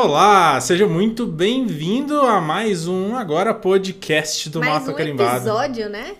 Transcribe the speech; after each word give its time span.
Olá, 0.00 0.60
seja 0.60 0.86
muito 0.86 1.26
bem-vindo 1.26 2.20
a 2.20 2.40
mais 2.40 2.86
um 2.86 3.16
agora 3.16 3.52
podcast 3.52 4.48
do 4.48 4.60
Mais 4.60 4.74
Mapa 4.74 4.92
um 4.92 4.94
Carimbado. 4.94 5.36
episódio, 5.38 5.88
né? 5.88 6.14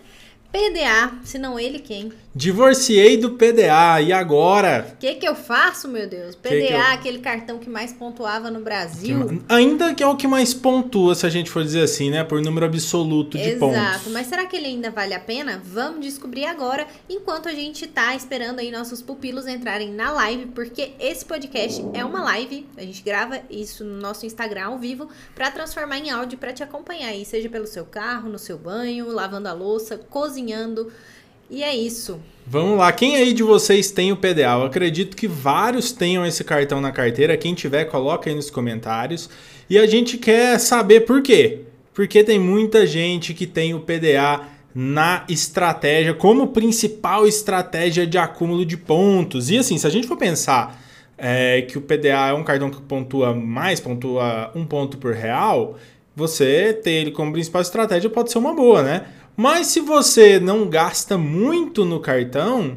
PDA, 0.51 1.13
se 1.23 1.39
não 1.39 1.57
ele, 1.57 1.79
quem? 1.79 2.11
Divorciei 2.35 3.17
do 3.17 3.31
PDA 3.31 4.01
e 4.01 4.13
agora? 4.13 4.87
O 4.93 4.97
que 4.97 5.15
que 5.15 5.27
eu 5.27 5.33
faço, 5.33 5.87
meu 5.87 6.07
Deus? 6.07 6.35
PDA, 6.35 6.49
Que 6.61 6.67
que 6.67 6.73
eu- 6.73 6.79
aquele 6.81 7.19
cartão 7.19 7.57
que 7.57 7.67
mais 7.67 7.91
pontuava 7.91 8.51
no 8.51 8.61
Brasil. 8.61 9.41
Ainda 9.49 9.95
que 9.95 10.03
é 10.03 10.07
o 10.07 10.15
que 10.15 10.27
mais 10.27 10.53
pontua, 10.53 11.15
se 11.15 11.25
a 11.25 11.29
gente 11.29 11.49
for 11.49 11.63
dizer 11.63 11.81
assim, 11.81 12.11
né? 12.11 12.23
Por 12.23 12.39
número 12.41 12.67
absoluto 12.67 13.35
de 13.35 13.43
Exato, 13.49 13.59
pontos. 13.59 14.11
mas 14.13 14.27
será 14.27 14.45
que 14.45 14.55
ele 14.55 14.67
ainda 14.67 14.91
vale 14.91 15.15
a 15.15 15.19
pena? 15.19 15.59
Vamos 15.65 16.05
descobrir 16.05 16.45
agora, 16.45 16.85
enquanto 17.09 17.49
a 17.49 17.53
gente 17.53 17.87
tá 17.87 18.15
esperando 18.15 18.59
aí 18.59 18.69
nossos 18.71 19.01
pupilos 19.01 19.47
entrarem 19.47 19.91
na 19.91 20.11
live, 20.11 20.45
porque 20.53 20.91
esse 20.99 21.25
podcast 21.25 21.83
é 21.93 22.05
uma 22.05 22.21
live, 22.23 22.65
a 22.77 22.81
gente 22.81 23.01
grava 23.01 23.39
isso 23.49 23.83
no 23.83 23.99
nosso 23.99 24.27
Instagram 24.27 24.65
ao 24.67 24.77
vivo 24.77 25.09
pra 25.33 25.49
transformar 25.49 25.97
em 25.97 26.11
áudio 26.11 26.37
pra 26.37 26.53
te 26.53 26.61
acompanhar 26.61 27.07
aí, 27.09 27.25
seja 27.25 27.49
pelo 27.49 27.65
seu 27.65 27.85
carro, 27.85 28.29
no 28.29 28.37
seu 28.37 28.57
banho, 28.57 29.07
lavando 29.11 29.47
a 29.49 29.53
louça, 29.53 29.97
cozinhando. 29.97 30.91
E 31.49 31.63
é 31.63 31.75
isso. 31.75 32.19
Vamos 32.45 32.77
lá, 32.77 32.91
quem 32.91 33.15
aí 33.15 33.33
de 33.33 33.43
vocês 33.43 33.91
tem 33.91 34.11
o 34.11 34.17
PDA? 34.17 34.53
Eu 34.53 34.63
acredito 34.63 35.15
que 35.15 35.27
vários 35.27 35.91
tenham 35.91 36.25
esse 36.25 36.43
cartão 36.43 36.81
na 36.81 36.91
carteira. 36.91 37.37
Quem 37.37 37.53
tiver, 37.53 37.85
coloca 37.85 38.29
aí 38.29 38.35
nos 38.35 38.49
comentários. 38.49 39.29
E 39.69 39.77
a 39.77 39.85
gente 39.85 40.17
quer 40.17 40.59
saber 40.59 41.01
por 41.01 41.21
quê. 41.21 41.61
Porque 41.93 42.23
tem 42.23 42.39
muita 42.39 42.87
gente 42.87 43.33
que 43.33 43.45
tem 43.45 43.73
o 43.73 43.81
PDA 43.81 44.47
na 44.73 45.25
estratégia 45.27 46.13
como 46.13 46.47
principal 46.47 47.27
estratégia 47.27 48.07
de 48.07 48.17
acúmulo 48.17 48.65
de 48.65 48.77
pontos. 48.77 49.49
E 49.49 49.57
assim, 49.57 49.77
se 49.77 49.85
a 49.85 49.89
gente 49.89 50.07
for 50.07 50.17
pensar 50.17 50.81
é, 51.17 51.61
que 51.63 51.77
o 51.77 51.81
PDA 51.81 52.29
é 52.29 52.33
um 52.33 52.43
cartão 52.43 52.69
que 52.69 52.81
pontua 52.81 53.35
mais, 53.35 53.79
pontua 53.79 54.51
um 54.55 54.65
ponto 54.65 54.97
por 54.97 55.13
real, 55.13 55.77
você 56.15 56.73
ter 56.73 56.91
ele 56.91 57.11
como 57.11 57.31
principal 57.31 57.61
estratégia 57.61 58.09
pode 58.09 58.31
ser 58.31 58.37
uma 58.37 58.53
boa, 58.53 58.81
né? 58.81 59.05
Mas 59.41 59.67
se 59.67 59.79
você 59.79 60.37
não 60.37 60.67
gasta 60.67 61.17
muito 61.17 61.85
no 61.85 62.01
cartão, 62.01 62.75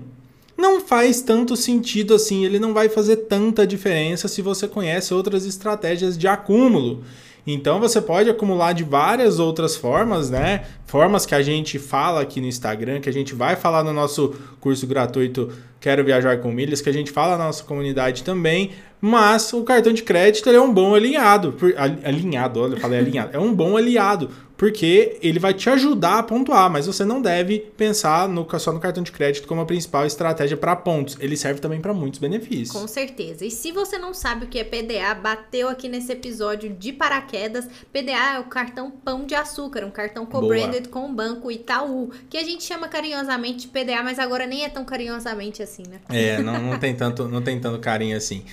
não 0.57 0.81
faz 0.81 1.21
tanto 1.21 1.57
sentido 1.57 2.15
assim, 2.15 2.45
ele 2.45 2.61
não 2.61 2.73
vai 2.73 2.89
fazer 2.89 3.17
tanta 3.17 3.67
diferença 3.67 4.29
se 4.29 4.41
você 4.41 4.69
conhece 4.69 5.13
outras 5.13 5.45
estratégias 5.45 6.17
de 6.17 6.29
acúmulo. 6.29 7.03
Então 7.45 7.81
você 7.81 8.01
pode 8.01 8.31
acumular 8.31 8.75
de 8.75 8.85
várias 8.85 9.41
outras 9.41 9.75
formas, 9.75 10.31
né? 10.31 10.63
Formas 10.87 11.27
que 11.27 11.35
a 11.35 11.43
gente 11.43 11.81
fala 11.81 12.21
aqui 12.21 12.41
no 12.41 12.47
Instagram, 12.47 13.01
que 13.01 13.09
a 13.09 13.13
gente 13.13 13.35
vai 13.35 13.57
falar 13.57 13.83
no 13.83 13.93
nosso 13.93 14.33
curso 14.61 14.87
gratuito 14.87 15.51
Quero 15.81 16.05
Viajar 16.05 16.39
com 16.39 16.53
Milhas, 16.53 16.81
que 16.81 16.89
a 16.89 16.93
gente 16.93 17.11
fala 17.11 17.37
na 17.37 17.47
nossa 17.47 17.65
comunidade 17.65 18.23
também. 18.23 18.71
Mas 19.01 19.53
o 19.53 19.65
cartão 19.65 19.93
de 19.93 20.05
crédito 20.05 20.49
é 20.49 20.61
um 20.61 20.73
bom 20.73 20.95
alinhado. 20.95 21.57
Alinhado, 22.05 22.61
olha, 22.61 22.75
eu 22.75 22.81
falei 22.81 23.01
alinhado. 23.01 23.31
É 23.33 23.41
um 23.41 23.53
bom 23.53 23.77
aliado, 23.77 24.31
porque 24.63 25.19
ele 25.21 25.41
vai 25.41 25.53
te 25.53 25.69
ajudar 25.69 26.21
a 26.21 26.23
pontuar, 26.23 26.71
mas 26.71 26.87
você 26.87 27.05
não 27.05 27.21
deve 27.21 27.59
pensar 27.77 28.29
no, 28.29 28.47
só 28.61 28.73
no 28.73 28.79
cartão 28.79 29.03
de 29.03 29.11
crédito 29.11 29.49
como 29.49 29.61
a 29.61 29.67
principal 29.67 30.07
estratégia 30.07 30.57
para 30.57 30.77
pontos. 30.77 31.17
Ele 31.19 31.37
serve 31.37 31.59
também 31.59 31.81
para 31.81 31.93
muitos 31.93 32.21
benefícios. 32.21 32.71
Com 32.71 32.87
certeza. 32.87 33.45
E 33.45 33.51
se 33.51 33.73
você 33.73 33.99
não 33.99 34.15
sabe 34.15 34.45
o 34.45 34.49
que 34.49 34.61
é 34.61 34.63
PDA, 34.63 35.17
bateu 35.21 35.69
aqui 35.69 35.89
nesse 35.89 36.13
episódio 36.13 36.71
de 36.71 36.93
paraquedas. 36.93 37.67
PDA 37.93 38.37
é 38.37 38.39
o 38.39 38.45
cartão 38.45 38.89
Pão 38.89 39.27
de 39.27 39.35
Açúcar, 39.35 39.85
um 39.85 39.91
cartão 39.91 40.25
co-branded 40.25 40.87
com 40.91 41.07
o 41.07 41.13
Banco 41.13 41.51
Itaú, 41.51 42.13
que 42.31 42.39
a 42.39 42.45
gente 42.45 42.63
chama 42.63 42.87
carinhosamente 42.87 43.67
de 43.67 43.67
PDA, 43.67 44.01
mas 44.05 44.21
agora 44.21 44.47
nem 44.47 44.63
é 44.65 44.69
tão 44.69 44.85
carinhosamente 44.85 45.61
assim, 45.61 45.83
né? 45.91 45.99
É, 46.09 46.41
não, 46.41 46.63
não, 46.63 46.79
tem 46.79 46.95
tanto, 46.95 47.27
não 47.27 47.43
tem 47.43 47.59
tanto 47.59 47.81
carinho 47.81 48.17
assim. 48.17 48.45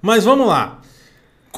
Mas 0.00 0.24
vamos 0.24 0.48
lá. 0.48 0.80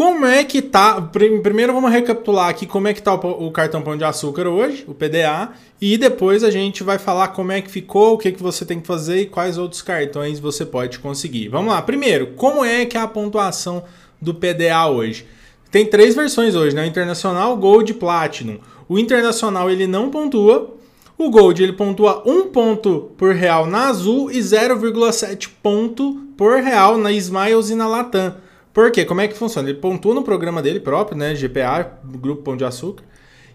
Como 0.00 0.24
é 0.24 0.42
que 0.44 0.62
tá? 0.62 0.98
Prim- 0.98 1.42
Primeiro 1.42 1.74
vamos 1.74 1.90
recapitular 1.92 2.48
aqui 2.48 2.64
como 2.64 2.88
é 2.88 2.94
que 2.94 3.02
tá 3.02 3.12
o 3.12 3.50
cartão 3.50 3.82
Pão 3.82 3.98
de 3.98 4.02
Açúcar 4.02 4.48
hoje, 4.48 4.82
o 4.88 4.94
PDA, 4.94 5.50
e 5.78 5.98
depois 5.98 6.42
a 6.42 6.50
gente 6.50 6.82
vai 6.82 6.98
falar 6.98 7.28
como 7.28 7.52
é 7.52 7.60
que 7.60 7.70
ficou, 7.70 8.14
o 8.14 8.16
que, 8.16 8.32
que 8.32 8.42
você 8.42 8.64
tem 8.64 8.80
que 8.80 8.86
fazer 8.86 9.20
e 9.20 9.26
quais 9.26 9.58
outros 9.58 9.82
cartões 9.82 10.40
você 10.40 10.64
pode 10.64 10.98
conseguir. 11.00 11.48
Vamos 11.48 11.70
lá. 11.74 11.82
Primeiro, 11.82 12.28
como 12.28 12.64
é 12.64 12.86
que 12.86 12.96
é 12.96 13.00
a 13.00 13.06
pontuação 13.06 13.84
do 14.18 14.32
PDA 14.32 14.86
hoje? 14.86 15.26
Tem 15.70 15.84
três 15.84 16.14
versões 16.14 16.54
hoje, 16.54 16.74
né? 16.74 16.82
O 16.84 16.86
Internacional, 16.86 17.54
Gold 17.58 17.90
e 17.90 17.94
Platinum. 17.94 18.56
O 18.88 18.98
Internacional 18.98 19.70
ele 19.70 19.86
não 19.86 20.08
pontua, 20.08 20.76
o 21.18 21.28
Gold 21.28 21.62
ele 21.62 21.74
pontua 21.74 22.22
1 22.24 22.46
ponto 22.46 23.10
por 23.18 23.34
real 23.34 23.66
na 23.66 23.88
Azul 23.88 24.30
e 24.30 24.38
0,7 24.38 25.50
ponto 25.62 26.22
por 26.38 26.58
real 26.62 26.96
na 26.96 27.12
Smiles 27.12 27.68
e 27.68 27.74
na 27.74 27.86
Latam. 27.86 28.34
Por 28.72 28.90
quê? 28.90 29.04
Como 29.04 29.20
é 29.20 29.28
que 29.28 29.36
funciona? 29.36 29.68
Ele 29.68 29.78
pontua 29.78 30.14
no 30.14 30.22
programa 30.22 30.62
dele 30.62 30.80
próprio, 30.80 31.16
né? 31.18 31.34
GPA, 31.34 31.98
Grupo 32.04 32.42
Pão 32.42 32.56
de 32.56 32.64
Açúcar. 32.64 33.04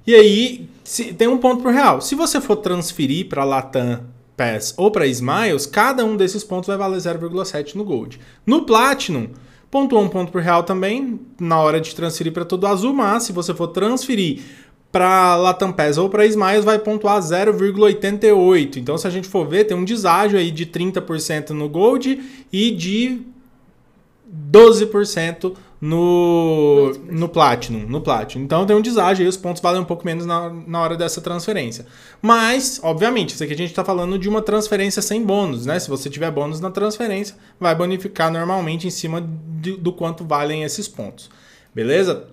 E 0.05 0.13
aí 0.13 0.69
se- 0.83 1.13
tem 1.13 1.27
um 1.27 1.37
ponto 1.37 1.63
por 1.63 1.71
real. 1.73 2.01
Se 2.01 2.15
você 2.15 2.39
for 2.41 2.57
transferir 2.57 3.27
para 3.27 3.43
Latam 3.43 4.01
Pass 4.37 4.73
ou 4.77 4.91
para 4.91 5.07
Smiles, 5.07 5.65
cada 5.65 6.03
um 6.03 6.17
desses 6.17 6.43
pontos 6.43 6.67
vai 6.67 6.77
valer 6.77 6.99
0,7 6.99 7.75
no 7.75 7.83
Gold. 7.85 8.19
No 8.45 8.65
Platinum, 8.65 9.29
pontua 9.71 9.99
um 10.01 10.09
ponto 10.09 10.31
por 10.31 10.41
real 10.41 10.63
também 10.63 11.19
na 11.39 11.59
hora 11.59 11.79
de 11.79 11.95
transferir 11.95 12.33
para 12.33 12.43
todo 12.45 12.67
azul, 12.67 12.93
mas 12.93 13.23
se 13.23 13.31
você 13.31 13.53
for 13.53 13.67
transferir 13.69 14.41
para 14.91 15.35
Latam 15.37 15.71
Pass 15.71 15.97
ou 15.97 16.09
para 16.09 16.25
Smiles 16.25 16.63
vai 16.65 16.77
pontuar 16.79 17.21
0,88. 17.21 18.77
Então, 18.77 18.97
se 18.97 19.07
a 19.07 19.09
gente 19.09 19.27
for 19.27 19.47
ver, 19.47 19.65
tem 19.65 19.75
um 19.75 19.83
deságio 19.85 20.37
aí 20.37 20.51
de 20.51 20.65
30% 20.65 21.49
no 21.51 21.67
Gold 21.69 22.21
e 22.51 22.71
de 22.71 23.21
12% 24.51 25.53
no, 25.79 26.93
no 27.09 27.29
Platinum, 27.29 27.85
no 27.87 28.01
Platinum. 28.01 28.43
Então 28.43 28.65
tem 28.65 28.75
um 28.75 28.81
deságio 28.81 29.23
aí, 29.23 29.29
os 29.29 29.37
pontos 29.37 29.61
valem 29.61 29.81
um 29.81 29.85
pouco 29.85 30.05
menos 30.05 30.25
na, 30.25 30.49
na 30.49 30.81
hora 30.81 30.97
dessa 30.97 31.21
transferência. 31.21 31.85
Mas, 32.21 32.79
obviamente, 32.81 33.33
isso 33.33 33.43
aqui 33.43 33.53
a 33.53 33.57
gente 33.57 33.69
está 33.69 33.83
falando 33.83 34.17
de 34.17 34.27
uma 34.27 34.41
transferência 34.41 35.01
sem 35.01 35.23
bônus, 35.23 35.65
né? 35.65 35.79
Se 35.79 35.89
você 35.89 36.09
tiver 36.09 36.31
bônus 36.31 36.59
na 36.59 36.71
transferência, 36.71 37.35
vai 37.59 37.75
bonificar 37.75 38.31
normalmente 38.31 38.87
em 38.87 38.91
cima 38.91 39.27
de- 39.61 39.77
do 39.77 39.91
quanto 39.91 40.23
valem 40.23 40.63
esses 40.63 40.87
pontos. 40.87 41.29
Beleza? 41.73 42.25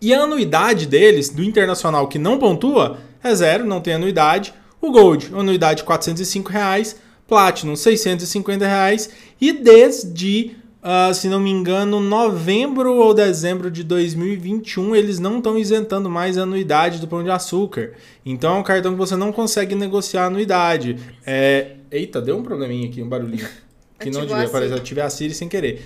E 0.00 0.14
a 0.14 0.22
anuidade 0.22 0.86
deles, 0.86 1.28
do 1.28 1.42
internacional 1.42 2.06
que 2.06 2.18
não 2.18 2.38
pontua, 2.38 2.98
é 3.22 3.34
zero, 3.34 3.64
não 3.66 3.80
tem 3.80 3.94
anuidade. 3.94 4.54
O 4.80 4.92
Gold, 4.92 5.30
anuidade 5.34 5.82
405 5.82 6.50
reais. 6.50 6.96
Platinum, 7.26 7.74
650 7.76 8.66
reais. 8.66 9.10
E 9.40 9.52
desde, 9.52 10.56
ah, 10.80 11.12
se 11.12 11.28
não 11.28 11.40
me 11.40 11.50
engano, 11.50 12.00
novembro 12.00 12.94
ou 12.94 13.12
dezembro 13.12 13.70
de 13.70 13.82
2021, 13.82 14.94
eles 14.94 15.18
não 15.18 15.38
estão 15.38 15.58
isentando 15.58 16.08
mais 16.08 16.38
a 16.38 16.42
anuidade 16.42 17.00
do 17.00 17.08
Pão 17.08 17.24
de 17.24 17.30
Açúcar. 17.30 17.92
Então 18.24 18.56
é 18.56 18.60
um 18.60 18.62
cartão 18.62 18.92
que 18.92 18.98
você 18.98 19.16
não 19.16 19.32
consegue 19.32 19.74
negociar 19.74 20.24
a 20.24 20.26
anuidade. 20.26 20.96
É... 21.26 21.76
Eita, 21.90 22.20
deu 22.20 22.36
um 22.36 22.42
probleminha 22.42 22.88
aqui, 22.88 23.02
um 23.02 23.08
barulhinho. 23.08 23.48
Que 23.98 24.10
não 24.10 24.20
devia 24.20 24.36
a 24.36 24.44
aparecer. 24.44 24.76
Eu 24.76 24.80
tive 24.80 25.00
a 25.00 25.10
Siri 25.10 25.34
sem 25.34 25.48
querer. 25.48 25.82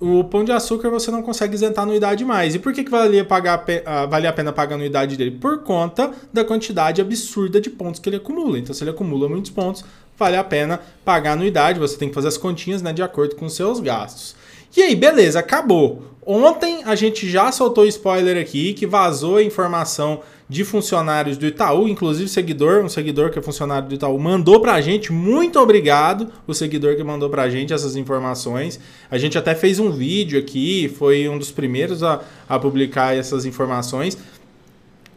O 0.00 0.24
pão 0.24 0.42
de 0.42 0.50
açúcar 0.50 0.88
você 0.88 1.10
não 1.10 1.22
consegue 1.22 1.54
isentar 1.54 1.84
anuidade 1.84 2.24
mais. 2.24 2.54
E 2.54 2.58
por 2.58 2.72
que, 2.72 2.82
que 2.82 2.90
valia, 2.90 3.22
pagar, 3.22 3.62
a 3.84 4.06
valia 4.06 4.30
a 4.30 4.32
pena 4.32 4.50
pagar 4.50 4.76
a 4.76 4.78
anuidade 4.78 5.14
dele? 5.14 5.32
Por 5.32 5.62
conta 5.62 6.10
da 6.32 6.42
quantidade 6.42 7.02
absurda 7.02 7.60
de 7.60 7.68
pontos 7.68 8.00
que 8.00 8.08
ele 8.08 8.16
acumula. 8.16 8.58
Então, 8.58 8.74
se 8.74 8.82
ele 8.82 8.92
acumula 8.92 9.28
muitos 9.28 9.50
pontos, 9.50 9.84
vale 10.20 10.36
a 10.36 10.44
pena 10.44 10.80
pagar 11.04 11.30
a 11.30 11.32
anuidade. 11.32 11.80
Você 11.80 11.96
tem 11.96 12.08
que 12.08 12.14
fazer 12.14 12.28
as 12.28 12.36
continhas 12.36 12.82
né, 12.82 12.92
de 12.92 13.02
acordo 13.02 13.34
com 13.34 13.46
os 13.46 13.56
seus 13.56 13.80
gastos. 13.80 14.36
E 14.76 14.82
aí, 14.82 14.94
beleza, 14.94 15.40
acabou. 15.40 16.02
Ontem 16.24 16.82
a 16.84 16.94
gente 16.94 17.28
já 17.28 17.50
soltou 17.50 17.84
spoiler 17.86 18.40
aqui 18.40 18.72
que 18.74 18.86
vazou 18.86 19.38
a 19.38 19.42
informação 19.42 20.20
de 20.48 20.64
funcionários 20.64 21.36
do 21.36 21.46
Itaú, 21.46 21.88
inclusive 21.88 22.28
seguidor, 22.28 22.84
um 22.84 22.88
seguidor 22.88 23.30
que 23.30 23.38
é 23.38 23.42
funcionário 23.42 23.88
do 23.88 23.94
Itaú, 23.94 24.18
mandou 24.18 24.60
pra 24.60 24.80
gente. 24.80 25.12
Muito 25.12 25.58
obrigado, 25.60 26.28
o 26.46 26.52
seguidor 26.52 26.96
que 26.96 27.04
mandou 27.04 27.30
pra 27.30 27.48
gente 27.48 27.72
essas 27.72 27.94
informações. 27.96 28.78
A 29.08 29.16
gente 29.16 29.38
até 29.38 29.54
fez 29.54 29.78
um 29.78 29.90
vídeo 29.90 30.38
aqui, 30.38 30.92
foi 30.98 31.28
um 31.28 31.38
dos 31.38 31.52
primeiros 31.52 32.02
a, 32.02 32.20
a 32.48 32.58
publicar 32.58 33.16
essas 33.16 33.46
informações. 33.46 34.18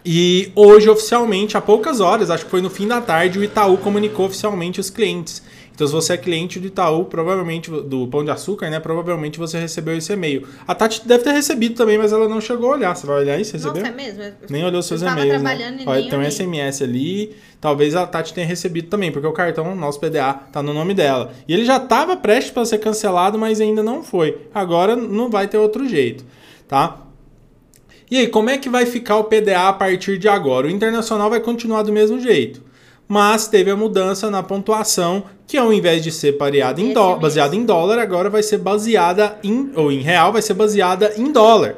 E 0.06 0.52
hoje, 0.56 0.90
oficialmente, 0.90 1.56
há 1.56 1.62
poucas 1.62 2.00
horas, 2.02 2.30
acho 2.30 2.46
que 2.46 2.52
foi 2.52 2.62
no 2.62 2.70
fim 2.70 2.88
da 2.88 3.00
tarde, 3.00 3.40
o 3.40 3.44
Itaú 3.44 3.78
comunicou 3.78 4.26
oficialmente 4.26 4.80
os 4.80 4.90
clientes. 4.90 5.42
Então, 5.74 5.88
se 5.88 5.94
você 5.94 6.14
é 6.14 6.18
cliente 6.18 6.60
do 6.60 6.68
Itaú, 6.68 7.06
provavelmente, 7.06 7.72
do 7.72 8.06
Pão 8.08 8.24
de 8.24 8.30
Açúcar, 8.30 8.70
né? 8.70 8.80
Provavelmente 8.80 9.40
você 9.40 9.58
recebeu 9.60 9.98
esse 9.98 10.14
e-mail. 10.14 10.48
A 10.68 10.76
Tati 10.76 11.02
deve 11.08 11.24
ter 11.24 11.32
recebido 11.32 11.74
também, 11.74 11.98
mas 11.98 12.14
ela 12.14 12.30
não 12.30 12.40
chegou 12.40 12.70
a 12.72 12.76
olhar. 12.76 12.96
Você 12.96 13.08
vai 13.08 13.22
olhar 13.22 13.40
isso? 13.42 13.54
Recebeu? 13.54 13.82
Nossa, 13.82 13.92
é 13.92 13.96
mesmo? 13.96 14.22
Eu- 14.22 14.34
Nem 14.52 14.64
olhou 14.64 14.84
seus 14.84 15.02
e-mails, 15.14 15.42
né? 15.42 15.56
nem 15.78 15.86
tem 16.10 16.20
um. 16.20 16.32
SMS 16.32 16.84
ali. 16.84 17.36
Talvez 17.60 17.96
a 17.96 18.06
Tati 18.06 18.36
tenha 18.36 18.46
recebido 18.46 18.88
também, 18.88 19.12
porque 19.12 19.26
o 19.26 19.32
cartão, 19.32 19.74
nosso 19.76 20.00
PDA, 20.00 20.34
tá 20.52 20.62
no 20.62 20.76
nome 20.76 20.94
dela. 20.94 21.34
E 21.48 21.54
ele 21.56 21.66
já 21.66 21.78
estava 21.78 22.16
prestes 22.16 22.52
para 22.52 22.66
ser 22.66 22.78
cancelado, 22.78 23.40
mas 23.40 23.60
ainda 23.60 23.82
não 23.82 24.04
foi. 24.04 24.38
Agora 24.54 24.96
não 24.96 25.28
vai 25.32 25.48
ter 25.48 25.58
outro 25.58 25.90
jeito, 25.90 26.24
tá? 26.68 27.00
E 28.14 28.18
aí, 28.18 28.28
como 28.28 28.48
é 28.48 28.60
que 28.60 28.70
vai 28.70 28.86
ficar 28.86 29.18
o 29.18 29.24
PDA 29.24 29.70
a 29.70 29.74
partir 29.74 30.20
de 30.20 30.28
agora? 30.28 30.68
O 30.68 30.70
Internacional 30.70 31.32
vai 31.32 31.40
continuar 31.40 31.82
do 31.82 31.92
mesmo 31.92 32.20
jeito. 32.20 32.62
Mas 33.08 33.48
teve 33.48 33.72
a 33.72 33.76
mudança 33.76 34.30
na 34.30 34.44
pontuação, 34.44 35.24
que 35.48 35.58
ao 35.58 35.74
invés 35.74 36.04
de 36.04 36.12
ser 36.12 36.34
pareada 36.34 36.80
em 36.80 36.94
dó- 36.94 37.16
baseada 37.16 37.56
em 37.56 37.66
dólar, 37.66 37.98
agora 37.98 38.30
vai 38.30 38.44
ser 38.44 38.60
baseada 38.60 39.40
em. 39.44 39.72
ou 39.76 39.92
em 39.92 40.02
real, 40.02 40.32
vai 40.32 40.44
ser 40.44 40.54
baseada 40.54 41.12
em 41.18 41.32
dólar. 41.32 41.76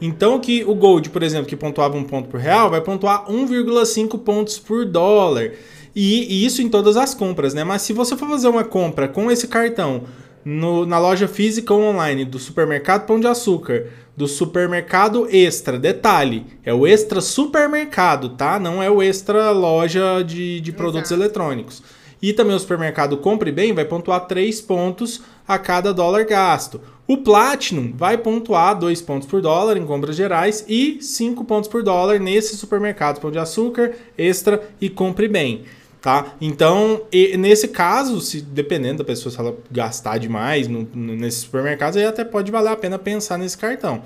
Então 0.00 0.40
que 0.40 0.64
o 0.64 0.74
Gold, 0.74 1.10
por 1.10 1.22
exemplo, 1.22 1.46
que 1.46 1.54
pontuava 1.54 1.98
um 1.98 2.04
ponto 2.04 2.30
por 2.30 2.40
real, 2.40 2.70
vai 2.70 2.80
pontuar 2.80 3.30
1,5 3.30 4.18
pontos 4.20 4.58
por 4.58 4.86
dólar. 4.86 5.52
E, 5.94 6.24
e, 6.34 6.46
isso 6.46 6.62
em 6.62 6.68
todas 6.70 6.96
as 6.96 7.14
compras, 7.14 7.52
né? 7.52 7.62
Mas 7.62 7.82
se 7.82 7.92
você 7.92 8.16
for 8.16 8.26
fazer 8.30 8.48
uma 8.48 8.64
compra 8.64 9.06
com 9.06 9.30
esse 9.30 9.46
cartão 9.46 10.04
no, 10.44 10.84
na 10.84 10.98
loja 10.98 11.26
física 11.26 11.72
ou 11.72 11.82
online 11.82 12.24
do 12.24 12.38
supermercado 12.38 13.06
Pão 13.06 13.18
de 13.18 13.26
Açúcar, 13.26 13.86
do 14.16 14.28
supermercado 14.28 15.26
Extra, 15.30 15.78
detalhe, 15.78 16.46
é 16.64 16.72
o 16.72 16.86
Extra 16.86 17.20
Supermercado, 17.20 18.30
tá? 18.30 18.58
Não 18.58 18.82
é 18.82 18.90
o 18.90 19.02
Extra 19.02 19.50
Loja 19.50 20.22
de, 20.22 20.60
de 20.60 20.72
produtos 20.72 21.10
Exato. 21.10 21.22
eletrônicos. 21.22 21.82
E 22.22 22.32
também 22.32 22.56
o 22.56 22.58
supermercado 22.58 23.16
Compre 23.18 23.50
Bem 23.50 23.74
vai 23.74 23.84
pontuar 23.84 24.26
3 24.26 24.60
pontos 24.62 25.22
a 25.46 25.58
cada 25.58 25.92
dólar 25.92 26.24
gasto. 26.24 26.80
O 27.06 27.18
Platinum 27.18 27.92
vai 27.94 28.16
pontuar 28.16 28.78
2 28.78 29.02
pontos 29.02 29.28
por 29.28 29.42
dólar 29.42 29.76
em 29.76 29.84
compras 29.84 30.16
gerais 30.16 30.64
e 30.66 30.98
5 31.02 31.44
pontos 31.44 31.68
por 31.68 31.82
dólar 31.82 32.18
nesses 32.18 32.58
supermercados 32.58 33.20
Pão 33.20 33.30
de 33.30 33.38
Açúcar, 33.38 33.92
Extra 34.16 34.62
e 34.80 34.88
Compre 34.88 35.28
Bem. 35.28 35.64
Tá? 36.04 36.34
Então, 36.38 37.00
nesse 37.38 37.66
caso, 37.68 38.20
se 38.20 38.42
dependendo 38.42 38.98
da 38.98 39.04
pessoa, 39.04 39.32
se 39.32 39.40
ela 39.40 39.56
gastar 39.70 40.18
demais 40.18 40.68
no, 40.68 40.86
no, 40.94 41.16
nesses 41.16 41.40
supermercados, 41.40 41.96
aí 41.96 42.04
até 42.04 42.22
pode 42.22 42.52
valer 42.52 42.72
a 42.72 42.76
pena 42.76 42.98
pensar 42.98 43.38
nesse 43.38 43.56
cartão. 43.56 44.02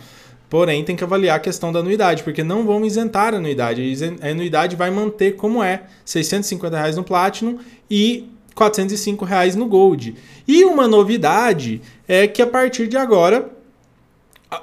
Porém, 0.49 0.85
tem 0.85 0.95
que 0.95 1.03
avaliar 1.03 1.39
a 1.39 1.41
questão 1.41 1.73
da 1.73 1.81
anuidade, 1.81 2.23
porque 2.23 2.45
não 2.45 2.65
vão 2.65 2.87
isentar 2.87 3.35
a 3.35 3.39
anuidade. 3.39 3.83
A 4.23 4.29
anuidade 4.29 4.77
vai 4.77 4.93
manter 4.93 5.33
como 5.35 5.61
é, 5.61 5.87
650 6.05 6.77
reais 6.77 6.97
no 6.97 7.03
Platinum 7.03 7.59
e 7.91 8.31
405 8.55 9.25
reais 9.25 9.57
no 9.57 9.67
Gold. 9.67 10.15
E 10.47 10.65
uma 10.65 10.87
novidade 10.87 11.83
é 12.07 12.29
que 12.29 12.41
a 12.41 12.47
partir 12.47 12.87
de 12.87 12.97
agora, 12.97 13.51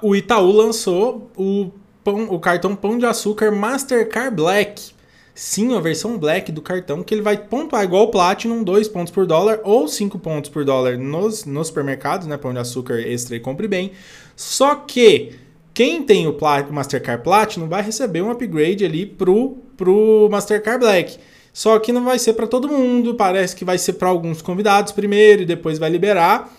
o 0.01 0.15
Itaú 0.15 0.53
lançou 0.53 1.29
o, 1.35 1.69
pão, 2.01 2.29
o 2.29 2.39
cartão 2.39 2.77
Pão 2.77 2.97
de 2.97 3.05
Açúcar 3.05 3.51
Mastercard 3.51 4.33
Black 4.33 4.94
sim 5.35 5.75
a 5.75 5.81
versão 5.81 6.17
black 6.17 6.49
do 6.49 6.61
cartão, 6.61 7.03
que 7.03 7.13
ele 7.13 7.21
vai 7.21 7.37
pontuar 7.37 7.83
igual 7.83 8.05
o 8.05 8.07
Platinum, 8.07 8.63
2 8.63 8.87
pontos 8.87 9.11
por 9.11 9.27
dólar 9.27 9.59
ou 9.65 9.85
5 9.85 10.17
pontos 10.17 10.49
por 10.49 10.63
dólar 10.63 10.97
nos, 10.97 11.43
nos 11.43 11.67
supermercados, 11.67 12.25
né? 12.25 12.37
Pão 12.37 12.53
de 12.53 12.59
açúcar 12.59 13.01
extra 13.01 13.35
e 13.35 13.39
compre 13.39 13.67
bem. 13.67 13.91
Só 14.33 14.75
que 14.75 15.33
quem 15.73 16.03
tem 16.03 16.25
o 16.25 16.37
Mastercard 16.71 17.21
Platinum 17.21 17.67
vai 17.67 17.83
receber 17.83 18.21
um 18.21 18.31
upgrade 18.31 18.85
ali 18.85 19.05
pro, 19.05 19.57
pro 19.75 20.29
Mastercard 20.31 20.79
Black. 20.79 21.17
Só 21.51 21.77
que 21.79 21.91
não 21.91 22.05
vai 22.05 22.17
ser 22.17 22.33
para 22.33 22.47
todo 22.47 22.69
mundo, 22.69 23.15
parece 23.15 23.55
que 23.55 23.65
vai 23.65 23.77
ser 23.77 23.93
para 23.93 24.07
alguns 24.07 24.41
convidados 24.41 24.93
primeiro 24.93 25.41
e 25.41 25.45
depois 25.45 25.77
vai 25.77 25.89
liberar. 25.89 26.49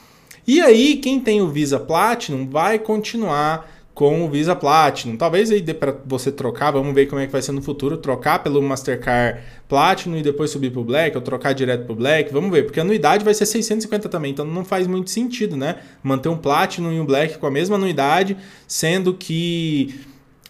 E 0.46 0.60
aí, 0.60 0.96
quem 0.96 1.18
tem 1.18 1.40
o 1.40 1.48
Visa 1.48 1.80
Platinum 1.80 2.48
vai 2.48 2.78
continuar 2.78 3.75
com 3.96 4.26
o 4.26 4.28
Visa 4.28 4.54
Platinum. 4.54 5.16
Talvez 5.16 5.50
aí 5.50 5.62
dê 5.62 5.72
para 5.72 5.96
você 6.04 6.30
trocar, 6.30 6.70
vamos 6.70 6.94
ver 6.94 7.06
como 7.06 7.18
é 7.18 7.24
que 7.24 7.32
vai 7.32 7.40
ser 7.40 7.52
no 7.52 7.62
futuro, 7.62 7.96
trocar 7.96 8.40
pelo 8.40 8.60
Mastercard 8.60 9.40
Platinum 9.66 10.18
e 10.18 10.22
depois 10.22 10.50
subir 10.50 10.70
para 10.70 10.80
o 10.82 10.84
Black, 10.84 11.16
ou 11.16 11.22
trocar 11.22 11.54
direto 11.54 11.86
para 11.86 11.92
o 11.94 11.96
Black, 11.96 12.30
vamos 12.30 12.50
ver, 12.50 12.64
porque 12.64 12.78
a 12.78 12.82
anuidade 12.82 13.24
vai 13.24 13.32
ser 13.32 13.46
650 13.46 14.06
também, 14.10 14.32
então 14.32 14.44
não 14.44 14.66
faz 14.66 14.86
muito 14.86 15.08
sentido, 15.08 15.56
né? 15.56 15.76
Manter 16.02 16.28
um 16.28 16.36
Platinum 16.36 16.92
e 16.92 17.00
um 17.00 17.06
Black 17.06 17.38
com 17.38 17.46
a 17.46 17.50
mesma 17.50 17.76
anuidade, 17.76 18.36
sendo 18.68 19.14
que 19.14 19.98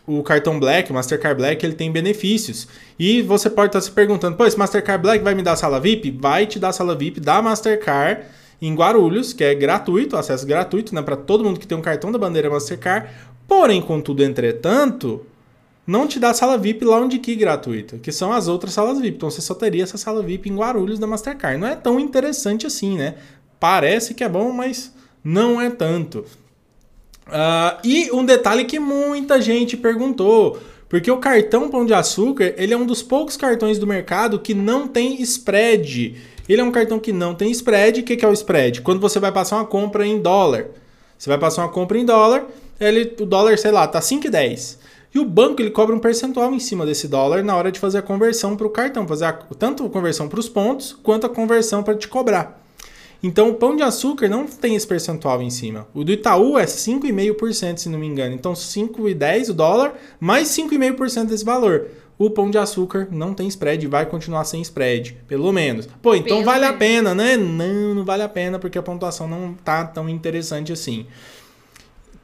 o 0.05 0.25
cartão 0.25 0.59
Black, 0.59 0.91
o 0.91 0.95
Mastercard 0.95 1.41
Black, 1.41 1.65
ele 1.65 1.75
tem 1.75 1.93
benefícios. 1.93 2.67
E 2.99 3.23
você 3.23 3.49
pode 3.49 3.69
estar 3.69 3.81
se 3.81 3.93
perguntando, 3.93 4.37
pô, 4.37 4.45
esse 4.45 4.59
Mastercard 4.59 5.01
Black 5.01 5.23
vai 5.23 5.37
me 5.37 5.43
dar 5.43 5.55
sala 5.55 5.79
VIP? 5.79 6.11
Vai 6.11 6.47
te 6.47 6.59
dar 6.59 6.73
sala 6.73 6.97
VIP 6.97 7.21
da 7.21 7.41
Mastercard 7.41 8.23
em 8.61 8.75
Guarulhos, 8.75 9.33
que 9.33 9.45
é 9.45 9.55
gratuito, 9.55 10.17
acesso 10.17 10.47
gratuito, 10.47 10.95
né, 10.95 11.03
para 11.03 11.17
todo 11.17 11.45
mundo 11.45 11.61
que 11.61 11.67
tem 11.67 11.77
um 11.77 11.83
cartão 11.83 12.11
da 12.11 12.19
bandeira 12.19 12.51
Mastercard. 12.51 13.09
Porém, 13.47 13.81
contudo, 13.81 14.23
entretanto, 14.23 15.25
não 15.87 16.07
te 16.07 16.19
dá 16.19 16.35
sala 16.35 16.59
VIP 16.59 16.85
lá 16.85 16.99
onde 16.99 17.19
que 17.19 17.37
gratuita, 17.37 17.99
que 17.99 18.11
são 18.11 18.33
as 18.33 18.49
outras 18.49 18.73
salas 18.73 19.01
VIP. 19.01 19.17
Então 19.17 19.31
você 19.31 19.41
só 19.41 19.55
teria 19.55 19.85
essa 19.85 19.97
sala 19.97 20.23
VIP 20.23 20.51
em 20.51 20.57
Guarulhos 20.57 20.99
da 20.99 21.07
Mastercard. 21.07 21.61
Não 21.61 21.69
é 21.69 21.77
tão 21.77 22.01
interessante 22.01 22.67
assim, 22.67 22.97
né? 22.97 23.15
Parece 23.61 24.13
que 24.13 24.25
é 24.25 24.29
bom, 24.29 24.51
mas 24.51 24.93
não 25.23 25.61
é 25.61 25.71
tanto. 25.71 26.25
Uh, 27.29 27.79
e 27.85 28.11
um 28.13 28.25
detalhe 28.25 28.65
que 28.65 28.79
muita 28.79 29.41
gente 29.41 29.77
perguntou, 29.77 30.59
porque 30.89 31.11
o 31.11 31.19
cartão 31.19 31.69
Pão 31.69 31.85
de 31.87 31.95
Açúcar 31.95 32.55
ele 32.57 32.75
é 32.75 32.77
um 32.77 32.87
dos 32.87 33.03
poucos 33.03 33.37
cartões 33.37 33.79
do 33.79 33.87
mercado 33.87 34.39
que 34.41 34.55
não 34.55 34.89
tem 34.89 35.21
spread. 35.23 36.17
Ele 36.49 36.61
é 36.61 36.65
um 36.65 36.71
cartão 36.71 36.99
que 36.99 37.13
não 37.13 37.35
tem 37.35 37.51
spread. 37.51 38.01
O 38.01 38.05
que 38.05 38.25
é 38.25 38.29
o 38.29 38.33
spread? 38.33 38.83
Quando 38.83 39.01
você 39.01 39.19
vai 39.19 39.33
passar 39.33 39.57
uma 39.57 39.65
compra 39.65 40.07
em 40.07 40.21
dólar. 40.21 40.67
Você 41.19 41.29
vai 41.31 41.39
passar 41.39 41.63
uma 41.63 41.73
compra 41.73 41.99
em 41.99 42.05
dólar, 42.05 42.45
ele, 42.81 43.15
o 43.21 43.27
dólar, 43.27 43.59
sei 43.59 43.71
lá, 43.71 43.87
tá 43.87 44.01
5,10. 44.01 44.79
E 45.15 45.19
o 45.19 45.25
banco 45.25 45.63
ele 45.63 45.71
cobra 45.71 45.95
um 45.95 45.99
percentual 45.99 46.53
em 46.53 46.59
cima 46.59 46.85
desse 46.85 47.09
dólar 47.09 47.43
na 47.43 47.57
hora 47.57 47.73
de 47.73 47.81
fazer 47.81 47.99
a 47.99 48.03
conversão 48.03 48.55
para 48.57 48.67
o 48.67 48.71
cartão, 48.71 49.09
fazer 49.09 49.25
a, 49.25 49.33
tanto 49.33 49.87
a 49.87 49.89
conversão 49.89 50.29
para 50.29 50.39
os 50.39 50.49
pontos 50.49 50.93
quanto 51.03 51.25
a 51.25 51.31
conversão 51.31 51.83
para 51.83 51.95
te 51.95 52.07
cobrar. 52.07 52.63
Então 53.23 53.49
o 53.49 53.55
pão 53.55 53.75
de 53.75 53.83
açúcar 53.83 54.29
não 54.29 54.47
tem 54.47 54.77
esse 54.77 54.87
percentual 54.87 55.41
em 55.41 55.49
cima. 55.49 55.89
O 55.95 56.05
do 56.05 56.13
Itaú 56.13 56.59
é 56.59 56.67
5,5%, 56.67 57.79
se 57.79 57.89
não 57.89 57.99
me 57.99 58.07
engano. 58.07 58.35
Então 58.35 58.53
5,10 58.53 59.51
o 59.51 59.55
dólar 59.55 59.95
mais 60.21 60.49
5,5% 60.49 61.27
desse 61.27 61.45
valor. 61.45 61.87
O 62.19 62.31
pão 62.31 62.51
de 62.51 62.57
açúcar 62.57 63.09
não 63.11 63.35
tem 63.35 63.47
spread, 63.49 63.87
vai 63.87 64.07
continuar 64.07 64.45
sem 64.45 64.63
spread, 64.63 65.19
pelo 65.29 65.53
menos. 65.53 65.87
Pô, 66.01 66.15
então 66.15 66.39
pelo 66.39 66.45
vale 66.45 66.61
menos. 66.61 66.77
a 66.77 66.79
pena, 66.79 67.15
né? 67.15 67.37
Não, 67.37 67.95
não 67.95 68.05
vale 68.05 68.23
a 68.23 68.29
pena 68.29 68.59
porque 68.59 68.79
a 68.79 68.83
pontuação 68.83 69.29
não 69.29 69.53
tá 69.53 69.85
tão 69.85 70.09
interessante 70.09 70.73
assim. 70.73 71.07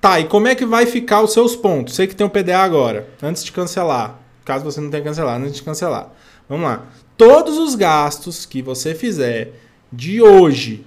Tá, 0.02 0.18
e 0.18 0.24
como 0.24 0.48
é 0.48 0.54
que 0.56 0.66
vai 0.66 0.84
ficar 0.84 1.22
os 1.22 1.32
seus 1.32 1.54
pontos? 1.54 1.94
Você 1.94 2.08
que 2.08 2.16
tem 2.16 2.26
o 2.26 2.28
PDA 2.28 2.58
agora, 2.58 3.06
antes 3.22 3.44
de 3.44 3.52
cancelar. 3.52 4.18
Caso 4.44 4.64
você 4.64 4.80
não 4.80 4.90
tenha 4.90 5.04
cancelado, 5.04 5.44
antes 5.44 5.54
de 5.54 5.62
cancelar. 5.62 6.12
Vamos 6.48 6.66
lá. 6.66 6.86
Todos 7.16 7.56
os 7.56 7.76
gastos 7.76 8.44
que 8.44 8.60
você 8.60 8.96
fizer 8.96 9.52
de 9.92 10.20
hoje, 10.20 10.84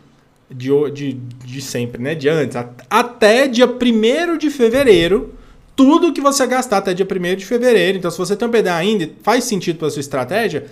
de, 0.51 0.69
de, 0.91 1.13
de 1.13 1.61
sempre, 1.61 2.01
né? 2.01 2.13
De 2.13 2.27
antes, 2.27 2.57
até 2.89 3.47
dia 3.47 3.65
1 3.65 4.37
de 4.37 4.49
fevereiro, 4.49 5.33
tudo 5.77 6.11
que 6.11 6.19
você 6.19 6.45
gastar 6.45 6.79
até 6.79 6.93
dia 6.93 7.07
1 7.09 7.35
de 7.37 7.45
fevereiro. 7.45 7.97
Então, 7.97 8.11
se 8.11 8.17
você 8.17 8.35
tem 8.35 8.45
um 8.45 8.51
PDA 8.51 8.75
ainda, 8.75 9.09
faz 9.23 9.45
sentido 9.45 9.79
para 9.79 9.89
sua 9.89 10.01
estratégia, 10.01 10.65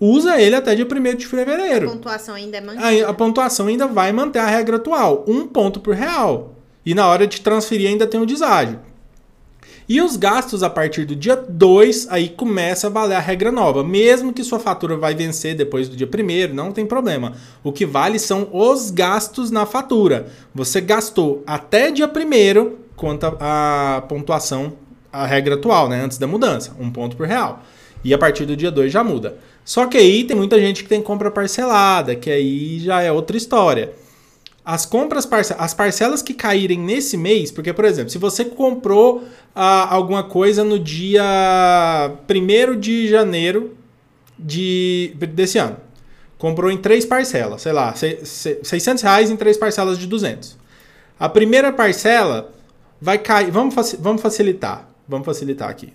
usa 0.00 0.40
ele 0.40 0.56
até 0.56 0.74
dia 0.74 0.86
1 0.86 1.16
de 1.16 1.26
fevereiro. 1.26 1.88
A 1.88 1.92
pontuação 1.92 2.34
ainda 2.34 2.56
é 2.56 2.60
mantida. 2.62 3.06
A, 3.06 3.10
a 3.10 3.12
pontuação 3.12 3.66
ainda 3.66 3.86
vai 3.86 4.10
manter 4.10 4.38
a 4.38 4.46
regra 4.46 4.76
atual, 4.76 5.22
um 5.28 5.46
ponto 5.46 5.80
por 5.80 5.94
real. 5.94 6.56
E 6.84 6.94
na 6.94 7.06
hora 7.06 7.26
de 7.26 7.40
transferir 7.40 7.88
ainda 7.88 8.06
tem 8.06 8.20
o 8.20 8.26
deságio. 8.26 8.80
E 9.88 10.00
os 10.00 10.16
gastos 10.16 10.62
a 10.62 10.70
partir 10.70 11.04
do 11.04 11.16
dia 11.16 11.34
2, 11.34 12.06
aí 12.10 12.28
começa 12.28 12.86
a 12.86 12.90
valer 12.90 13.16
a 13.16 13.20
regra 13.20 13.50
nova. 13.50 13.82
Mesmo 13.82 14.32
que 14.32 14.44
sua 14.44 14.60
fatura 14.60 14.96
vai 14.96 15.16
vencer 15.16 15.56
depois 15.56 15.88
do 15.88 15.96
dia 15.96 16.08
1 16.08 16.54
não 16.54 16.70
tem 16.70 16.86
problema. 16.86 17.32
O 17.64 17.72
que 17.72 17.84
vale 17.84 18.16
são 18.20 18.48
os 18.52 18.92
gastos 18.92 19.50
na 19.50 19.66
fatura. 19.66 20.28
Você 20.54 20.80
gastou 20.80 21.42
até 21.44 21.90
dia 21.90 22.06
1 22.06 22.76
quanto 22.94 23.36
a 23.40 24.04
pontuação, 24.08 24.74
a 25.12 25.26
regra 25.26 25.56
atual, 25.56 25.88
né? 25.88 26.04
Antes 26.04 26.18
da 26.18 26.26
mudança, 26.28 26.72
um 26.78 26.88
ponto 26.88 27.16
por 27.16 27.26
real. 27.26 27.60
E 28.04 28.14
a 28.14 28.18
partir 28.18 28.46
do 28.46 28.56
dia 28.56 28.70
2 28.70 28.92
já 28.92 29.02
muda. 29.02 29.38
Só 29.64 29.86
que 29.86 29.98
aí 29.98 30.22
tem 30.22 30.36
muita 30.36 30.60
gente 30.60 30.84
que 30.84 30.88
tem 30.88 31.02
compra 31.02 31.32
parcelada, 31.32 32.14
que 32.14 32.30
aí 32.30 32.78
já 32.78 33.02
é 33.02 33.10
outra 33.10 33.36
história. 33.36 33.92
As 34.70 34.86
compras 34.86 35.26
parcelas, 35.26 35.64
as 35.64 35.74
parcelas 35.74 36.22
que 36.22 36.32
caírem 36.32 36.78
nesse 36.78 37.16
mês, 37.16 37.50
porque, 37.50 37.72
por 37.72 37.84
exemplo, 37.84 38.08
se 38.08 38.18
você 38.18 38.44
comprou 38.44 39.24
ah, 39.52 39.92
alguma 39.92 40.22
coisa 40.22 40.62
no 40.62 40.78
dia 40.78 42.12
1 42.30 42.78
de 42.78 43.08
janeiro 43.08 43.76
de, 44.38 45.12
desse 45.34 45.58
ano, 45.58 45.76
comprou 46.38 46.70
em 46.70 46.76
três 46.76 47.04
parcelas, 47.04 47.62
sei 47.62 47.72
lá, 47.72 47.92
600 47.96 49.02
reais 49.02 49.28
em 49.28 49.34
três 49.34 49.56
parcelas 49.56 49.98
de 49.98 50.06
200. 50.06 50.56
A 51.18 51.28
primeira 51.28 51.72
parcela 51.72 52.52
vai 53.00 53.18
cair, 53.18 53.50
vamos, 53.50 53.74
vamos 53.98 54.22
facilitar, 54.22 54.88
vamos 55.08 55.26
facilitar 55.26 55.68
aqui. 55.68 55.92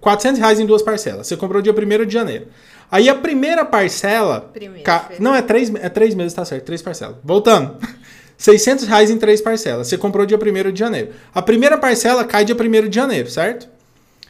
400 0.00 0.40
reais 0.40 0.58
em 0.58 0.66
duas 0.66 0.82
parcelas. 0.82 1.28
Você 1.28 1.36
comprou 1.36 1.62
dia 1.62 1.72
1 1.72 2.04
de 2.04 2.14
janeiro. 2.14 2.48
Aí 2.90 3.08
a 3.08 3.14
primeira 3.14 3.64
parcela. 3.64 4.40
Primeiro, 4.40 4.82
ca... 4.82 5.10
Não, 5.20 5.34
é 5.34 5.42
três, 5.42 5.72
é 5.74 5.88
três 5.88 6.14
meses, 6.14 6.32
tá 6.32 6.44
certo. 6.44 6.64
Três 6.64 6.82
parcelas. 6.82 7.16
Voltando. 7.22 7.76
600 8.38 8.86
reais 8.86 9.10
em 9.10 9.18
três 9.18 9.42
parcelas. 9.42 9.88
Você 9.88 9.98
comprou 9.98 10.24
dia 10.24 10.38
1 10.38 10.72
de 10.72 10.78
janeiro. 10.78 11.10
A 11.34 11.42
primeira 11.42 11.76
parcela 11.76 12.24
cai 12.24 12.44
dia 12.44 12.56
1 12.56 12.88
de 12.88 12.94
janeiro, 12.94 13.28
certo? 13.28 13.68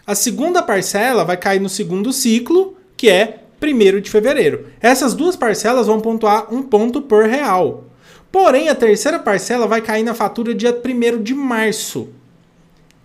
A 0.06 0.14
segunda 0.14 0.62
parcela 0.62 1.24
vai 1.24 1.36
cair 1.36 1.60
no 1.60 1.68
segundo 1.68 2.10
ciclo, 2.12 2.76
que 2.96 3.10
é 3.10 3.44
1 3.62 4.00
de 4.00 4.10
fevereiro. 4.10 4.66
Essas 4.80 5.14
duas 5.14 5.36
parcelas 5.36 5.86
vão 5.86 6.00
pontuar 6.00 6.52
um 6.52 6.62
ponto 6.62 7.02
por 7.02 7.26
real. 7.26 7.84
Porém, 8.32 8.70
a 8.70 8.74
terceira 8.74 9.18
parcela 9.18 9.66
vai 9.66 9.82
cair 9.82 10.02
na 10.02 10.14
fatura 10.14 10.54
dia 10.54 10.72
1 10.72 11.22
de 11.22 11.34
março. 11.34 12.08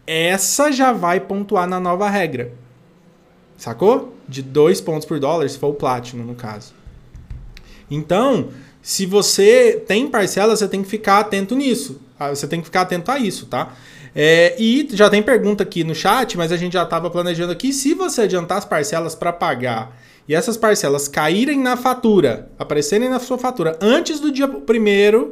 Essa 0.08 0.72
já 0.72 0.94
vai 0.94 1.20
pontuar 1.20 1.68
na 1.68 1.80
nova 1.80 2.10
regra. 2.10 2.54
Sacou? 3.58 4.16
De 4.28 4.42
dois 4.42 4.80
pontos 4.80 5.06
por 5.06 5.20
dólar, 5.20 5.50
se 5.50 5.58
for 5.58 5.68
o 5.68 5.74
Platinum, 5.74 6.24
no 6.24 6.36
caso. 6.36 6.74
Então, 7.92 8.50
se 8.84 9.06
você 9.06 9.82
tem 9.88 10.10
parcela, 10.10 10.56
você 10.58 10.68
tem 10.68 10.84
que 10.84 10.90
ficar 10.90 11.20
atento 11.20 11.56
nisso. 11.56 12.02
Ah, 12.20 12.30
você 12.30 12.46
tem 12.46 12.60
que 12.60 12.66
ficar 12.66 12.82
atento 12.82 13.10
a 13.10 13.18
isso, 13.18 13.46
tá? 13.46 13.74
É, 14.14 14.56
e 14.60 14.88
já 14.92 15.10
tem 15.10 15.24
pergunta 15.24 15.64
aqui 15.64 15.86
no 15.86 15.96
chat, 15.96 16.38
mas 16.38 16.52
a 16.52 16.58
gente 16.58 16.74
já 16.74 16.84
estava 16.84 17.10
planejando 17.10 17.54
aqui. 17.54 17.72
Se 17.72 17.94
você 17.94 18.24
adiantar 18.24 18.58
as 18.58 18.66
parcelas 18.66 19.16
para 19.16 19.32
pagar 19.32 19.98
e 20.28 20.36
essas 20.36 20.58
parcelas 20.58 21.08
caírem 21.08 21.60
na 21.60 21.78
fatura, 21.78 22.50
aparecerem 22.60 23.10
na 23.10 23.20
sua 23.20 23.38
fatura 23.38 23.80
antes 23.82 24.20
do 24.20 24.30
dia 24.30 24.48
1 24.48 25.32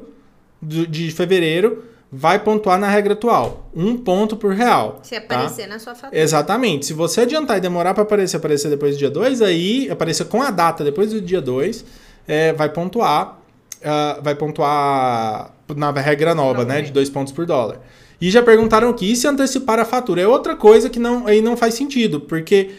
de 0.61 1.11
fevereiro, 1.11 1.83
vai 2.09 2.39
pontuar 2.39 2.79
na 2.79 2.87
regra 2.87 3.13
atual. 3.13 3.69
Um 3.75 3.97
ponto 3.97 4.37
por 4.37 4.53
real. 4.53 5.01
Se 5.03 5.15
aparecer 5.15 5.63
tá? 5.63 5.73
na 5.73 5.79
sua 5.79 5.93
fatura. 5.93 6.17
Exatamente. 6.17 6.85
Se 6.85 6.93
você 6.93 7.21
adiantar 7.21 7.57
e 7.57 7.61
demorar 7.61 7.93
para 7.93 8.03
aparecer, 8.03 8.37
aparecer 8.37 8.69
depois 8.69 8.95
do 8.95 8.99
dia 8.99 9.09
2, 9.09 9.41
aí 9.41 9.89
aparecer 9.91 10.25
com 10.25 10.41
a 10.41 10.49
data 10.51 10.85
depois 10.85 11.11
do 11.11 11.19
dia 11.19 11.41
2, 11.41 11.83
é, 12.25 12.53
vai 12.53 12.69
pontuar. 12.69 13.40
Uh, 13.81 14.21
vai 14.21 14.35
pontuar 14.35 15.51
na 15.75 15.91
regra 15.91 16.35
nova, 16.35 16.63
né? 16.63 16.81
De 16.81 16.91
dois 16.91 17.09
pontos 17.09 17.33
por 17.33 17.45
dólar. 17.45 17.79
E 18.21 18.29
já 18.29 18.43
perguntaram 18.43 18.89
aqui, 18.89 19.11
e 19.11 19.15
se 19.15 19.27
antecipar 19.27 19.79
a 19.79 19.85
fatura? 19.85 20.21
É 20.21 20.27
outra 20.27 20.55
coisa 20.55 20.89
que 20.89 20.99
não, 20.99 21.25
aí 21.25 21.41
não 21.41 21.57
faz 21.57 21.73
sentido, 21.73 22.21
porque 22.21 22.71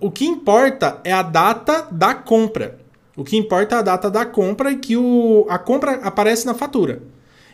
o 0.00 0.10
que 0.10 0.24
importa 0.24 1.00
é 1.04 1.12
a 1.12 1.22
data 1.22 1.86
da 1.92 2.14
compra. 2.14 2.80
O 3.16 3.22
que 3.22 3.36
importa 3.36 3.76
é 3.76 3.78
a 3.78 3.82
data 3.82 4.10
da 4.10 4.24
compra 4.24 4.72
e 4.72 4.76
que 4.76 4.96
o, 4.96 5.46
a 5.48 5.58
compra 5.58 6.00
aparece 6.02 6.46
na 6.46 6.54
fatura. 6.54 7.02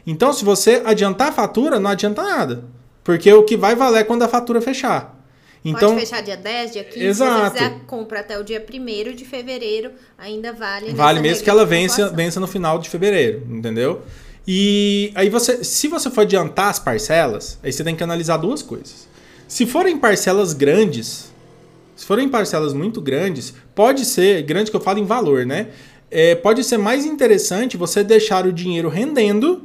Então, 0.06 0.32
se 0.32 0.44
você 0.44 0.82
adiantar 0.84 1.28
a 1.28 1.32
fatura, 1.32 1.80
não 1.80 1.90
adianta 1.90 2.22
nada. 2.22 2.64
Porque 3.02 3.30
o 3.32 3.42
que 3.42 3.56
vai 3.56 3.74
valer 3.74 4.00
é 4.00 4.04
quando 4.04 4.22
a 4.22 4.28
fatura 4.28 4.60
fechar. 4.60 5.15
Então, 5.68 5.94
Pode 5.94 6.00
fechar 6.06 6.23
dia 6.23 6.37
10, 6.37 6.73
dia 6.75 6.85
15. 6.85 7.04
Exato. 7.04 7.35
Se 7.35 7.40
você 7.40 7.70
quiser 7.70 7.80
comprar 7.88 8.20
até 8.20 8.38
o 8.38 8.44
dia 8.44 8.64
1 8.64 9.16
de 9.16 9.25
fevereiro, 9.25 9.90
ainda 10.16 10.52
vale. 10.52 10.92
Vale 10.92 11.18
mesmo 11.18 11.42
que 11.42 11.50
ela 11.50 11.66
vença, 11.66 12.08
vença 12.11 12.38
no 12.38 12.46
final 12.46 12.78
de 12.78 12.88
fevereiro, 12.88 13.44
entendeu? 13.50 14.02
E 14.46 15.11
aí 15.16 15.28
você, 15.28 15.64
se 15.64 15.88
você 15.88 16.08
for 16.08 16.20
adiantar 16.20 16.68
as 16.68 16.78
parcelas, 16.78 17.58
aí 17.64 17.73
você 17.73 17.82
tem 17.82 17.96
que 17.96 18.04
analisar 18.04 18.37
duas 18.37 18.62
coisas. 18.62 19.08
Se 19.49 19.66
forem 19.66 19.99
parcelas 19.99 20.52
grandes, 20.52 21.32
se 21.96 22.06
forem 22.06 22.28
parcelas 22.28 22.73
muito 22.73 23.00
grandes, 23.00 23.52
pode 23.75 24.04
ser, 24.04 24.42
grande 24.42 24.70
que 24.70 24.76
eu 24.76 24.80
falo 24.80 25.00
em 25.00 25.04
valor, 25.04 25.44
né? 25.44 25.70
É, 26.08 26.37
pode 26.37 26.62
ser 26.62 26.76
mais 26.78 27.04
interessante 27.04 27.76
você 27.76 28.04
deixar 28.04 28.46
o 28.46 28.52
dinheiro 28.52 28.88
rendendo 28.88 29.64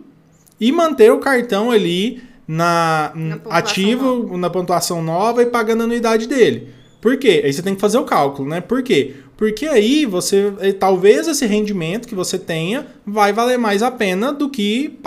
e 0.59 0.71
manter 0.71 1.11
o 1.11 1.19
cartão 1.19 1.69
ali 1.69 2.23
na, 2.51 3.13
na 3.15 3.39
ativo, 3.49 4.23
nova. 4.23 4.37
na 4.37 4.49
pontuação 4.49 5.01
nova 5.01 5.41
e 5.41 5.45
pagando 5.45 5.81
a 5.81 5.83
anuidade 5.85 6.27
dele. 6.27 6.67
Por 6.99 7.15
quê? 7.15 7.41
Aí 7.45 7.53
você 7.53 7.61
tem 7.61 7.73
que 7.73 7.79
fazer 7.79 7.97
o 7.97 8.03
cálculo, 8.03 8.49
né? 8.49 8.59
Por 8.59 8.83
quê? 8.83 9.15
Porque 9.37 9.65
aí 9.65 10.05
você, 10.05 10.53
eh, 10.59 10.73
talvez 10.73 11.29
esse 11.29 11.45
rendimento 11.45 12.07
que 12.07 12.13
você 12.13 12.37
tenha 12.37 12.87
vai 13.07 13.31
valer 13.31 13.57
mais 13.57 13.81
a 13.81 13.89
pena 13.89 14.33
do 14.33 14.49
que 14.49 14.99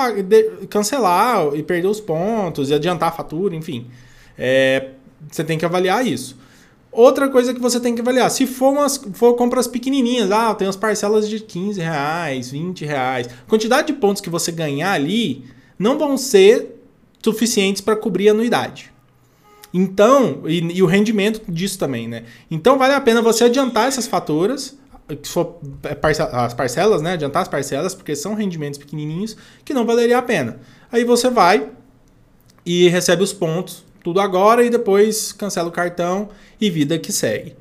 cancelar 0.71 1.55
e 1.55 1.63
perder 1.63 1.87
os 1.87 2.01
pontos 2.01 2.71
e 2.71 2.75
adiantar 2.75 3.11
a 3.11 3.13
fatura, 3.13 3.55
enfim. 3.55 3.89
É, 4.39 4.89
você 5.31 5.45
tem 5.45 5.59
que 5.59 5.67
avaliar 5.67 6.05
isso. 6.05 6.39
Outra 6.91 7.29
coisa 7.29 7.53
que 7.53 7.61
você 7.61 7.79
tem 7.79 7.95
que 7.95 8.01
avaliar, 8.01 8.31
se 8.31 8.47
for, 8.47 8.73
umas, 8.73 8.97
for 9.13 9.35
compras 9.35 9.67
pequenininhas, 9.67 10.31
ah, 10.33 10.55
tem 10.55 10.67
as 10.67 10.77
parcelas 10.77 11.29
de 11.29 11.41
15 11.41 11.79
reais, 11.81 12.51
20 12.51 12.87
reais, 12.87 13.29
quantidade 13.47 13.89
de 13.89 13.93
pontos 13.93 14.23
que 14.23 14.31
você 14.31 14.51
ganhar 14.51 14.93
ali 14.93 15.45
não 15.79 15.99
vão 15.99 16.17
ser 16.17 16.75
suficientes 17.25 17.81
para 17.81 17.97
cobrir 17.97 18.28
a 18.28 18.33
anuidade. 18.33 18.93
Então, 19.73 20.43
e, 20.47 20.76
e, 20.76 20.83
o 20.83 20.87
rendimento 20.87 21.43
disso 21.50 21.78
também, 21.78 22.07
né? 22.07 22.25
Então 22.49 22.78
vale 22.78 22.95
a 22.95 23.00
pena 23.00 23.21
você 23.21 23.45
adiantar 23.45 23.88
essas 23.88 24.07
faturas, 24.07 24.78
é, 25.09 25.97
as 26.33 26.54
parcelas, 26.54 27.02
né? 27.02 27.14
Adiantar 27.14 27.43
as 27.43 27.49
parcelas, 27.49 27.95
porque 27.95 28.14
são 28.14 28.35
rendimentos 28.35 28.78
pequenininhos 28.78 29.37
que 29.64 29.75
não 29.75 29.85
valeria 29.85 30.19
a 30.19 30.23
pena. 30.23 30.61
Aí 30.93 31.02
você 31.02 31.28
vai 31.28 31.71
e 32.64 32.88
recebe 32.88 33.23
os 33.23 33.33
pontos, 33.33 33.85
tudo 34.04 34.21
agora, 34.21 34.64
e 34.64 34.71
depois 34.71 35.33
cancela 35.33 35.69
o 35.69 35.73
cartão 35.73 36.28
e 36.61 36.71
vida 36.71 36.99
que 36.99 37.12
segue. 37.12 37.57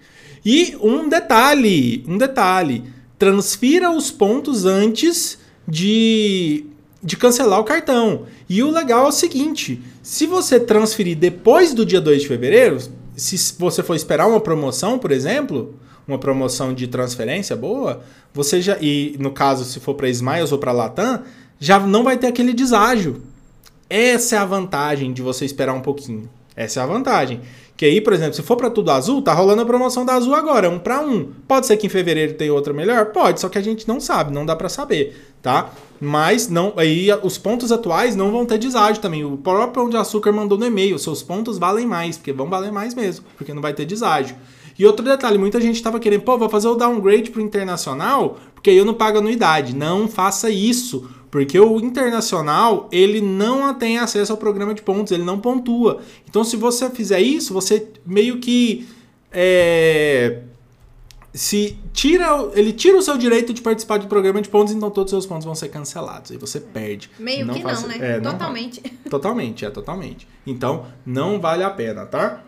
E 0.45 0.77
um 0.81 1.09
detalhe, 1.09 2.03
um 2.07 2.17
detalhe, 2.17 2.83
transfira 3.17 3.89
os 3.89 4.11
pontos 4.11 4.65
antes 4.65 5.39
de 5.67 6.65
de 7.03 7.17
cancelar 7.17 7.59
o 7.59 7.63
cartão. 7.63 8.23
E 8.47 8.63
o 8.63 8.71
legal 8.71 9.05
é 9.05 9.09
o 9.09 9.11
seguinte: 9.11 9.81
se 10.01 10.25
você 10.25 10.59
transferir 10.59 11.17
depois 11.17 11.73
do 11.73 11.85
dia 11.85 11.99
2 11.99 12.21
de 12.21 12.27
fevereiro, 12.27 12.77
se 13.15 13.55
você 13.59 13.83
for 13.83 13.95
esperar 13.95 14.27
uma 14.27 14.39
promoção, 14.39 14.97
por 14.97 15.11
exemplo, 15.11 15.75
uma 16.07 16.17
promoção 16.17 16.73
de 16.73 16.87
transferência 16.87 17.55
boa, 17.55 18.01
você 18.33 18.61
já 18.61 18.77
e 18.81 19.15
no 19.19 19.31
caso 19.31 19.65
se 19.65 19.79
for 19.79 19.95
para 19.95 20.09
Smiles 20.09 20.51
ou 20.51 20.57
para 20.57 20.71
Latam, 20.71 21.21
já 21.59 21.79
não 21.79 22.03
vai 22.03 22.17
ter 22.17 22.27
aquele 22.27 22.53
deságio. 22.53 23.21
Essa 23.89 24.37
é 24.37 24.39
a 24.39 24.45
vantagem 24.45 25.13
de 25.13 25.21
você 25.21 25.45
esperar 25.45 25.73
um 25.73 25.81
pouquinho. 25.81 26.29
Essa 26.55 26.79
é 26.79 26.83
a 26.83 26.85
vantagem. 26.85 27.41
Que 27.75 27.85
aí, 27.85 27.99
por 28.01 28.13
exemplo, 28.13 28.33
se 28.33 28.41
for 28.41 28.55
para 28.55 28.69
tudo 28.69 28.91
azul, 28.91 29.21
tá 29.21 29.33
rolando 29.33 29.61
a 29.61 29.65
promoção 29.65 30.05
da 30.05 30.13
azul 30.13 30.35
agora, 30.35 30.69
um 30.69 30.79
para 30.79 31.01
um. 31.01 31.31
Pode 31.47 31.65
ser 31.65 31.75
que 31.77 31.87
em 31.87 31.89
fevereiro 31.89 32.33
tenha 32.33 32.53
outra 32.53 32.71
melhor? 32.71 33.07
Pode, 33.07 33.39
só 33.39 33.49
que 33.49 33.57
a 33.57 33.61
gente 33.61 33.87
não 33.87 33.99
sabe, 33.99 34.33
não 34.33 34.45
dá 34.45 34.55
para 34.55 34.69
saber, 34.69 35.33
tá? 35.41 35.71
Mas 36.03 36.49
não, 36.49 36.73
aí 36.75 37.07
os 37.23 37.37
pontos 37.37 37.71
atuais 37.71 38.15
não 38.15 38.31
vão 38.31 38.45
ter 38.45 38.57
deságio 38.57 39.01
também. 39.01 39.23
O 39.23 39.37
próprio 39.37 39.71
Pão 39.71 39.89
de 39.89 39.95
Açúcar 39.95 40.31
mandou 40.31 40.57
no 40.57 40.65
e-mail, 40.65 40.99
seus 40.99 41.23
pontos 41.23 41.57
valem 41.57 41.87
mais, 41.87 42.17
porque 42.17 42.33
vão 42.33 42.49
valer 42.49 42.71
mais 42.71 42.93
mesmo, 42.93 43.25
porque 43.37 43.53
não 43.53 43.61
vai 43.61 43.73
ter 43.73 43.85
deságio. 43.85 44.35
E 44.77 44.85
outro 44.85 45.05
detalhe, 45.05 45.37
muita 45.37 45.61
gente 45.61 45.75
estava 45.75 45.99
querendo, 45.99 46.21
pô, 46.21 46.37
vou 46.37 46.49
fazer 46.49 46.67
o 46.67 46.75
downgrade 46.75 47.29
pro 47.29 47.41
internacional, 47.41 48.37
porque 48.53 48.69
aí 48.69 48.77
eu 48.77 48.85
não 48.85 48.93
pago 48.93 49.19
anuidade. 49.19 49.75
Não 49.75 50.07
faça 50.07 50.49
isso 50.49 51.07
porque 51.33 51.59
o 51.59 51.79
internacional, 51.79 52.87
ele 52.91 53.19
não 53.19 53.73
tem 53.73 53.97
acesso 53.97 54.31
ao 54.31 54.37
programa 54.37 54.71
de 54.71 54.83
pontos, 54.83 55.11
ele 55.11 55.23
não 55.23 55.39
pontua. 55.39 55.99
Então, 56.29 56.43
se 56.43 56.55
você 56.55 56.91
fizer 56.91 57.21
isso, 57.21 57.51
você 57.51 57.87
meio 58.05 58.37
que. 58.37 58.87
É, 59.31 60.41
se 61.33 61.79
tira, 61.91 62.27
ele 62.53 62.71
tira 62.71 62.97
o 62.97 63.01
seu 63.01 63.17
direito 63.17 63.53
de 63.53 63.61
participar 63.61 63.97
do 63.97 64.07
programa 64.07 64.39
de 64.39 64.49
pontos, 64.49 64.71
então 64.73 64.91
todos 64.91 65.11
os 65.11 65.17
seus 65.17 65.25
pontos 65.25 65.45
vão 65.45 65.55
ser 65.55 65.69
cancelados. 65.69 66.31
Aí 66.31 66.37
você 66.37 66.59
perde. 66.59 67.09
Meio 67.17 67.45
não 67.45 67.55
que 67.55 67.63
não, 67.63 67.87
né? 67.87 67.97
É, 67.99 68.19
totalmente. 68.19 68.81
Não, 68.83 69.09
totalmente, 69.09 69.65
é, 69.65 69.69
totalmente. 69.71 70.27
Então, 70.45 70.85
não 71.03 71.39
vale 71.39 71.63
a 71.63 71.71
pena, 71.71 72.05
tá? 72.05 72.43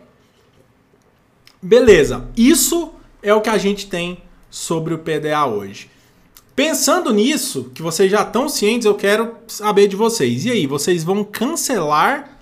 Beleza. 1.60 2.28
Isso 2.38 2.94
é 3.24 3.34
o 3.34 3.42
que 3.42 3.50
a 3.50 3.58
gente 3.58 3.88
tem 3.88 4.20
sobre 4.52 4.94
o 4.94 5.00
PDA 5.00 5.48
hoje. 5.48 5.90
Pensando 6.56 7.12
nisso, 7.12 7.72
que 7.74 7.82
vocês 7.82 8.10
já 8.10 8.22
estão 8.22 8.48
cientes, 8.48 8.86
eu 8.86 8.94
quero 8.94 9.36
saber 9.48 9.88
de 9.88 9.96
vocês. 9.96 10.46
E 10.46 10.52
aí, 10.52 10.68
vocês 10.68 11.04
vão 11.04 11.24
cancelar 11.24 12.35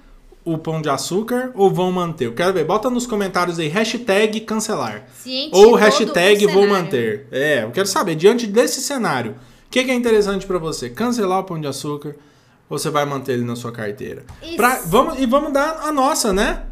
o 0.46 0.58
pão 0.58 0.82
de 0.82 0.90
açúcar 0.90 1.52
ou 1.56 1.72
vão 1.72 1.92
manter? 1.92 2.28
Eu 2.28 2.34
quero 2.34 2.54
ver. 2.54 2.66
Bota 2.66 2.90
nos 2.90 3.08
comentários 3.08 3.60
aí, 3.60 3.68
hashtag 3.68 4.42
cancelar. 4.42 5.06
Ciente 5.14 5.56
ou 5.56 5.76
hashtag 5.76 6.46
vou 6.48 6.68
manter. 6.68 7.28
É, 7.32 7.64
eu 7.64 7.72
quero 7.72 7.88
saber, 7.88 8.16
diante 8.16 8.46
desse 8.46 8.82
cenário, 8.82 9.32
o 9.32 9.70
que, 9.70 9.84
que, 9.84 9.92
é 9.92 9.94
interessante 9.94 10.46
para 10.46 10.58
você? 10.58 10.90
Cancelar 10.90 11.40
o 11.40 11.44
pão 11.44 11.60
de 11.60 11.68
açúcar 11.68 12.16
ou 12.70 12.78
você 12.78 12.90
vai 12.90 13.06
manter 13.06 13.34
ele 13.34 13.46
na 13.46 13.56
sua 13.56 13.72
carteira? 13.72 14.24
Pra, 14.56 14.82
vamos, 14.86 15.20
e 15.20 15.26
vamos 15.26 15.54
dar 15.54 15.80
a 15.82 15.92
nossa, 15.92 16.34
né? 16.34 16.64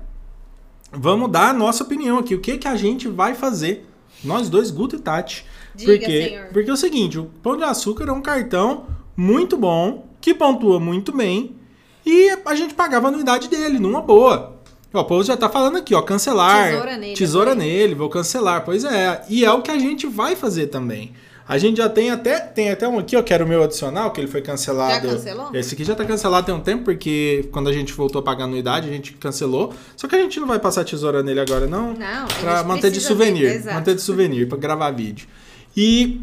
Vamos 0.92 1.32
dar 1.32 1.50
a 1.50 1.54
nossa 1.54 1.84
opinião 1.84 2.18
aqui. 2.18 2.36
O 2.36 2.40
que, 2.40 2.58
que 2.58 2.68
a 2.68 2.76
gente 2.76 3.08
vai 3.08 3.34
fazer? 3.34 3.88
Nós 4.24 4.50
dois, 4.50 4.70
Guto 4.70 4.98
e 4.98 5.00
Tati. 5.00 5.46
Diga, 5.74 5.94
porque, 5.94 6.24
senhor. 6.24 6.46
porque 6.52 6.70
é 6.70 6.74
o 6.74 6.78
seguinte, 6.78 7.18
o 7.18 7.26
Pão 7.42 7.56
de 7.56 7.64
Açúcar 7.64 8.10
é 8.10 8.12
um 8.12 8.22
cartão 8.22 8.88
muito 9.16 9.56
bom, 9.56 10.08
que 10.20 10.34
pontua 10.34 10.80
muito 10.80 11.16
bem, 11.16 11.56
e 12.06 12.38
a 12.46 12.56
gente 12.56 12.74
pagava 12.74 13.08
a 13.08 13.10
anuidade 13.10 13.48
dele, 13.48 13.80
numa 13.80 14.02
boa. 14.02 14.58
o 14.94 15.04
povo 15.04 15.24
já 15.24 15.38
tá 15.38 15.48
falando 15.50 15.78
aqui, 15.78 15.94
ó, 15.96 16.02
cancelar. 16.02 16.70
Tesoura 16.72 16.98
nele. 16.98 17.14
Tesoura 17.16 17.56
nele, 17.56 17.96
vou 17.96 18.10
cancelar. 18.10 18.64
Pois 18.66 18.84
é. 18.84 19.24
E 19.30 19.46
é 19.46 19.52
o 19.52 19.62
que 19.62 19.72
a 19.72 19.78
gente 19.78 20.08
vai 20.08 20.36
fazer 20.36 20.68
também. 20.68 21.14
A 21.48 21.58
gente 21.58 21.78
já 21.78 21.90
tem 21.90 22.10
até 22.12 22.40
tem 22.40 22.72
até 22.72 22.88
um 22.88 22.98
aqui, 22.98 23.18
ó, 23.18 23.22
que 23.22 23.34
era 23.34 23.44
o 23.44 23.48
meu 23.48 23.62
adicional, 23.62 24.12
que 24.12 24.22
ele 24.22 24.28
foi 24.28 24.42
cancelado. 24.42 24.94
Já 24.94 25.02
cancelou? 25.14 25.50
Esse 25.54 25.74
aqui 25.74 25.84
já 25.84 25.94
tá 25.96 26.06
cancelado 26.06 26.46
tem 26.46 26.56
um 26.56 26.62
tempo, 26.62 26.86
porque 26.86 27.50
quando 27.52 27.68
a 27.70 27.74
gente 27.74 27.92
voltou 27.94 28.20
a 28.20 28.24
pagar 28.24 28.46
anuidade, 28.46 28.88
a 28.88 28.92
gente 28.92 29.14
cancelou. 29.14 29.74
Só 29.98 30.08
que 30.08 30.16
a 30.16 30.20
gente 30.20 30.40
não 30.40 30.48
vai 30.48 30.60
passar 30.60 30.86
tesoura 30.86 31.22
nele 31.22 31.42
agora, 31.42 31.68
não. 31.68 31.94
Não, 31.94 32.28
Pra 32.40 32.64
manter 32.64 32.90
de 32.90 33.02
souvenir. 33.02 33.66
manter 33.66 33.96
de 33.96 34.02
souvenir, 34.02 34.48
pra 34.48 34.58
gravar 34.58 34.92
vídeo. 34.92 35.28
E 35.76 36.22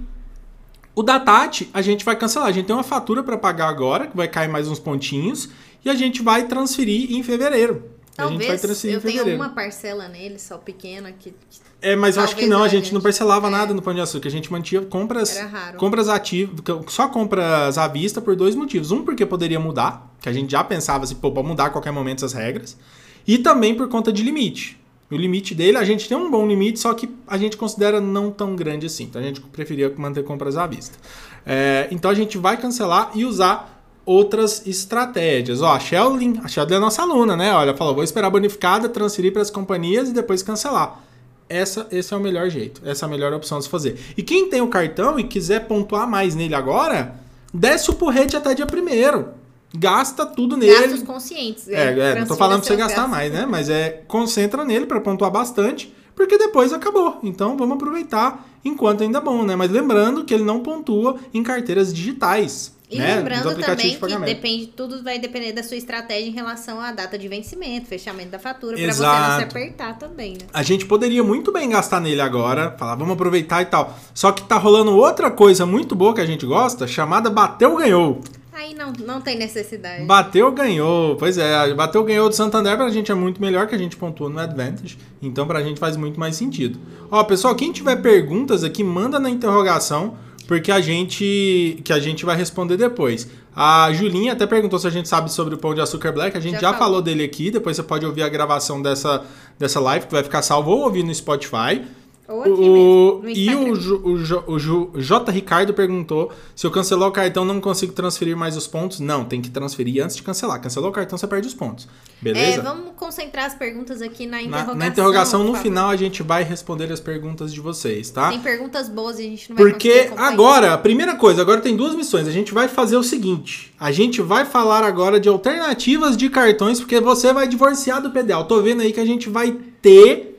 o 0.99 1.03
da 1.05 1.21
Tati, 1.21 1.71
a 1.73 1.81
gente 1.81 2.05
vai 2.05 2.17
cancelar. 2.17 2.49
A 2.49 2.51
gente 2.51 2.67
tem 2.67 2.75
uma 2.75 2.83
fatura 2.83 3.23
para 3.23 3.39
pagar 3.39 3.69
agora, 3.69 4.09
que 4.09 4.17
vai 4.17 4.27
cair 4.27 4.49
mais 4.49 4.67
uns 4.67 4.81
pontinhos, 4.81 5.49
e 5.85 5.89
a 5.89 5.95
gente 5.95 6.23
vai 6.23 6.49
transferir 6.49 7.13
em 7.13 7.23
fevereiro. 7.23 7.85
Talvez 8.17 8.37
a 8.37 8.43
gente 8.43 8.49
vai 8.49 8.59
transferir 8.59 8.95
eu 8.95 8.99
em 8.99 9.01
fevereiro. 9.01 9.25
tenha 9.27 9.41
uma 9.41 9.51
parcela 9.51 10.09
nele, 10.09 10.41
só 10.41 10.59
pequena, 10.59 11.13
que... 11.13 11.33
É, 11.81 11.95
mas 11.95 12.17
eu 12.17 12.25
acho 12.25 12.35
que 12.35 12.47
não, 12.47 12.65
a 12.65 12.69
gente, 12.69 12.93
não 12.93 13.01
parcelava 13.01 13.47
é. 13.47 13.51
nada 13.51 13.73
no 13.73 13.81
Pão 13.81 13.95
de 13.95 14.01
Açúcar. 14.01 14.27
A 14.27 14.33
gente 14.33 14.51
mantinha 14.51 14.83
compras, 14.83 15.39
compras 15.77 16.09
ativas, 16.09 16.65
só 16.89 17.07
compras 17.07 17.79
à 17.79 17.87
vista 17.87 18.21
por 18.21 18.35
dois 18.35 18.57
motivos. 18.57 18.91
Um, 18.91 19.05
porque 19.05 19.25
poderia 19.25 19.61
mudar, 19.61 20.13
que 20.21 20.29
a 20.29 20.33
gente 20.33 20.51
já 20.51 20.65
pensava 20.65 21.05
assim, 21.05 21.15
pô, 21.15 21.31
pode 21.31 21.47
mudar 21.47 21.67
a 21.67 21.71
qualquer 21.71 21.93
momento 21.93 22.25
essas 22.25 22.33
regras. 22.33 22.77
E 23.25 23.39
também 23.39 23.73
por 23.73 23.89
conta 23.89 24.13
de 24.13 24.25
limite. 24.25 24.81
O 25.11 25.17
limite 25.17 25.55
dele, 25.55 25.79
a 25.79 25.85
gente 25.85 26.07
tem 26.07 26.17
um 26.17 26.31
bom 26.31 26.47
limite, 26.47 26.79
só 26.79 26.93
que 26.93 27.09
a 27.27 27.39
gente 27.39 27.57
considera 27.57 28.01
não 28.01 28.31
tão 28.31 28.55
grande 28.55 28.87
assim. 28.87 29.05
Então 29.05 29.23
a 29.23 29.25
gente 29.25 29.41
preferia 29.41 29.93
manter 29.97 30.23
compras 30.23 30.57
à 30.57 30.67
vista. 30.67 30.99
É, 31.47 31.89
então 31.91 32.11
a 32.11 32.15
gente 32.15 32.37
vai 32.37 32.59
cancelar 32.59 33.11
e 33.15 33.25
usar 33.25 33.83
outras 34.05 34.67
estratégias. 34.67 35.63
Ó, 35.63 35.73
a 35.73 35.81
Sheldon, 35.81 36.41
a 36.43 36.49
Sheldon 36.49 36.75
é 36.75 36.79
nossa 36.79 37.03
aluna, 37.03 37.37
né? 37.37 37.53
Olha, 37.55 37.75
falou, 37.75 37.95
vou 37.95 38.05
esperar 38.05 38.29
bonificada, 38.29 38.89
transferir 38.89 39.33
para 39.33 39.43
as 39.43 39.51
companhias 39.51 40.11
e 40.11 40.13
depois 40.13 40.43
cancelar. 40.43 41.03
Essa, 41.49 41.87
esse 41.91 42.13
é 42.13 42.17
o 42.17 42.21
melhor 42.21 42.51
jeito, 42.51 42.83
essa 42.85 43.05
é 43.05 43.07
a 43.07 43.11
melhor 43.11 43.33
opção 43.33 43.59
de 43.59 43.65
se 43.65 43.71
fazer. 43.71 43.99
E 44.15 44.23
quem 44.23 44.51
tem 44.51 44.61
o 44.61 44.69
cartão 44.69 45.19
e 45.19 45.25
quiser 45.25 45.67
pontuar 45.67 46.07
mais 46.07 46.35
nele 46.35 46.55
agora, 46.55 47.15
desce 47.53 47.91
o 47.91 47.95
porrete 47.95 48.37
até 48.37 48.55
dia 48.55 48.67
primeiro. 48.67 49.29
Gasta 49.75 50.25
tudo 50.25 50.57
nele. 50.57 50.81
Gastos 50.81 51.03
conscientes. 51.03 51.69
É, 51.69 51.99
é, 51.99 52.15
não 52.21 52.27
tô 52.27 52.37
falando 52.37 52.61
pra 52.61 52.69
você 52.69 52.77
gastar 52.77 53.03
gastos. 53.03 53.11
mais, 53.11 53.33
né? 53.33 53.47
Mas 53.47 53.69
é 53.69 54.03
concentra 54.09 54.65
nele 54.65 54.87
para 54.87 55.01
pontuar 55.01 55.31
bastante, 55.31 55.95
porque 56.15 56.39
depois 56.39 56.73
acabou. 56.73 57.19
Então 57.23 57.57
vamos 57.57 57.77
aproveitar 57.77 58.47
enquanto 58.65 59.03
ainda 59.03 59.19
é 59.19 59.21
bom, 59.21 59.45
né? 59.45 59.57
Mas 59.57 59.71
lembrando 59.71 60.25
que 60.25 60.33
ele 60.33 60.45
não 60.45 60.61
pontua 60.61 61.19
em 61.35 61.43
carteiras 61.43 61.93
digitais. 61.93 62.77
E 62.91 62.99
né? 62.99 63.17
lembrando 63.17 63.55
também 63.61 63.91
de 63.91 63.99
que 63.99 64.19
depende, 64.21 64.67
tudo 64.69 65.03
vai 65.03 65.19
depender 65.19 65.53
da 65.53 65.63
sua 65.63 65.77
estratégia 65.77 66.27
em 66.27 66.33
relação 66.33 66.81
à 66.81 66.91
data 66.91 67.19
de 67.19 67.29
vencimento, 67.29 67.87
fechamento 67.87 68.31
da 68.31 68.39
fatura, 68.39 68.79
para 68.79 68.93
você 68.95 69.03
não 69.03 69.37
se 69.37 69.43
apertar 69.45 69.99
também, 69.99 70.33
né? 70.33 70.47
A 70.55 70.63
gente 70.63 70.87
poderia 70.87 71.23
muito 71.23 71.53
bem 71.53 71.69
gastar 71.69 72.01
nele 72.01 72.23
agora, 72.23 72.75
falar, 72.79 72.95
vamos 72.95 73.13
aproveitar 73.13 73.61
e 73.61 73.67
tal. 73.67 73.95
Só 74.15 74.33
que 74.33 74.43
tá 74.43 74.57
rolando 74.57 74.97
outra 74.97 75.31
coisa 75.31 75.67
muito 75.67 75.95
boa 75.95 76.15
que 76.15 76.23
a 76.23 76.27
gente 76.27 76.47
gosta, 76.47 76.87
chamada 76.87 77.29
bateu 77.29 77.77
ganhou. 77.77 78.23
Aí 78.53 78.75
não, 78.75 78.93
não 79.05 79.21
tem 79.21 79.37
necessidade. 79.37 80.05
Bateu, 80.05 80.51
ganhou. 80.51 81.17
Pois 81.17 81.39
é, 81.39 81.73
bateu, 81.75 82.03
ganhou 82.03 82.29
do 82.29 82.35
Santander 82.35 82.77
pra 82.77 82.89
gente 82.89 83.11
é 83.11 83.15
muito 83.15 83.41
melhor 83.41 83.67
que 83.67 83.75
a 83.75 83.79
gente 83.79 83.97
pontua 83.97 84.29
no 84.29 84.39
Advantage. 84.39 84.99
Então 85.23 85.47
pra 85.47 85.63
gente 85.63 85.79
faz 85.79 85.97
muito 85.97 86.19
mais 86.19 86.37
sentido. 86.37 86.79
Ó, 87.11 87.23
pessoal, 87.25 87.55
quem 87.55 87.73
tiver 87.73 87.97
perguntas 87.97 88.65
aqui, 88.65 88.83
manda 88.83 89.19
na 89.19 89.31
interrogação, 89.31 90.17
porque 90.47 90.73
a 90.73 90.81
gente 90.81 91.81
que 91.85 91.93
a 91.93 92.01
gente 92.01 92.25
vai 92.25 92.37
responder 92.37 92.77
depois. 92.77 93.29
A 93.55 93.93
Julinha 93.93 94.33
até 94.33 94.47
perguntou 94.47 94.79
se 94.79 94.87
a 94.87 94.91
gente 94.91 95.09
sabe 95.09 95.33
sobre 95.33 95.55
o 95.55 95.59
pão 95.59 95.75
de 95.75 95.81
açúcar 95.81 96.13
black. 96.13 96.37
A 96.37 96.41
gente 96.41 96.55
já, 96.55 96.61
já 96.61 96.73
falou. 96.73 96.79
falou 96.79 97.03
dele 97.03 97.25
aqui. 97.25 97.51
Depois 97.51 97.77
você 97.77 97.83
pode 97.83 98.07
ouvir 98.07 98.23
a 98.23 98.29
gravação 98.29 98.81
dessa, 98.81 99.25
dessa 99.59 99.81
live 99.81 100.07
que 100.07 100.13
vai 100.13 100.23
ficar 100.23 100.43
salvo 100.43 100.71
ou 100.71 100.83
ouvir 100.83 101.03
no 101.03 101.13
Spotify. 101.13 101.83
Ou 102.29 102.43
aqui 102.43 102.51
o, 102.51 103.21
mesmo, 103.23 103.39
e 103.39 103.55
o, 103.55 103.73
o, 104.05 104.53
o, 104.53 104.91
o 104.93 105.01
J. 105.01 105.33
Ricardo 105.33 105.73
perguntou 105.73 106.31
se 106.55 106.67
eu 106.67 106.71
cancelar 106.71 107.09
o 107.09 107.13
cartão 107.13 107.43
não 107.43 107.59
consigo 107.59 107.95
transferir 107.95 108.37
mais 108.37 108.55
os 108.55 108.67
pontos. 108.67 109.01
Não, 109.01 109.25
tem 109.25 109.41
que 109.41 109.49
transferir 109.49 110.05
antes 110.05 110.15
de 110.15 110.23
cancelar. 110.23 110.61
Cancelou 110.61 110.91
o 110.91 110.93
cartão, 110.93 111.17
você 111.17 111.27
perde 111.27 111.49
os 111.49 111.55
pontos. 111.55 111.89
Beleza? 112.21 112.61
É, 112.61 112.63
vamos 112.63 112.93
concentrar 112.97 113.47
as 113.47 113.55
perguntas 113.55 114.03
aqui 114.03 114.27
na 114.27 114.43
interrogação. 114.43 114.75
Na, 114.75 114.79
na 114.79 114.87
interrogação, 114.89 115.43
no 115.43 115.55
final, 115.55 115.89
a 115.89 115.97
gente 115.97 116.23
vai 116.23 116.45
responder 116.45 116.93
as 116.93 117.01
perguntas 117.01 117.51
de 117.51 117.63
vocês, 117.63 118.11
tá? 118.11 118.29
Tem 118.29 118.41
perguntas 118.41 118.91
boas 118.91 119.19
e 119.19 119.23
a 119.23 119.25
gente 119.31 119.49
não 119.49 119.57
vai 119.57 119.71
Porque 119.71 120.11
agora, 120.15 120.75
a 120.75 120.79
primeira 120.79 121.17
coisa, 121.17 121.41
agora 121.41 121.63
tem 121.63 121.75
duas 121.75 121.95
missões. 121.95 122.29
A 122.29 122.33
gente 122.33 122.53
vai 122.53 122.69
fazer 122.69 122.99
o 122.99 123.03
seguinte: 123.03 123.75
a 123.81 123.91
gente 123.91 124.21
vai 124.21 124.45
falar 124.45 124.85
agora 124.85 125.19
de 125.19 125.31
alternativas 125.31 126.15
de 126.15 126.29
cartões, 126.29 126.79
porque 126.79 127.01
você 127.01 127.33
vai 127.33 127.49
divorciar 127.49 128.03
do 128.03 128.11
PDL. 128.11 128.45
Tô 128.45 128.61
vendo 128.61 128.83
aí 128.83 128.93
que 128.93 129.01
a 129.01 129.07
gente 129.07 129.31
vai 129.31 129.57
ter 129.81 130.38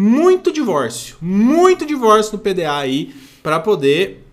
muito 0.00 0.50
divórcio, 0.50 1.18
muito 1.20 1.84
divórcio 1.84 2.32
no 2.32 2.38
PDA 2.38 2.74
aí 2.74 3.14
para 3.42 3.60
poder 3.60 4.24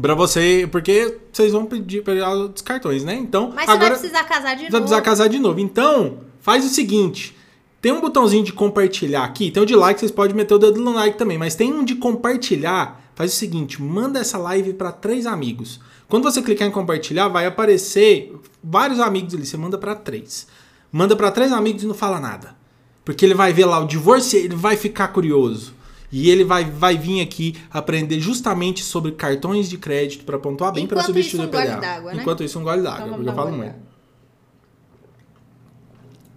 para 0.00 0.14
você, 0.14 0.68
porque 0.70 1.16
vocês 1.32 1.52
vão 1.52 1.64
pedir 1.64 2.02
pegar 2.02 2.34
os 2.34 2.60
cartões, 2.60 3.04
né? 3.04 3.14
Então, 3.14 3.52
Mas 3.54 3.68
agora 3.68 3.96
você 3.96 4.08
vai 4.08 4.22
precisar 4.22 4.24
casar 4.24 4.54
de 4.54 4.62
novo. 4.62 4.72
Vai 4.72 4.80
precisar 4.80 5.02
casar 5.02 5.28
de 5.28 5.38
novo. 5.38 5.60
Então, 5.60 6.18
faz 6.40 6.64
o 6.64 6.68
seguinte, 6.68 7.36
tem 7.80 7.92
um 7.92 8.00
botãozinho 8.00 8.42
de 8.42 8.52
compartilhar 8.52 9.22
aqui, 9.22 9.52
tem 9.52 9.62
o 9.62 9.66
de 9.66 9.76
like, 9.76 10.00
vocês 10.00 10.10
podem 10.10 10.34
meter 10.34 10.54
o 10.54 10.58
dedo 10.58 10.80
no 10.80 10.92
like 10.92 11.16
também, 11.16 11.38
mas 11.38 11.54
tem 11.54 11.72
um 11.72 11.84
de 11.84 11.94
compartilhar. 11.94 13.00
Faz 13.14 13.32
o 13.32 13.36
seguinte, 13.36 13.80
manda 13.80 14.18
essa 14.18 14.38
live 14.38 14.72
para 14.72 14.90
três 14.90 15.24
amigos. 15.26 15.78
Quando 16.08 16.24
você 16.24 16.42
clicar 16.42 16.66
em 16.66 16.72
compartilhar, 16.72 17.28
vai 17.28 17.46
aparecer 17.46 18.34
vários 18.62 18.98
amigos 18.98 19.34
ali, 19.34 19.46
você 19.46 19.56
manda 19.56 19.78
para 19.78 19.94
três. 19.94 20.48
Manda 20.90 21.14
para 21.14 21.30
três 21.30 21.52
amigos 21.52 21.82
e 21.82 21.86
não 21.86 21.94
fala 21.94 22.18
nada. 22.18 22.59
Porque 23.10 23.26
ele 23.26 23.34
vai 23.34 23.52
ver 23.52 23.64
lá 23.64 23.80
o 23.80 23.88
divórcio 23.88 24.38
ele 24.38 24.54
vai 24.54 24.76
ficar 24.76 25.08
curioso. 25.08 25.74
E 26.12 26.30
ele 26.30 26.44
vai, 26.44 26.64
vai 26.64 26.96
vir 26.96 27.20
aqui 27.20 27.56
aprender 27.68 28.20
justamente 28.20 28.84
sobre 28.84 29.10
cartões 29.10 29.68
de 29.68 29.76
crédito 29.78 30.24
para 30.24 30.38
pontuar 30.38 30.72
bem 30.72 30.86
para 30.86 31.02
substituir 31.02 31.46
o 31.46 31.48
PDA. 31.48 31.80
Né? 31.80 32.12
Enquanto 32.14 32.44
isso, 32.44 32.60
um 32.60 32.62
gole 32.62 32.82
d'água, 32.82 33.06
então, 33.06 33.14
porque 33.14 33.28
eu 33.28 33.34
falo 33.34 33.50
muito. 33.50 33.74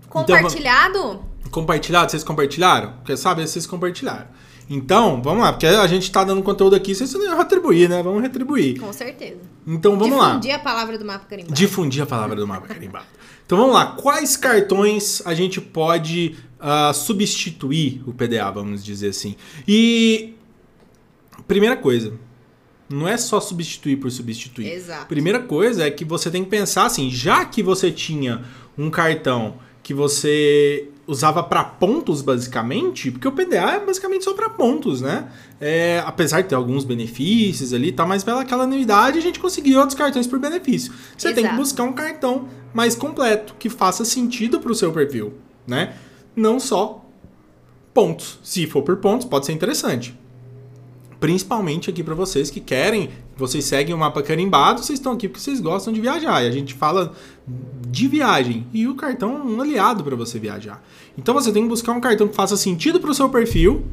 Compartilhado? 0.10 0.98
Então, 0.98 1.52
compartilhado? 1.52 2.10
Vocês 2.10 2.24
compartilharam? 2.24 2.94
Porque 2.94 3.16
sabe, 3.18 3.48
vocês 3.48 3.68
compartilharam. 3.68 4.26
Então, 4.68 5.22
vamos 5.22 5.44
lá, 5.44 5.54
porque 5.54 5.68
a 5.68 5.86
gente 5.86 6.04
está 6.04 6.24
dando 6.24 6.42
conteúdo 6.42 6.76
aqui, 6.76 6.96
vocês 6.96 7.14
vão 7.14 7.38
retribuir, 7.38 7.88
né? 7.88 8.02
Vamos 8.02 8.24
retribuir. 8.24 8.80
Com 8.80 8.92
certeza. 8.92 9.38
Então 9.68 9.92
vamos 9.92 10.16
Difundir 10.16 10.20
lá. 10.20 10.30
Difundir 10.30 10.56
a 10.56 10.60
palavra 10.60 10.98
do 10.98 11.06
mapa 11.06 11.26
carimbado. 11.30 11.54
Difundir 11.54 12.04
a 12.04 12.06
palavra 12.08 12.36
do 12.36 12.48
mapa 12.48 12.68
carimbado. 12.68 13.06
Então 13.46 13.58
vamos 13.58 13.74
lá, 13.74 13.88
quais 13.88 14.38
cartões 14.38 15.22
a 15.26 15.34
gente 15.34 15.60
pode 15.60 16.36
uh, 16.64 16.94
substituir 16.94 18.02
o 18.08 18.14
PDA, 18.14 18.50
vamos 18.50 18.84
dizer 18.84 19.10
assim? 19.10 19.36
E 19.68 20.34
primeira 21.48 21.76
coisa, 21.76 22.14
não 22.90 23.08
é 23.08 23.18
só 23.18 23.40
substituir 23.40 23.98
por 23.98 24.10
substituir. 24.10 24.72
Exato. 24.72 25.08
Primeira 25.08 25.40
coisa 25.40 25.86
é 25.86 25.92
que 25.92 26.06
você 26.06 26.32
tem 26.32 26.44
que 26.44 26.50
pensar 26.50 26.86
assim, 26.86 27.10
já 27.10 27.44
que 27.44 27.62
você 27.62 27.92
tinha 27.92 28.44
um 28.78 28.90
cartão 28.90 29.56
que 29.82 29.94
você 29.94 30.88
usava 31.06 31.44
para 31.44 31.64
pontos 31.64 32.22
basicamente, 32.22 33.12
porque 33.12 33.28
o 33.28 33.32
PDA 33.34 33.74
é 33.74 33.86
basicamente 33.86 34.24
só 34.24 34.34
para 34.34 34.50
pontos, 34.50 35.02
né? 35.02 35.28
É, 35.60 36.02
apesar 36.06 36.42
de 36.42 36.48
ter 36.48 36.56
alguns 36.56 36.86
benefícios 36.86 37.74
ali, 37.74 37.92
tá, 37.92 38.06
mas 38.06 38.24
pelaquela 38.24 38.64
anuidade 38.64 39.18
a 39.18 39.22
gente 39.22 39.40
conseguiu 39.40 39.80
outros 39.80 39.98
cartões 39.98 40.26
por 40.26 40.40
benefício. 40.40 40.94
Você 41.18 41.28
Exato. 41.28 41.42
tem 41.42 41.50
que 41.50 41.56
buscar 41.58 41.84
um 41.84 41.92
cartão 41.92 42.48
mais 42.74 42.96
completo 42.96 43.54
que 43.60 43.70
faça 43.70 44.06
sentido 44.06 44.62
para 44.62 44.72
o 44.72 44.76
seu 44.76 44.94
perfil, 44.94 45.34
né? 45.68 45.94
Não 46.36 46.60
só 46.60 47.04
pontos. 47.94 48.40
Se 48.44 48.66
for 48.66 48.82
por 48.82 48.98
pontos, 48.98 49.26
pode 49.26 49.46
ser 49.46 49.54
interessante. 49.54 50.18
Principalmente 51.20 51.90
aqui 51.90 52.04
para 52.04 52.16
vocês 52.16 52.50
que 52.50 52.60
querem, 52.60 53.10
vocês 53.38 53.64
seguem 53.64 53.96
o 53.96 53.98
mapa 53.98 54.22
carimbado, 54.22 54.84
vocês 54.84 55.00
estão 55.00 55.14
aqui 55.14 55.30
porque 55.30 55.42
vocês 55.42 55.62
gostam 55.62 55.94
de 55.94 56.02
viajar. 56.02 56.44
E 56.44 56.48
a 56.48 56.52
gente 56.52 56.74
fala 56.74 57.14
de 57.88 58.08
viagem 58.08 58.68
e 58.74 58.88
o 58.88 58.96
cartão 58.96 59.38
é 59.38 59.44
um 59.44 59.62
aliado 59.62 60.04
para 60.04 60.16
você 60.16 60.38
viajar. 60.38 60.84
Então 61.18 61.34
você 61.34 61.52
tem 61.52 61.64
que 61.64 61.70
buscar 61.70 61.94
um 61.94 62.02
cartão 62.02 62.28
que 62.28 62.36
faça 62.36 62.58
sentido 62.58 63.00
para 63.00 63.12
o 63.12 63.14
seu 63.14 63.30
perfil, 63.30 63.86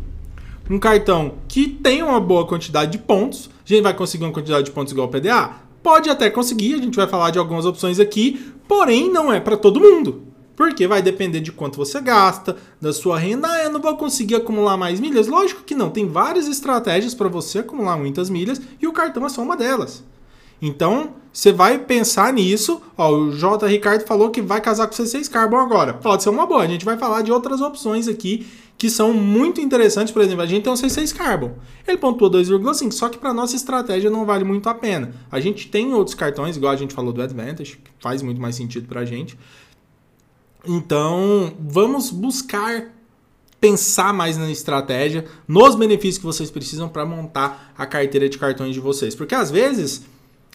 um 0.69 0.79
cartão 0.79 1.35
que 1.47 1.69
tenha 1.69 2.05
uma 2.05 2.21
boa 2.21 2.47
quantidade 2.47 2.93
de 2.93 2.99
pontos. 2.99 3.51
A 3.65 3.69
gente 3.69 3.83
vai 3.83 3.95
conseguir 3.95 4.25
uma 4.25 4.33
quantidade 4.33 4.65
de 4.65 4.71
pontos 4.73 4.93
igual 4.93 5.07
ao 5.07 5.13
PDA? 5.13 5.55
Pode 5.83 6.11
até 6.11 6.29
conseguir, 6.31 6.75
a 6.75 6.79
gente 6.79 6.97
vai 6.97 7.07
falar 7.07 7.31
de 7.31 7.39
algumas 7.39 7.65
opções 7.65 7.99
aqui, 8.01 8.53
porém 8.67 9.11
não 9.11 9.33
é 9.33 9.41
para 9.41 9.57
todo 9.57 9.81
mundo. 9.81 10.30
Porque 10.61 10.87
vai 10.87 11.01
depender 11.01 11.41
de 11.41 11.51
quanto 11.51 11.79
você 11.79 12.03
gasta, 12.03 12.55
da 12.79 12.93
sua 12.93 13.19
renda. 13.19 13.49
Ah, 13.51 13.65
eu 13.65 13.71
não 13.71 13.81
vou 13.81 13.97
conseguir 13.97 14.35
acumular 14.35 14.77
mais 14.77 15.01
milhas? 15.01 15.27
Lógico 15.27 15.63
que 15.63 15.75
não. 15.75 15.89
Tem 15.89 16.07
várias 16.07 16.47
estratégias 16.47 17.15
para 17.15 17.31
você 17.31 17.61
acumular 17.61 17.97
muitas 17.97 18.29
milhas 18.29 18.61
e 18.79 18.87
o 18.87 18.93
cartão 18.93 19.25
é 19.25 19.31
só 19.31 19.41
uma 19.41 19.57
delas. 19.57 20.05
Então, 20.61 21.15
você 21.33 21.51
vai 21.51 21.79
pensar 21.79 22.31
nisso. 22.35 22.79
Ó, 22.95 23.11
o 23.11 23.33
J. 23.33 23.67
Ricardo 23.67 24.05
falou 24.05 24.29
que 24.29 24.43
vai 24.43 24.61
casar 24.61 24.87
com 24.87 24.93
C6 24.93 25.31
Carbon 25.31 25.57
agora. 25.57 25.95
Pode 25.95 26.23
ser 26.23 26.29
uma 26.29 26.45
boa. 26.45 26.63
A 26.63 26.67
gente 26.67 26.85
vai 26.85 26.99
falar 26.99 27.23
de 27.23 27.33
outras 27.33 27.63
opções 27.63 28.07
aqui 28.07 28.47
que 28.77 28.91
são 28.91 29.15
muito 29.15 29.63
interessantes. 29.63 30.13
Por 30.13 30.21
exemplo, 30.21 30.43
a 30.43 30.47
gente 30.47 30.65
tem 30.65 30.71
um 30.71 30.77
C6 30.77 31.17
Carbon. 31.17 31.53
Ele 31.89 31.97
pontua 31.97 32.31
2,5, 32.31 32.93
só 32.93 33.09
que 33.09 33.17
para 33.17 33.33
nossa 33.33 33.57
estratégia 33.57 34.11
não 34.11 34.27
vale 34.27 34.45
muito 34.45 34.69
a 34.69 34.75
pena. 34.75 35.15
A 35.31 35.41
gente 35.41 35.69
tem 35.69 35.95
outros 35.95 36.15
cartões, 36.15 36.59
igual 36.59 36.75
a 36.75 36.77
gente 36.77 36.93
falou 36.93 37.15
do 37.15 37.23
Advantage, 37.23 37.79
que 37.83 37.91
faz 37.99 38.21
muito 38.21 38.39
mais 38.39 38.57
sentido 38.57 38.87
para 38.87 39.01
a 39.01 39.05
gente. 39.07 39.39
Então, 40.67 41.55
vamos 41.59 42.11
buscar 42.11 42.95
pensar 43.61 44.13
mais 44.15 44.39
na 44.39 44.51
estratégia, 44.51 45.27
nos 45.47 45.75
benefícios 45.75 46.19
que 46.19 46.25
vocês 46.25 46.51
precisam 46.51 46.89
para 46.89 47.05
montar 47.05 47.73
a 47.77 47.85
carteira 47.87 48.29
de 48.29 48.39
cartões 48.39 48.75
de 48.75 48.81
vocês. 48.81 49.15
Porque 49.15 49.35
às 49.35 49.51
vezes 49.51 50.03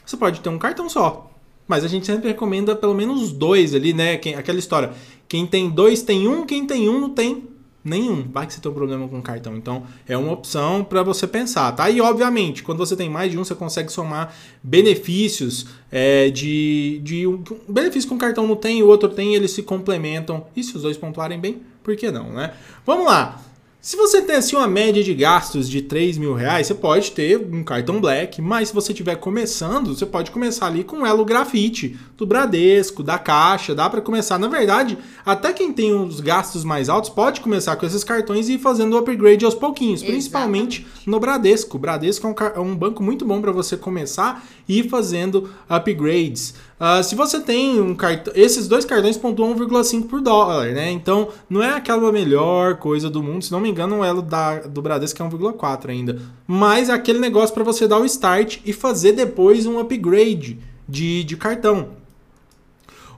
você 0.06 0.18
pode 0.18 0.42
ter 0.42 0.50
um 0.50 0.58
cartão 0.58 0.90
só, 0.90 1.32
mas 1.68 1.84
a 1.84 1.88
gente 1.88 2.06
sempre 2.06 2.30
recomenda 2.30 2.76
pelo 2.76 2.96
menos 2.96 3.32
dois 3.32 3.76
ali, 3.76 3.94
né? 3.94 4.14
Aquela 4.14 4.60
história: 4.60 4.94
quem 5.28 5.46
tem 5.46 5.70
dois 5.70 6.02
tem 6.02 6.28
um, 6.28 6.46
quem 6.46 6.66
tem 6.66 6.90
um 6.90 7.00
não 7.00 7.10
tem 7.10 7.48
nenhum. 7.86 8.28
Vai 8.32 8.48
que 8.48 8.54
você 8.54 8.60
tem 8.60 8.72
um 8.72 8.76
problema 8.76 9.08
com 9.08 9.20
o 9.20 9.22
cartão. 9.22 9.56
Então, 9.56 9.84
é 10.08 10.18
uma 10.18 10.32
opção 10.32 10.84
para 10.84 11.04
você 11.04 11.28
pensar, 11.28 11.72
tá? 11.74 11.90
E, 11.90 12.02
obviamente, 12.02 12.64
quando 12.64 12.80
você 12.80 12.96
tem 12.96 13.10
mais 13.10 13.32
de 13.32 13.38
um, 13.38 13.44
você 13.44 13.54
consegue 13.54 13.92
somar 13.92 14.34
benefícios 14.64 15.68
é, 15.92 16.30
de, 16.32 17.00
de 17.04 17.28
um, 17.28 17.44
um 17.70 17.74
benefício 17.74 18.10
que 18.10 18.16
um 18.16 18.18
cartão 18.18 18.48
não 18.48 18.56
tem 18.56 18.80
e 18.80 18.84
o 18.84 18.88
outro 18.88 19.08
tem, 19.08 19.36
eles 19.36 19.52
se 19.52 19.62
complementam. 19.62 20.48
E 20.56 20.64
se 20.64 20.76
os 20.76 20.82
dois 20.82 20.98
pontuarem 20.98 21.40
bem, 21.40 21.62
por 21.84 21.96
que 21.96 22.10
não, 22.10 22.34
né? 22.34 22.54
Vamos 22.84 23.06
lá. 23.06 23.45
Se 23.86 23.96
você 23.96 24.20
tem 24.20 24.38
assim 24.38 24.56
uma 24.56 24.68
média 24.68 25.04
de 25.04 25.14
gastos 25.14 25.70
de 25.70 25.80
3 25.80 26.18
mil 26.18 26.34
reais, 26.34 26.66
você 26.66 26.74
pode 26.74 27.12
ter 27.12 27.38
um 27.38 27.64
cartão 27.64 28.02
Black, 28.02 28.42
mas 28.42 28.70
se 28.70 28.74
você 28.74 28.92
estiver 28.92 29.16
começando, 29.16 29.96
você 29.96 30.08
pode 30.08 30.32
começar 30.32 30.66
ali 30.66 30.84
com 30.84 31.04
o 31.04 31.06
Elo 31.06 31.24
Grafite, 31.24 31.96
do 32.18 32.26
Bradesco, 32.26 33.04
da 33.04 33.20
Caixa, 33.20 33.76
dá 33.76 33.88
para 33.88 34.02
começar. 34.02 34.40
Na 34.40 34.48
verdade, 34.48 34.98
até 35.24 35.54
quem 35.54 35.72
tem 35.72 35.94
os 35.94 36.20
gastos 36.20 36.64
mais 36.64 36.90
altos 36.90 37.12
pode 37.12 37.42
começar 37.42 37.76
com 37.76 37.86
esses 37.86 38.04
cartões 38.04 38.50
e 38.50 38.54
ir 38.54 38.58
fazendo 38.58 38.94
o 38.94 38.98
upgrade 38.98 39.46
aos 39.46 39.54
pouquinhos, 39.54 40.02
Exatamente. 40.02 40.14
principalmente 40.14 40.88
no 41.06 41.20
Bradesco. 41.20 41.78
O 41.78 41.80
Bradesco 41.80 42.26
é 42.26 42.30
um, 42.32 42.36
é 42.56 42.60
um 42.60 42.76
banco 42.76 43.04
muito 43.04 43.24
bom 43.24 43.40
para 43.40 43.52
você 43.52 43.78
começar 43.78 44.44
e 44.68 44.84
fazendo 44.84 45.50
upgrades. 45.70 46.54
Uh, 46.80 47.04
se 47.04 47.16
você 47.16 47.40
tem 47.40 47.80
um 47.80 47.96
cartão. 47.96 48.34
Esses 48.36 48.68
dois 48.68 48.84
cartões 48.84 49.18
pontuam 49.18 49.56
1,5 49.56 50.08
por 50.08 50.22
dólar, 50.22 50.72
né? 50.74 50.92
Então 50.92 51.30
não 51.50 51.64
é 51.64 51.74
aquela 51.74 52.12
melhor 52.12 52.76
coisa 52.76 53.10
do 53.10 53.24
mundo. 53.24 53.44
Se 53.44 53.52
não 53.52 53.60
me 53.60 53.70
engano, 53.70 54.00
o 54.00 54.04
elo 54.04 54.22
da, 54.22 54.60
do 54.60 54.82
Bradesco 54.82 55.22
é 55.22 55.26
1,4 55.26 55.90
ainda. 55.90 56.20
Mas 56.46 56.90
é 56.90 56.94
aquele 56.94 57.20
negócio 57.20 57.54
para 57.54 57.64
você 57.64 57.88
dar 57.88 58.00
o 58.00 58.06
start 58.06 58.60
e 58.66 58.74
fazer 58.74 59.14
depois 59.14 59.66
um 59.66 59.80
upgrade 59.80 60.60
de, 60.88 61.24
de 61.24 61.38
cartão. 61.38 61.90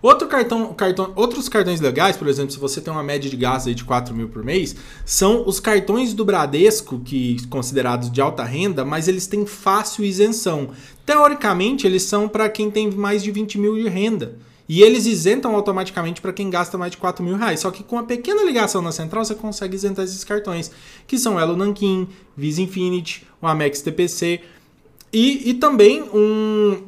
Outro 0.02 0.28
cartão, 0.28 0.74
cartão, 0.74 1.12
outros 1.16 1.50
cartões 1.50 1.82
legais, 1.82 2.16
por 2.16 2.28
exemplo, 2.28 2.52
se 2.52 2.60
você 2.60 2.80
tem 2.80 2.92
uma 2.92 3.04
média 3.04 3.30
de 3.30 3.36
gastos 3.36 3.76
de 3.76 3.84
4 3.84 4.14
mil 4.14 4.30
por 4.30 4.44
mês, 4.44 4.76
são 5.06 5.48
os 5.48 5.60
cartões 5.60 6.14
do 6.14 6.24
Bradesco, 6.24 7.00
que 7.00 7.46
considerados 7.48 8.12
de 8.12 8.22
alta 8.22 8.44
renda, 8.44 8.86
mas 8.86 9.08
eles 9.08 9.28
têm 9.28 9.46
fácil 9.46 10.06
isenção. 10.06 10.70
Teoricamente, 11.06 11.88
eles 11.88 12.04
são 12.04 12.28
para 12.28 12.50
quem 12.50 12.70
tem 12.70 12.92
mais 12.92 13.24
de 13.24 13.32
20 13.32 13.58
mil 13.58 13.76
de 13.76 13.88
renda. 13.88 14.38
E 14.70 14.82
eles 14.82 15.06
isentam 15.06 15.56
automaticamente 15.56 16.20
para 16.20 16.34
quem 16.34 16.50
gasta 16.50 16.78
mais 16.78 16.92
de 16.92 16.98
4 16.98 17.24
mil 17.24 17.38
reais. 17.38 17.62
Só 17.62 17.72
que 17.72 17.84
com 17.84 17.98
a 17.98 18.04
pequena 18.04 18.44
ligação 18.44 18.82
na 18.82 18.92
central, 18.92 19.24
você 19.24 19.34
consegue 19.34 19.76
isentar 19.76 20.04
esses 20.04 20.26
cartões, 20.26 20.70
que 21.08 21.18
são 21.18 21.40
Elo 21.40 21.56
Nankin, 21.56 22.08
Visa 22.36 22.62
Infinity, 22.62 23.26
o 23.42 23.48
Amex 23.48 23.82
TPC 23.82 24.42
e, 25.12 25.50
e 25.50 25.54
também 25.54 26.04
um, 26.14 26.84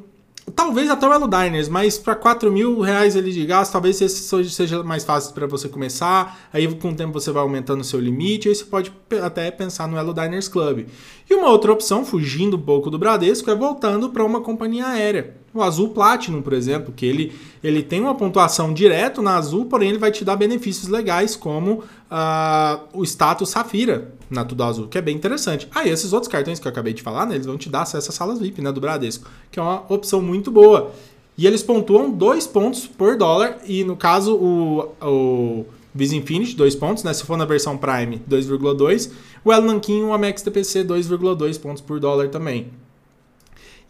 Talvez 0.55 0.89
até 0.89 1.07
o 1.07 1.13
Elo 1.13 1.27
Diners, 1.27 1.67
mas 1.67 1.97
para 1.97 2.15
4 2.15 2.51
mil 2.51 2.79
reais 2.79 3.15
ali 3.15 3.31
de 3.31 3.45
gasto, 3.45 3.71
talvez 3.71 4.01
esse 4.01 4.49
seja 4.49 4.83
mais 4.83 5.03
fácil 5.03 5.33
para 5.33 5.47
você 5.47 5.67
começar. 5.67 6.39
Aí 6.53 6.67
com 6.75 6.89
o 6.89 6.95
tempo 6.95 7.13
você 7.13 7.31
vai 7.31 7.41
aumentando 7.41 7.81
o 7.81 7.83
seu 7.83 7.99
limite. 7.99 8.47
Aí 8.47 8.55
você 8.55 8.63
pode 8.63 8.91
até 9.23 9.49
pensar 9.51 9.87
no 9.87 9.97
Elo 9.97 10.13
Diners 10.13 10.47
Club. 10.47 10.85
E 11.29 11.33
uma 11.33 11.49
outra 11.49 11.71
opção, 11.71 12.05
fugindo 12.05 12.57
um 12.57 12.61
pouco 12.61 12.89
do 12.89 12.97
Bradesco, 12.97 13.49
é 13.51 13.55
voltando 13.55 14.09
para 14.09 14.23
uma 14.23 14.41
companhia 14.41 14.87
aérea. 14.87 15.35
O 15.53 15.61
Azul 15.61 15.89
Platinum, 15.89 16.41
por 16.41 16.53
exemplo, 16.53 16.93
que 16.95 17.05
ele, 17.05 17.33
ele 17.63 17.81
tem 17.81 18.01
uma 18.01 18.13
pontuação 18.15 18.73
direto 18.73 19.21
na 19.21 19.35
Azul, 19.35 19.65
porém 19.65 19.89
ele 19.89 19.97
vai 19.97 20.11
te 20.11 20.23
dar 20.23 20.35
benefícios 20.35 20.87
legais 20.87 21.35
como 21.35 21.83
uh, 22.11 22.79
o 22.93 23.03
status 23.03 23.49
Safira 23.49 24.13
na 24.29 24.45
Tudo 24.45 24.63
Azul, 24.63 24.87
que 24.87 24.97
é 24.97 25.01
bem 25.01 25.15
interessante. 25.15 25.67
Ah, 25.73 25.85
e 25.85 25.89
esses 25.89 26.13
outros 26.13 26.31
cartões 26.31 26.59
que 26.59 26.67
eu 26.67 26.71
acabei 26.71 26.93
de 26.93 27.01
falar, 27.01 27.25
né, 27.25 27.35
eles 27.35 27.47
vão 27.47 27.57
te 27.57 27.69
dar 27.69 27.81
acesso 27.81 28.09
às 28.09 28.15
salas 28.15 28.39
VIP 28.39 28.61
né, 28.61 28.71
do 28.71 28.79
Bradesco, 28.79 29.27
que 29.51 29.59
é 29.59 29.61
uma 29.61 29.83
opção 29.89 30.21
muito 30.21 30.51
boa. 30.51 30.91
E 31.37 31.47
eles 31.47 31.63
pontuam 31.63 32.11
2 32.11 32.47
pontos 32.47 32.85
por 32.85 33.15
dólar, 33.17 33.59
e 33.65 33.83
no 33.83 33.95
caso 33.95 34.35
o, 34.35 34.91
o 35.01 35.65
Visa 35.93 36.15
Infinity, 36.15 36.55
2 36.55 36.75
pontos, 36.75 37.03
né? 37.03 37.13
Se 37.13 37.23
for 37.23 37.37
na 37.37 37.45
versão 37.45 37.77
Prime, 37.77 38.21
2,2. 38.29 39.09
O 39.43 39.51
El 39.51 39.61
Nankin, 39.61 40.03
o 40.03 40.13
Amex 40.13 40.41
TPC, 40.41 40.83
2,2 40.83 41.59
pontos 41.59 41.81
por 41.81 41.99
dólar 41.99 42.27
também. 42.29 42.67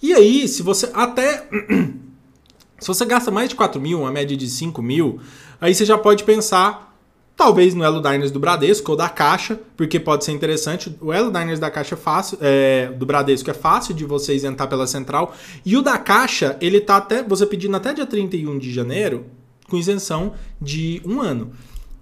E 0.01 0.13
aí, 0.13 0.47
se 0.47 0.63
você 0.63 0.89
até. 0.93 1.47
se 2.79 2.87
você 2.87 3.05
gasta 3.05 3.29
mais 3.29 3.49
de 3.49 3.55
4 3.55 3.79
mil, 3.79 4.01
uma 4.01 4.11
média 4.11 4.35
de 4.35 4.49
5 4.49 4.81
mil, 4.81 5.19
aí 5.59 5.73
você 5.73 5.85
já 5.85 5.97
pode 5.97 6.23
pensar. 6.23 6.87
Talvez 7.35 7.73
no 7.73 7.85
Elo 7.85 8.01
Diners 8.01 8.31
do 8.31 8.39
Bradesco 8.39 8.91
ou 8.91 8.97
da 8.97 9.07
Caixa, 9.07 9.57
porque 9.77 9.97
pode 9.97 10.25
ser 10.25 10.33
interessante. 10.33 10.93
O 10.99 11.13
Elo 11.13 11.31
Diners 11.31 11.57
da 11.57 11.71
Caixa 11.71 11.95
é 11.95 11.97
fácil, 11.97 12.37
é, 12.41 12.87
do 12.87 13.05
Bradesco 13.05 13.49
é 13.49 13.53
fácil 13.53 13.93
de 13.93 14.03
você 14.03 14.35
isentar 14.35 14.67
pela 14.67 14.85
central. 14.85 15.33
E 15.65 15.77
o 15.77 15.81
da 15.81 15.97
Caixa, 15.97 16.57
ele 16.59 16.81
tá 16.81 16.97
até. 16.97 17.23
Você 17.23 17.45
pedindo 17.45 17.77
até 17.77 17.93
dia 17.93 18.05
31 18.05 18.59
de 18.59 18.73
janeiro, 18.73 19.25
com 19.69 19.77
isenção 19.77 20.33
de 20.59 21.01
um 21.05 21.21
ano. 21.21 21.51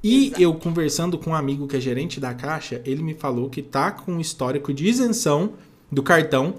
E 0.04 0.28
Exato. 0.28 0.42
eu 0.42 0.54
conversando 0.56 1.18
com 1.20 1.32
um 1.32 1.36
amigo 1.36 1.68
que 1.68 1.78
é 1.78 1.80
gerente 1.80 2.20
da 2.20 2.34
Caixa, 2.34 2.82
ele 2.84 3.04
me 3.04 3.14
falou 3.14 3.48
que 3.50 3.62
tá 3.62 3.92
com 3.92 4.20
histórico 4.20 4.74
de 4.74 4.88
isenção 4.88 5.54
do 5.92 6.02
cartão 6.02 6.56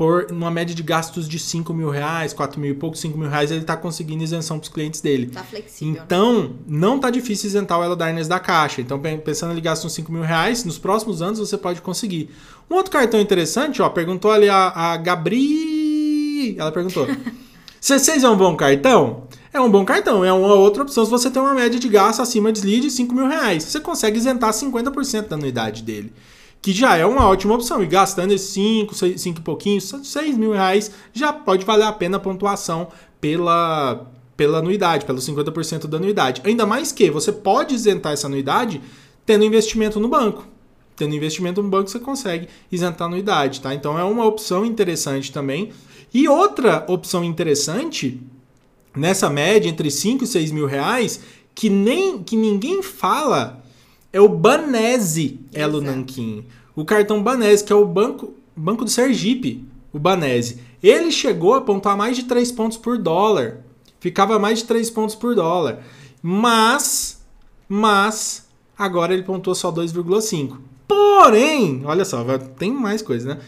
por 0.00 0.28
uma 0.30 0.50
média 0.50 0.74
de 0.74 0.82
gastos 0.82 1.28
de 1.28 1.38
5 1.38 1.74
mil 1.74 1.90
reais, 1.90 2.32
4 2.32 2.58
mil 2.58 2.70
e 2.70 2.74
pouco, 2.74 2.96
5 2.96 3.18
mil 3.18 3.28
reais, 3.28 3.50
ele 3.50 3.60
está 3.60 3.76
conseguindo 3.76 4.24
isenção 4.24 4.58
para 4.58 4.64
os 4.64 4.70
clientes 4.70 5.02
dele. 5.02 5.26
Tá 5.26 5.44
flexível. 5.44 5.92
Né? 5.92 6.00
Então, 6.02 6.42
né? 6.42 6.50
não 6.66 6.98
tá 6.98 7.10
difícil 7.10 7.48
isentar 7.48 7.78
o 7.78 7.84
Elo 7.84 7.94
Diners 7.94 8.26
da 8.26 8.40
Caixa. 8.40 8.80
Então, 8.80 8.98
pensando 9.22 9.58
em 9.58 9.60
gastos 9.60 9.84
uns 9.84 9.92
5 9.92 10.10
mil 10.10 10.22
reais, 10.22 10.64
nos 10.64 10.78
próximos 10.78 11.20
anos 11.20 11.38
você 11.38 11.54
pode 11.58 11.82
conseguir. 11.82 12.30
Um 12.70 12.76
outro 12.76 12.90
cartão 12.90 13.20
interessante, 13.20 13.82
ó, 13.82 13.90
perguntou 13.90 14.30
ali 14.30 14.48
a, 14.48 14.72
a 14.74 14.96
Gabri. 14.96 16.56
Ela 16.58 16.72
perguntou: 16.72 17.06
C6 17.78 18.22
é 18.22 18.28
um 18.30 18.38
bom 18.38 18.56
cartão? 18.56 19.24
É 19.52 19.60
um 19.60 19.70
bom 19.70 19.84
cartão, 19.84 20.24
é 20.24 20.32
uma 20.32 20.54
outra 20.54 20.82
opção 20.82 21.04
se 21.04 21.10
você 21.10 21.30
tem 21.30 21.42
uma 21.42 21.52
média 21.52 21.78
de 21.78 21.88
gasto 21.90 22.22
acima 22.22 22.50
de 22.50 22.90
5 22.90 23.14
mil 23.14 23.28
reais. 23.28 23.64
Você 23.64 23.80
consegue 23.80 24.16
isentar 24.16 24.50
50% 24.50 25.28
da 25.28 25.36
anuidade 25.36 25.82
dele 25.82 26.10
que 26.62 26.72
já 26.72 26.96
é 26.96 27.06
uma 27.06 27.26
ótima 27.26 27.54
opção. 27.54 27.82
E 27.82 27.86
gastando 27.86 28.32
esses 28.32 28.50
5, 28.50 28.94
5 28.94 29.38
e 29.38 29.42
pouquinho, 29.42 29.80
6 29.80 30.36
mil 30.36 30.52
reais, 30.52 30.90
já 31.12 31.32
pode 31.32 31.64
valer 31.64 31.84
a 31.84 31.92
pena 31.92 32.18
a 32.18 32.20
pontuação 32.20 32.88
pela, 33.20 34.06
pela 34.36 34.58
anuidade, 34.58 35.04
pelos 35.04 35.26
50% 35.26 35.86
da 35.86 35.96
anuidade. 35.96 36.42
Ainda 36.44 36.66
mais 36.66 36.92
que 36.92 37.10
você 37.10 37.32
pode 37.32 37.74
isentar 37.74 38.12
essa 38.12 38.26
anuidade 38.26 38.80
tendo 39.24 39.44
investimento 39.44 39.98
no 39.98 40.08
banco. 40.08 40.46
Tendo 40.96 41.14
investimento 41.14 41.62
no 41.62 41.68
banco, 41.68 41.88
você 41.88 41.98
consegue 41.98 42.48
isentar 42.70 43.06
a 43.06 43.10
anuidade, 43.10 43.60
tá? 43.60 43.74
Então 43.74 43.98
é 43.98 44.04
uma 44.04 44.26
opção 44.26 44.66
interessante 44.66 45.32
também. 45.32 45.70
E 46.12 46.28
outra 46.28 46.84
opção 46.88 47.24
interessante, 47.24 48.20
nessa 48.94 49.30
média 49.30 49.68
entre 49.68 49.90
5 49.90 50.24
e 50.24 50.26
6 50.26 50.50
mil 50.50 50.66
reais, 50.66 51.20
que, 51.54 51.70
nem, 51.70 52.22
que 52.22 52.36
ninguém 52.36 52.82
fala 52.82 53.59
é 54.12 54.20
o 54.20 54.28
Banese 54.28 55.40
Elo 55.52 55.80
Nankin. 55.80 56.44
O 56.74 56.84
cartão 56.84 57.22
Banese, 57.22 57.64
que 57.64 57.72
é 57.72 57.76
o 57.76 57.84
banco, 57.84 58.34
banco 58.56 58.84
do 58.84 58.90
Sergipe, 58.90 59.64
o 59.92 59.98
Banese. 59.98 60.60
Ele 60.82 61.10
chegou 61.10 61.54
a 61.54 61.60
pontuar 61.60 61.96
mais 61.96 62.16
de 62.16 62.24
3 62.24 62.52
pontos 62.52 62.78
por 62.78 62.98
dólar. 62.98 63.58
Ficava 64.00 64.38
mais 64.38 64.60
de 64.60 64.64
3 64.64 64.90
pontos 64.90 65.14
por 65.14 65.34
dólar. 65.34 65.80
Mas, 66.22 67.20
mas, 67.68 68.48
agora 68.76 69.12
ele 69.12 69.22
pontuou 69.22 69.54
só 69.54 69.70
2,5. 69.70 70.58
Porém, 70.88 71.82
olha 71.84 72.04
só, 72.04 72.24
tem 72.58 72.72
mais 72.72 73.02
coisa, 73.02 73.34
né? 73.34 73.40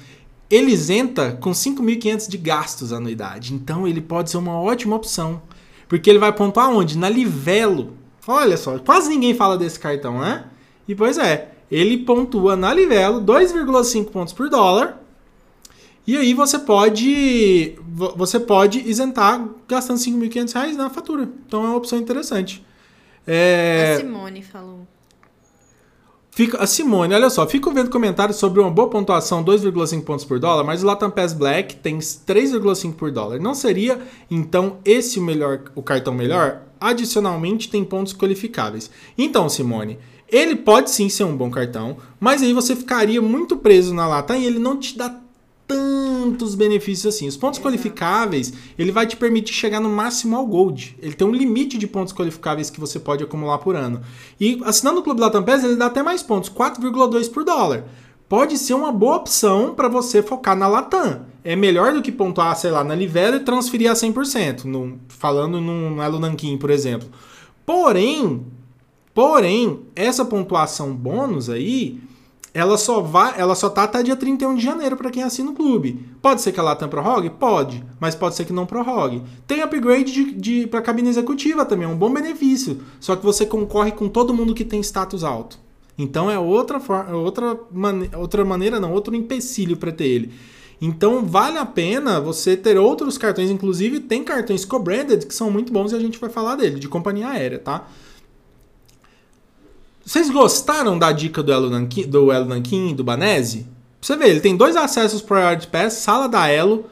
Ele 0.51 0.71
isenta 0.71 1.33
com 1.41 1.51
5.500 1.51 2.29
de 2.29 2.37
gastos 2.37 2.93
anuidade. 2.93 3.55
Então 3.55 3.89
ele 3.89 4.03
pode 4.03 4.31
ser 4.31 4.37
uma 4.37 4.61
ótima 4.61 4.95
opção. 4.95 5.41
Porque 5.89 6.09
ele 6.11 6.19
vai 6.19 6.33
pontuar 6.33 6.71
onde? 6.71 6.99
Na 6.99 7.09
Livelo. 7.09 7.95
Olha 8.27 8.57
só, 8.57 8.79
quase 8.79 9.09
ninguém 9.09 9.35
fala 9.35 9.57
desse 9.57 9.81
cartão, 9.81 10.21
né? 10.21 10.45
E 10.87 10.95
pois 10.95 11.19
é, 11.19 11.53
ele 11.71 11.99
pontua 11.99 12.57
na 12.57 12.73
Livelo 12.73 13.21
2,5 13.21 14.11
pontos 14.11 14.33
por 14.33 14.49
dólar. 14.49 15.01
E 16.07 16.17
aí 16.17 16.35
você 16.35 16.59
pode 16.59 17.79
você 18.17 18.41
pode 18.41 18.81
isentar 18.81 19.49
gastando 19.69 19.99
5.500 19.99 20.53
reais 20.53 20.77
na 20.77 20.91
fatura. 20.91 21.29
Então 21.47 21.65
é 21.65 21.69
uma 21.69 21.77
opção 21.77 21.99
interessante. 21.99 22.65
É... 23.27 23.95
A 23.95 24.01
Simone 24.01 24.43
falou. 24.43 24.87
Fica, 26.35 26.63
a 26.63 26.67
Simone, 26.67 27.15
olha 27.15 27.29
só, 27.29 27.47
fico 27.47 27.71
vendo 27.71 27.91
comentários 27.91 28.39
sobre 28.39 28.59
uma 28.59 28.71
boa 28.71 28.89
pontuação 28.89 29.45
2,5 29.45 30.03
pontos 30.03 30.25
por 30.25 30.41
dólar, 30.41 30.65
mas 30.65 30.83
o 30.83 30.87
Latam 30.87 31.11
Pass 31.11 31.35
Black 31.35 31.77
tem 31.77 31.99
3,5 31.99 32.95
por 32.95 33.11
dólar. 33.11 33.39
Não 33.39 33.55
seria 33.55 34.01
então 34.31 34.79
esse 34.83 35.19
o 35.19 35.23
melhor, 35.23 35.65
o 35.75 35.83
cartão 35.83 36.15
melhor? 36.15 36.63
Adicionalmente 36.81 37.69
tem 37.69 37.85
pontos 37.85 38.15
qualificáveis. 38.15 38.91
Então, 39.17 39.47
Simone, 39.51 39.99
ele 40.33 40.57
pode 40.57 40.91
sim 40.91 41.11
ser 41.11 41.25
um 41.25 41.37
bom 41.37 41.51
cartão, 41.51 41.99
mas 42.19 42.43
aí 42.43 42.55
você 42.55 42.75
ficaria 42.75 43.21
muito 43.21 43.55
preso 43.59 43.93
na 43.93 44.09
Latam 44.09 44.37
e 44.37 44.47
ele 44.47 44.59
não 44.59 44.79
te 44.79 44.97
dá 44.97 45.15
tantos 45.69 46.55
benefícios 46.55 47.15
assim. 47.15 47.29
Os 47.29 47.37
pontos 47.37 47.59
Exato. 47.59 47.69
qualificáveis, 47.69 48.53
ele 48.79 48.91
vai 48.91 49.07
te 49.07 49.15
permitir 49.15 49.53
chegar 49.53 49.79
no 49.79 49.91
máximo 49.91 50.35
ao 50.35 50.47
Gold. 50.47 50.97
Ele 51.03 51.13
tem 51.13 51.27
um 51.27 51.33
limite 51.33 51.77
de 51.77 51.87
pontos 51.87 52.15
qualificáveis 52.15 52.71
que 52.71 52.81
você 52.81 52.99
pode 52.99 53.23
acumular 53.23 53.59
por 53.59 53.77
ano. 53.77 54.01
E 54.41 54.59
assinando 54.65 55.01
o 55.01 55.03
Clube 55.03 55.21
Latam 55.21 55.43
PES, 55.43 55.65
ele 55.65 55.77
dá 55.77 55.87
até 55.87 56.03
mais 56.03 56.23
pontos, 56.23 56.49
4,2 56.49 57.31
por 57.31 57.45
dólar. 57.45 57.85
Pode 58.27 58.57
ser 58.57 58.73
uma 58.73 58.91
boa 58.91 59.17
opção 59.17 59.75
para 59.75 59.89
você 59.89 60.23
focar 60.23 60.57
na 60.57 60.67
Latam. 60.67 61.27
É 61.45 61.55
melhor 61.55 61.93
do 61.93 62.01
que 62.01 62.11
pontuar, 62.11 62.57
sei 62.57 62.71
lá, 62.71 62.83
na 62.83 62.95
Livelo 62.95 63.37
e 63.37 63.41
transferir 63.41 63.91
a 63.91 63.95
100%, 63.95 64.65
no, 64.65 64.99
falando 65.09 65.61
no 65.61 66.01
Elo 66.01 66.19
Nankin, 66.19 66.57
por 66.57 66.71
exemplo. 66.71 67.11
Porém, 67.67 68.47
Porém, 69.15 69.81
essa 69.95 70.25
pontuação 70.25 70.95
bônus 70.95 71.51
aí, 71.51 72.01
ela 72.55 72.77
só 72.77 73.01
vai, 73.01 73.39
ela 73.39 73.55
só 73.55 73.71
tá 73.71 73.85
até 73.85 74.03
dia 74.03 74.17
31 74.17 74.55
de 74.55 74.63
janeiro 74.63 74.97
para 74.97 75.11
quem 75.11 75.23
assina 75.23 75.51
o 75.51 75.55
clube. 75.55 76.07
Pode 76.21 76.43
ser 76.43 76.53
que 76.53 76.61
a 76.61 76.63
Latam 76.63 76.89
prorrogue? 76.89 77.31
Pode, 77.31 77.85
mas 77.99 78.15
pode 78.15 78.35
ser 78.35 78.45
que 78.45 78.53
não 78.53 78.67
prorrogue. 78.67 79.23
Tem 79.47 79.63
upgrade 79.63 80.13
de, 80.13 80.33
de 80.33 80.67
para 80.67 80.83
cabine 80.83 81.09
executiva 81.09 81.65
também, 81.65 81.87
é 81.87 81.91
um 81.91 81.97
bom 81.97 82.13
benefício. 82.13 82.83
Só 83.01 83.17
que 83.17 83.25
você 83.25 83.47
concorre 83.47 83.93
com 83.93 84.09
todo 84.09 84.35
mundo 84.35 84.55
que 84.55 84.65
tem 84.65 84.81
status 84.81 85.25
alto. 85.25 85.59
Então 85.97 86.31
é 86.31 86.39
outra, 86.39 86.81
outra, 87.15 87.59
mane 87.71 88.11
outra 88.17 88.45
maneira, 88.45 88.81
não, 88.81 88.93
outro 88.93 89.15
empecilho 89.15 89.77
para 89.77 89.93
ter 89.93 90.07
ele. 90.07 90.33
Então 90.81 91.25
vale 91.25 91.59
a 91.59 91.65
pena 91.65 92.21
você 92.21 92.57
ter 92.57 92.77
outros 92.77 93.17
cartões, 93.17 93.51
inclusive 93.51 94.01
tem 94.01 94.25
cartões 94.25 94.65
co-branded 94.65 95.27
que 95.27 95.35
são 95.35 95.51
muito 95.51 95.73
bons 95.73 95.93
e 95.93 95.97
a 95.97 96.01
gente 96.01 96.19
vai 96.19 96.29
falar 96.29 96.57
dele, 96.57 96.81
de 96.81 96.89
companhia 96.89 97.29
aérea, 97.29 97.59
tá? 97.59 97.89
Vocês 100.05 100.29
gostaram 100.31 100.99
da 100.99 101.13
dica 101.13 101.43
do 101.43 101.53
Elo 101.53 101.71
Nankin, 101.71 102.09
do 102.09 102.33
Elo 102.33 102.47
Nankin 102.47 102.93
do 102.93 103.05
Banese? 103.05 103.67
Você 104.01 104.17
vê, 104.17 104.31
ele 104.31 104.41
tem 104.41 104.57
dois 104.57 104.75
acessos 104.75 105.23
Priority 105.23 105.69
Pass, 105.69 105.95
sala 105.95 106.29
da 106.29 106.49
Elo. 106.49 106.87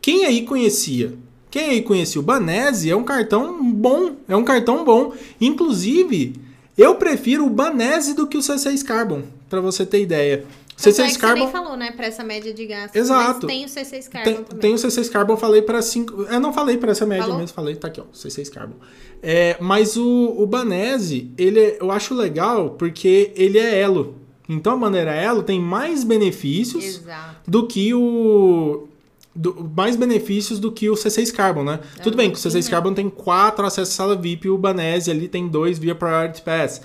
Quem 0.00 0.24
aí 0.24 0.42
conhecia? 0.42 1.16
Quem 1.48 1.70
aí 1.70 1.82
conhecia? 1.82 2.20
O 2.20 2.24
Banese 2.24 2.90
é 2.90 2.96
um 2.96 3.04
cartão 3.04 3.62
bom, 3.72 4.16
é 4.28 4.34
um 4.34 4.44
cartão 4.44 4.84
bom. 4.84 5.12
Inclusive, 5.40 6.34
eu 6.76 6.96
prefiro 6.96 7.46
o 7.46 7.50
Banese 7.50 8.14
do 8.14 8.26
que 8.26 8.36
o 8.36 8.40
C6 8.40 8.82
Carbon, 8.82 9.22
para 9.48 9.60
você 9.60 9.86
ter 9.86 10.02
ideia. 10.02 10.44
C6 10.76 11.16
é 11.16 11.18
Carbon. 11.18 11.36
Você 11.36 11.44
nem 11.44 11.52
falou, 11.52 11.76
né, 11.76 11.90
para 11.92 12.06
essa 12.06 12.22
média 12.22 12.52
de 12.52 12.66
gasto. 12.66 12.94
Exato. 12.94 13.46
tem 13.46 13.64
o 13.64 13.68
C6 13.68 14.08
Carbon 14.08 14.24
tem, 14.24 14.44
também. 14.44 14.60
Tem 14.60 14.74
o 14.74 14.76
C6 14.76 15.10
Carbon, 15.10 15.36
falei 15.36 15.62
para 15.62 15.80
5. 15.80 16.22
Eu 16.24 16.40
não 16.40 16.52
falei 16.52 16.76
para 16.76 16.92
essa 16.92 17.06
média 17.06 17.24
falou? 17.24 17.38
mesmo, 17.38 17.54
falei, 17.54 17.76
tá 17.76 17.88
aqui, 17.88 18.00
ó, 18.00 18.04
C6 18.12 18.50
Carbon. 18.50 18.76
É, 19.22 19.56
mas 19.58 19.96
o, 19.96 20.34
o 20.36 20.46
Banese, 20.46 21.32
ele 21.38 21.58
é, 21.58 21.78
eu 21.80 21.90
acho 21.90 22.14
legal 22.14 22.70
porque 22.70 23.32
ele 23.34 23.58
é 23.58 23.80
elo. 23.80 24.16
Então 24.48 24.74
a 24.74 24.76
maneira 24.76 25.12
elo 25.12 25.42
tem 25.42 25.58
mais 25.58 26.04
benefícios 26.04 26.84
Exato. 26.84 27.50
do 27.50 27.66
que 27.66 27.92
o 27.92 28.86
do, 29.34 29.70
mais 29.76 29.96
benefícios 29.96 30.58
do 30.58 30.70
que 30.72 30.88
o 30.88 30.94
C6 30.94 31.32
Carbon, 31.32 31.64
né? 31.64 31.80
É 31.98 32.02
Tudo 32.02 32.16
bem 32.16 32.30
que 32.30 32.38
o 32.38 32.40
C6 32.40 32.64
né? 32.64 32.70
Carbon 32.70 32.94
tem 32.94 33.10
quatro 33.10 33.66
acessos 33.66 33.94
à 33.94 33.96
sala 33.96 34.16
VIP 34.16 34.46
e 34.46 34.50
o 34.50 34.56
Banese 34.56 35.10
ali 35.10 35.28
tem 35.28 35.48
dois 35.48 35.78
via 35.78 35.94
Priority 35.94 36.42
Pass. 36.42 36.80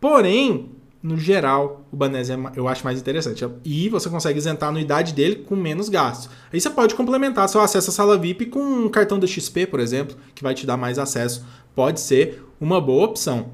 Porém, 0.00 0.70
no 1.06 1.16
geral, 1.16 1.86
o 1.92 1.96
Banese 1.96 2.32
é, 2.32 2.38
eu 2.56 2.66
acho 2.66 2.84
mais 2.84 2.98
interessante. 2.98 3.46
E 3.64 3.88
você 3.88 4.10
consegue 4.10 4.38
isentar 4.40 4.68
a 4.68 4.70
anuidade 4.70 5.14
dele 5.14 5.36
com 5.36 5.54
menos 5.54 5.88
gastos. 5.88 6.28
Aí 6.52 6.60
você 6.60 6.68
pode 6.68 6.96
complementar 6.96 7.48
seu 7.48 7.60
acesso 7.60 7.90
à 7.90 7.92
sala 7.92 8.18
VIP 8.18 8.46
com 8.46 8.60
um 8.60 8.88
cartão 8.88 9.16
da 9.16 9.26
XP, 9.26 9.66
por 9.66 9.78
exemplo, 9.78 10.16
que 10.34 10.42
vai 10.42 10.52
te 10.52 10.66
dar 10.66 10.76
mais 10.76 10.98
acesso. 10.98 11.46
Pode 11.76 12.00
ser 12.00 12.44
uma 12.60 12.80
boa 12.80 13.04
opção. 13.04 13.50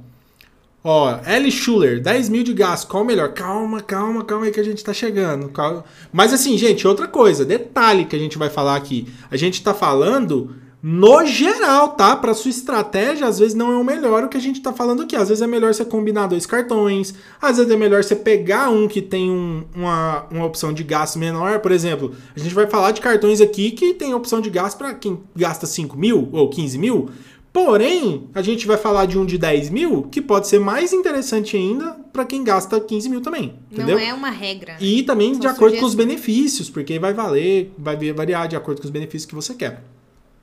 Ó, 0.83 1.21
L. 1.27 1.51
Schuller, 1.51 2.01
10 2.01 2.31
mil 2.31 2.43
de 2.43 2.55
gasto, 2.55 2.89
qual 2.89 3.03
o 3.03 3.07
melhor? 3.07 3.35
Calma, 3.35 3.83
calma, 3.83 4.25
calma 4.25 4.47
aí 4.47 4.51
que 4.51 4.59
a 4.59 4.65
gente 4.65 4.83
tá 4.83 4.95
chegando. 4.95 5.51
Calma. 5.51 5.85
Mas 6.11 6.33
assim, 6.33 6.57
gente, 6.57 6.89
outra 6.89 7.07
coisa, 7.07 7.45
detalhe 7.45 8.07
que 8.07 8.17
a 8.17 8.19
gente 8.19 8.39
vai 8.39 8.49
falar 8.49 8.77
aqui. 8.77 9.07
A 9.31 9.37
gente 9.37 9.63
tá 9.63 9.75
falando 9.75 10.57
no 10.83 11.25
geral, 11.25 11.91
tá? 11.91 12.17
Para 12.17 12.35
sua 12.35 12.51
estratégia, 12.51 13.29
às 13.29 13.39
vezes 13.39 13.55
não 13.55 13.71
é 13.71 13.77
o 13.77 13.85
melhor 13.85 14.25
o 14.25 14.29
que 14.29 14.37
a 14.37 14.41
gente 14.41 14.61
tá 14.61 14.73
falando 14.73 15.03
aqui. 15.03 15.15
Às 15.15 15.29
vezes 15.29 15.41
é 15.41 15.47
melhor 15.47 15.73
você 15.73 15.85
combinar 15.85 16.27
dois 16.27 16.45
cartões, 16.45 17.15
às 17.41 17.59
vezes 17.59 17.71
é 17.71 17.77
melhor 17.77 18.03
você 18.03 18.17
pegar 18.17 18.69
um 18.69 18.89
que 18.89 19.01
tem 19.01 19.31
um, 19.31 19.63
uma, 19.77 20.27
uma 20.29 20.45
opção 20.45 20.73
de 20.73 20.83
gasto 20.83 21.21
menor. 21.21 21.61
Por 21.61 21.71
exemplo, 21.71 22.13
a 22.35 22.39
gente 22.41 22.53
vai 22.53 22.67
falar 22.67 22.91
de 22.91 23.01
cartões 23.01 23.41
aqui 23.41 23.71
que 23.71 23.95
tem 23.95 24.13
opção 24.13 24.41
de 24.41 24.51
gasto 24.51 24.77
para 24.77 24.93
quem 24.95 25.21
gasta 25.37 25.67
5 25.67 25.97
mil 25.97 26.29
ou 26.33 26.51
15 26.51 26.77
mil. 26.79 27.11
Porém, 27.53 28.29
a 28.35 28.43
gente 28.43 28.67
vai 28.67 28.79
falar 28.79 29.07
de 29.07 29.17
um 29.17 29.27
de 29.27 29.39
10 29.39 29.71
mil 29.71 30.05
que 30.05 30.21
pode 30.21 30.49
ser 30.49 30.59
mais 30.59 30.93
interessante 30.93 31.57
ainda 31.57 31.93
para 32.13 32.25
quem 32.25 32.43
gasta 32.43 32.81
15 32.81 33.09
mil 33.09 33.21
também. 33.21 33.55
Entendeu? 33.71 33.99
Não 33.99 34.05
é 34.05 34.13
uma 34.13 34.31
regra. 34.31 34.73
Né? 34.73 34.79
E 34.81 35.03
também 35.05 35.33
São 35.33 35.41
de 35.41 35.47
acordo 35.47 35.77
com 35.77 35.85
os 35.85 35.95
benefícios, 35.95 36.69
porque 36.69 36.99
vai 36.99 37.13
valer, 37.13 37.73
vai 37.79 37.97
variar 38.13 38.49
de 38.49 38.57
acordo 38.57 38.81
com 38.81 38.87
os 38.87 38.91
benefícios 38.91 39.27
que 39.27 39.35
você 39.35 39.55
quer. 39.55 39.85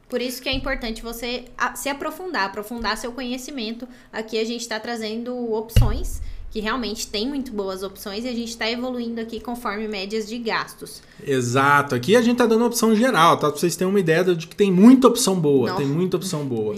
Por 0.10 0.22
isso 0.22 0.42
que 0.42 0.50
é 0.50 0.54
importante 0.54 1.04
você 1.04 1.46
se 1.76 1.88
aprofundar, 1.88 2.48
aprofundar 2.48 2.98
seu 2.98 3.12
conhecimento. 3.12 3.88
Aqui 4.12 4.40
a 4.40 4.44
gente 4.44 4.62
está 4.62 4.80
trazendo 4.80 5.54
opções 5.54 6.20
que 6.52 6.60
realmente 6.60 7.08
tem 7.08 7.28
muito 7.28 7.52
boas 7.52 7.84
opções 7.84 8.26
e 8.26 8.28
a 8.28 8.34
gente 8.34 8.50
está 8.50 8.70
evoluindo 8.70 9.22
aqui 9.22 9.40
conforme 9.40 9.88
médias 9.88 10.28
de 10.28 10.38
gastos. 10.40 11.02
Exato. 11.24 11.94
Aqui 11.94 12.16
a 12.16 12.22
gente 12.22 12.34
está 12.34 12.48
dando 12.48 12.66
opção 12.66 12.96
geral, 12.96 13.38
tá? 13.38 13.50
Para 13.50 13.60
vocês 13.60 13.76
terem 13.76 13.92
uma 13.92 14.00
ideia 14.00 14.24
de 14.24 14.48
que 14.48 14.56
tem 14.56 14.72
muita 14.72 15.08
opção 15.08 15.40
boa. 15.40 15.70
Não. 15.70 15.78
Tem 15.78 15.86
muita 15.86 16.18
opção 16.18 16.44
boa. 16.46 16.76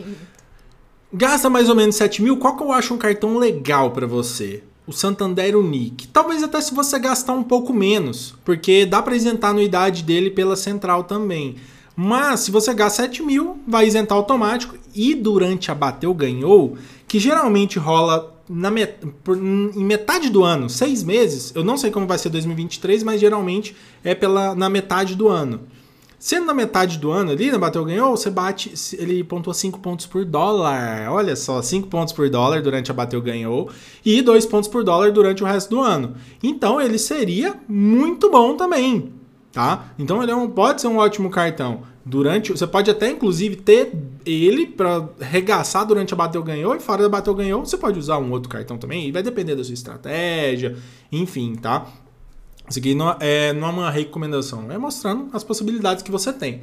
Gasta 1.13 1.50
mais 1.50 1.70
ou 1.70 1.76
menos 1.76 1.96
7 1.96 2.22
mil. 2.22 2.38
Qual 2.38 2.58
que 2.58 2.63
eu 2.63 2.72
acho 2.72 2.94
um 2.94 2.98
cartão 2.98 3.38
legal 3.38 3.91
para 3.91 4.06
você? 4.06 4.62
O 4.86 4.91
Santander 4.91 5.56
Unique. 5.56 6.08
Talvez 6.08 6.44
até 6.44 6.60
se 6.60 6.74
você 6.74 7.00
gastar 7.00 7.34
um 7.34 7.44
pouco 7.44 7.72
menos, 7.72 8.36
porque 8.44 8.86
dá 8.86 9.02
para 9.02 9.15
isentar 9.15 9.52
a 9.52 9.54
anuidade 9.54 10.04
dele 10.04 10.30
pela 10.30 10.58
central 10.58 11.06
também. 11.06 11.56
Mas 11.96 12.42
se 12.42 12.52
você 12.52 12.74
gasta 12.74 13.04
7 13.04 13.22
mil, 13.24 13.60
vai 13.68 13.86
isentar 13.86 14.18
automático. 14.18 14.78
E 14.94 15.14
durante 15.14 15.72
a 15.72 15.76
bateu 15.76 16.14
ganhou, 16.14 16.78
que 17.08 17.20
geralmente 17.20 17.78
rola 17.78 18.34
na 18.50 18.70
met... 18.70 18.96
Por, 19.24 19.38
em 19.38 19.84
metade 19.84 20.30
do 20.30 20.44
ano, 20.44 20.70
seis 20.70 21.04
meses, 21.04 21.52
eu 21.56 21.64
não 21.64 21.78
sei 21.78 21.92
como 21.92 22.08
vai 22.08 22.18
ser 22.18 22.30
2023, 22.30 23.04
mas 23.04 23.20
geralmente 23.20 23.76
é 24.04 24.14
pela 24.14 24.56
na 24.56 24.70
metade 24.70 25.16
do 25.16 25.28
ano. 25.28 25.62
Sendo 26.22 26.46
na 26.46 26.54
metade 26.54 27.00
do 27.00 27.10
ano 27.10 27.32
ali, 27.32 27.52
na 27.52 27.58
bateu 27.58 27.84
ganhou, 27.84 28.16
você 28.16 28.30
bate, 28.30 28.72
ele 28.96 29.24
pontua 29.24 29.56
5 29.56 29.80
pontos 29.80 30.06
por 30.06 30.24
dólar. 30.24 31.10
Olha 31.10 31.36
só, 31.36 31.62
5 31.64 31.88
pontos 31.88 32.14
por 32.14 32.30
dólar 32.30 32.62
durante 32.62 32.92
a 32.92 32.94
bateu 32.94 33.20
ganhou 33.20 33.72
e 34.06 34.22
2 34.22 34.46
pontos 34.46 34.70
por 34.70 34.84
dólar 34.84 35.12
durante 35.12 35.44
o 35.44 35.48
resto 35.48 35.72
do 35.72 35.82
ano. 35.82 36.14
Então 36.44 36.80
ele 36.80 37.00
seria 37.00 37.60
muito 37.68 38.30
bom 38.30 38.56
também, 38.56 39.12
tá? 39.52 39.94
Então 40.00 40.22
ele 40.22 40.32
é 40.32 40.36
um, 40.36 40.50
pode 40.50 40.82
ser 40.82 40.88
um 40.88 40.98
ótimo 40.98 41.30
cartão. 41.30 41.84
Durante, 42.04 42.52
você 42.52 42.66
pode 42.66 42.90
até 42.90 43.12
inclusive 43.12 43.58
ter 43.58 43.92
ele 44.26 44.66
para 44.66 45.08
regaçar 45.20 45.86
durante 45.86 46.14
a 46.14 46.18
bateu 46.18 46.42
ganhou 46.42 46.76
e 46.76 46.80
fora 46.80 47.04
da 47.04 47.10
bateu 47.10 47.34
ganhou, 47.36 47.64
você 47.64 47.78
pode 47.78 48.00
usar 48.00 48.18
um 48.18 48.32
outro 48.32 48.50
cartão 48.50 48.78
também, 48.78 49.08
e 49.08 49.12
vai 49.12 49.22
depender 49.22 49.56
da 49.56 49.64
sua 49.64 49.74
estratégia, 49.74 50.78
enfim, 51.12 51.56
tá? 51.56 51.86
Isso 52.68 52.80
aqui 52.80 52.96
não 52.96 53.16
é, 53.20 53.54
não 53.54 53.68
é 53.68 53.72
uma 53.72 53.92
recomendação, 53.92 54.72
é 54.72 54.78
mostrando 54.78 55.30
as 55.34 55.44
possibilidades 55.44 56.02
que 56.02 56.10
você 56.10 56.34
tem. 56.34 56.62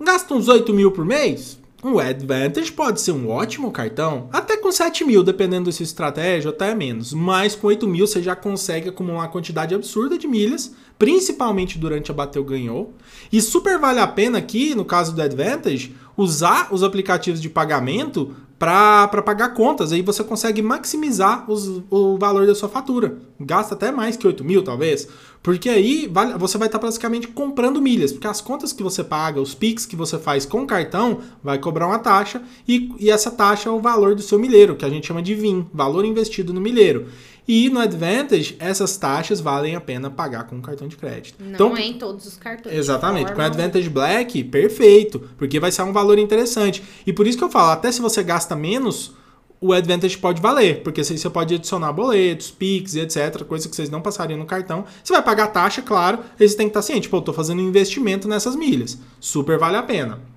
Gasta 0.00 0.34
uns 0.34 0.48
8 0.48 0.72
mil 0.74 0.90
por 0.90 1.04
mês? 1.04 1.61
O 1.84 1.98
Advantage 1.98 2.70
pode 2.70 3.00
ser 3.00 3.10
um 3.10 3.28
ótimo 3.28 3.72
cartão, 3.72 4.28
até 4.32 4.56
com 4.56 4.70
7 4.70 5.04
mil, 5.04 5.24
dependendo 5.24 5.64
da 5.64 5.72
sua 5.72 5.82
estratégia, 5.82 6.50
até 6.50 6.76
menos. 6.76 7.12
Mas 7.12 7.56
com 7.56 7.66
8 7.66 7.88
mil 7.88 8.06
você 8.06 8.22
já 8.22 8.36
consegue 8.36 8.88
acumular 8.88 9.22
uma 9.22 9.28
quantidade 9.28 9.74
absurda 9.74 10.16
de 10.16 10.28
milhas, 10.28 10.72
principalmente 10.96 11.80
durante 11.80 12.12
a 12.12 12.14
bateu 12.14 12.44
ganhou. 12.44 12.94
E 13.32 13.40
super 13.40 13.80
vale 13.80 13.98
a 13.98 14.06
pena 14.06 14.38
aqui, 14.38 14.76
no 14.76 14.84
caso 14.84 15.12
do 15.12 15.20
Advantage, 15.20 15.96
usar 16.16 16.68
os 16.72 16.82
aplicativos 16.82 17.40
de 17.40 17.48
pagamento 17.48 18.34
para 18.62 19.22
pagar 19.22 19.54
contas. 19.54 19.90
Aí 19.90 20.02
você 20.02 20.22
consegue 20.22 20.62
maximizar 20.62 21.50
os, 21.50 21.82
o 21.90 22.16
valor 22.16 22.46
da 22.46 22.54
sua 22.54 22.68
fatura. 22.68 23.18
Gasta 23.40 23.74
até 23.74 23.90
mais 23.90 24.16
que 24.16 24.24
8 24.24 24.44
mil, 24.44 24.62
talvez. 24.62 25.08
Porque 25.42 25.68
aí 25.68 26.08
vale, 26.08 26.38
você 26.38 26.56
vai 26.56 26.68
estar 26.68 26.78
tá 26.78 26.86
basicamente 26.86 27.26
comprando 27.26 27.82
milhas. 27.82 28.12
Porque 28.12 28.28
as 28.28 28.40
contas 28.40 28.72
que 28.72 28.80
você 28.80 29.02
paga, 29.02 29.40
os 29.40 29.52
PIX 29.52 29.84
que 29.84 29.96
você 29.96 30.16
faz 30.16 30.46
com 30.46 30.64
cartão, 30.64 31.18
vai 31.42 31.58
cobrar 31.58 31.88
uma 31.88 31.98
taxa. 31.98 32.40
E, 32.68 32.92
e 33.00 33.10
essa 33.10 33.32
taxa 33.32 33.68
é 33.68 33.72
o 33.72 33.80
valor 33.80 34.14
do 34.14 34.22
seu 34.22 34.38
milheiro, 34.38 34.76
que 34.76 34.84
a 34.84 34.90
gente 34.90 35.08
chama 35.08 35.22
de 35.22 35.34
VIN, 35.34 35.66
valor 35.74 36.04
investido 36.04 36.52
no 36.52 36.60
milheiro. 36.60 37.08
E 37.46 37.68
no 37.68 37.80
Advantage, 37.80 38.56
essas 38.58 38.96
taxas 38.96 39.40
valem 39.40 39.74
a 39.74 39.80
pena 39.80 40.08
pagar 40.10 40.44
com 40.44 40.60
cartão 40.60 40.86
de 40.86 40.96
crédito. 40.96 41.42
Não 41.42 41.52
então, 41.52 41.76
é 41.76 41.82
em 41.82 41.94
todos 41.94 42.26
os 42.26 42.36
cartões. 42.36 42.74
Exatamente. 42.74 43.32
Com 43.32 43.40
o 43.40 43.44
Advantage 43.44 43.88
Black, 43.88 44.44
perfeito. 44.44 45.28
Porque 45.36 45.58
vai 45.58 45.72
ser 45.72 45.82
um 45.82 45.92
valor 45.92 46.18
interessante. 46.18 46.82
E 47.06 47.12
por 47.12 47.26
isso 47.26 47.36
que 47.36 47.44
eu 47.44 47.50
falo, 47.50 47.72
até 47.72 47.90
se 47.90 48.00
você 48.00 48.22
gasta 48.22 48.54
menos, 48.54 49.12
o 49.60 49.72
Advantage 49.72 50.16
pode 50.18 50.40
valer. 50.40 50.82
Porque 50.84 51.02
você 51.02 51.30
pode 51.30 51.54
adicionar 51.56 51.92
boletos, 51.92 52.52
Pix 52.52 52.94
etc. 52.94 53.42
Coisa 53.44 53.68
que 53.68 53.74
vocês 53.74 53.90
não 53.90 54.00
passariam 54.00 54.38
no 54.38 54.46
cartão. 54.46 54.84
Você 55.02 55.12
vai 55.12 55.22
pagar 55.22 55.48
taxa, 55.48 55.82
claro. 55.82 56.20
E 56.38 56.48
você 56.48 56.56
tem 56.56 56.66
que 56.66 56.70
estar 56.70 56.82
ciente. 56.82 57.08
Pô, 57.08 57.16
eu 57.16 57.22
tô 57.22 57.32
fazendo 57.32 57.60
um 57.60 57.68
investimento 57.68 58.28
nessas 58.28 58.54
milhas. 58.54 58.98
Super 59.18 59.58
vale 59.58 59.76
a 59.76 59.82
pena. 59.82 60.31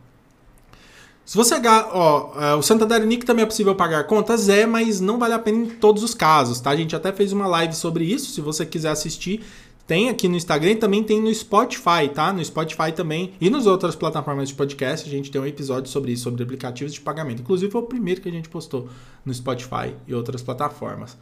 Se 1.26 1.36
você. 1.36 1.56
Ó, 1.92 2.32
é, 2.40 2.54
o 2.54 2.62
Santander 2.62 3.02
Unique 3.02 3.26
também 3.26 3.44
é 3.44 3.46
possível 3.46 3.74
pagar 3.74 4.04
contas, 4.06 4.48
é, 4.48 4.66
mas 4.66 5.02
não 5.02 5.18
vale 5.18 5.34
a 5.34 5.40
pena 5.40 5.66
em 5.66 5.70
todos 5.70 6.04
os 6.04 6.14
casos, 6.14 6.60
tá? 6.60 6.70
A 6.70 6.76
gente 6.76 6.96
até 6.96 7.12
fez 7.12 7.34
uma 7.34 7.48
live 7.48 7.74
sobre 7.74 8.04
isso. 8.04 8.32
Se 8.32 8.42
você 8.42 8.64
quiser 8.66 8.90
assistir, 8.90 9.44
tem 9.88 10.10
aqui 10.10 10.28
no 10.28 10.36
Instagram 10.36 10.72
e 10.72 10.76
também 10.76 11.04
tem 11.04 11.22
no 11.22 11.34
Spotify, 11.34 12.10
tá? 12.14 12.32
No 12.32 12.44
Spotify 12.46 12.92
também 12.92 13.34
e 13.42 13.50
nas 13.50 13.66
outras 13.66 13.96
plataformas 13.96 14.50
de 14.50 14.56
podcast, 14.56 15.08
a 15.08 15.12
gente 15.12 15.32
tem 15.32 15.42
um 15.42 15.46
episódio 15.46 15.90
sobre 15.90 16.12
isso, 16.12 16.24
sobre 16.24 16.44
aplicativos 16.44 16.94
de 16.94 17.02
pagamento. 17.02 17.42
Inclusive 17.42 17.72
foi 17.72 17.82
o 17.82 17.86
primeiro 17.86 18.22
que 18.22 18.30
a 18.30 18.32
gente 18.32 18.48
postou 18.48 18.88
no 19.26 19.34
Spotify 19.34 19.96
e 20.08 20.14
outras 20.14 20.44
plataformas. 20.44 21.18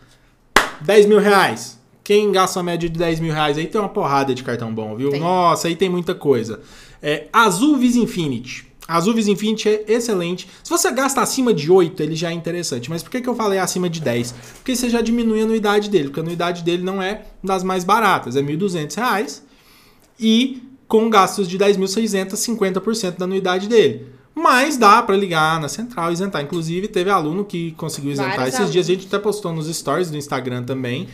10 0.82 1.06
mil 1.06 1.20
reais. 1.20 1.80
Quem 2.04 2.30
gasta 2.32 2.60
uma 2.60 2.64
média 2.64 2.90
de 2.90 2.98
10 2.98 3.22
mil 3.22 3.34
reais 3.34 3.58
aí 3.58 3.68
tem 3.68 3.80
uma 3.80 3.90
porrada 3.90 4.36
de 4.36 4.44
cartão 4.44 4.74
bom, 4.74 4.96
viu? 4.96 5.10
Tem. 5.10 5.22
Nossa, 5.22 5.70
aí 5.70 5.76
tem 5.76 5.90
muita 5.90 6.14
coisa. 6.14 6.60
É, 7.02 7.28
Azul 7.32 7.78
Vis 7.78 7.96
Infinity. 7.96 8.73
Azul 8.88 9.14
Vis 9.14 9.28
Infinity 9.28 9.70
é 9.70 9.84
excelente. 9.88 10.48
Se 10.64 10.70
você 10.70 10.92
gasta 10.92 11.22
acima 11.22 11.54
de 11.54 11.72
8, 11.72 12.02
ele 12.04 12.16
já 12.16 12.30
é 12.30 12.34
interessante. 12.34 12.90
Mas 12.90 13.02
por 13.02 13.10
que, 13.10 13.22
que 13.22 13.30
eu 13.30 13.36
falei 13.36 13.60
acima 13.60 13.90
de 13.90 14.02
10? 14.02 14.34
Porque 14.56 14.76
você 14.76 14.90
já 14.90 15.02
diminui 15.02 15.42
a 15.42 15.44
anuidade 15.44 15.90
dele. 15.90 16.06
Porque 16.06 16.20
a 16.20 16.24
anuidade 16.24 16.64
dele 16.64 16.84
não 16.84 17.02
é 17.02 17.26
das 17.44 17.64
mais 17.64 17.84
baratas. 17.84 18.36
É 18.36 18.42
R$ 18.42 18.58
1.200. 18.58 19.42
E 20.20 20.64
com 20.88 21.10
gastos 21.10 21.48
de 21.48 21.58
10.600, 21.58 22.32
50% 22.34 23.18
da 23.18 23.26
anuidade 23.26 23.68
dele. 23.68 24.08
Mas 24.36 24.78
dá 24.78 25.02
para 25.02 25.16
ligar 25.16 25.60
na 25.60 25.70
central 25.70 26.10
e 26.10 26.14
isentar. 26.14 26.42
Inclusive, 26.42 26.88
teve 26.88 27.10
aluno 27.10 27.46
que 27.46 27.72
conseguiu 27.74 28.12
isentar. 28.12 28.36
Vários 28.36 28.50
Esses 28.50 28.60
alunos. 28.60 28.74
dias 28.74 28.90
a 28.90 28.94
gente 28.94 29.08
até 29.08 29.20
postou 29.20 29.54
nos 29.54 29.68
stories 29.74 30.10
do 30.12 30.18
Instagram 30.18 30.64
também 30.64 31.08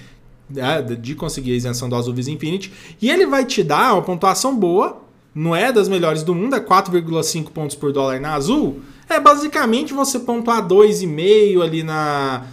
né, 0.49 0.81
de 0.81 1.15
conseguir 1.15 1.53
a 1.53 1.55
isenção 1.55 1.87
do 1.87 1.95
Azul 1.95 2.13
Visa 2.13 2.31
Infinity. 2.31 2.71
E 3.01 3.09
ele 3.09 3.25
vai 3.25 3.45
te 3.45 3.61
dar 3.61 3.93
uma 3.93 4.01
pontuação 4.01 4.55
boa, 4.57 5.01
não 5.39 5.55
é 5.55 5.71
das 5.71 5.87
melhores 5.87 6.21
do 6.21 6.35
mundo, 6.35 6.55
é 6.55 6.59
4,5 6.59 7.49
pontos 7.51 7.75
por 7.75 7.93
dólar 7.93 8.19
na 8.19 8.33
Azul. 8.33 8.81
É 9.07 9.19
basicamente 9.19 9.93
você 9.93 10.19
pontuar 10.19 10.67
2,5 10.67 11.63
ali 11.63 11.81
na 11.81 12.45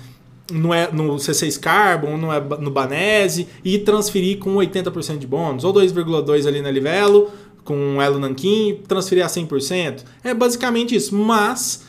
no, 0.52 0.72
é, 0.72 0.90
no 0.92 1.16
C6 1.16 1.58
Carbon, 1.58 2.16
no, 2.16 2.28
no 2.60 2.70
Banese 2.70 3.48
e 3.64 3.78
transferir 3.80 4.38
com 4.38 4.54
80% 4.54 5.18
de 5.18 5.26
bônus, 5.26 5.64
ou 5.64 5.74
2,2 5.74 6.46
ali 6.46 6.62
na 6.62 6.70
Livelo, 6.70 7.28
com 7.64 8.00
Elo 8.00 8.20
Nankin 8.20 8.80
transferir 8.86 9.24
a 9.24 9.28
100%. 9.28 10.04
É 10.22 10.32
basicamente 10.32 10.94
isso, 10.94 11.12
mas 11.12 11.84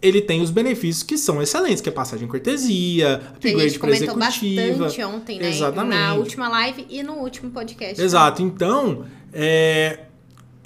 ele 0.00 0.20
tem 0.20 0.40
os 0.40 0.50
benefícios 0.50 1.02
que 1.02 1.18
são 1.18 1.42
excelentes, 1.42 1.80
que 1.80 1.88
é 1.88 1.92
passagem 1.92 2.28
cortesia, 2.28 3.20
upgrade 3.34 3.78
para 3.80 3.90
executiva. 3.90 4.84
bastante 4.84 5.02
ontem, 5.02 5.40
né? 5.40 5.48
Exatamente. 5.48 5.98
Na 5.98 6.14
última 6.14 6.48
live 6.48 6.86
e 6.88 7.02
no 7.02 7.14
último 7.14 7.50
podcast. 7.50 8.00
Exato. 8.00 8.42
Então, 8.42 9.04
é, 9.32 10.05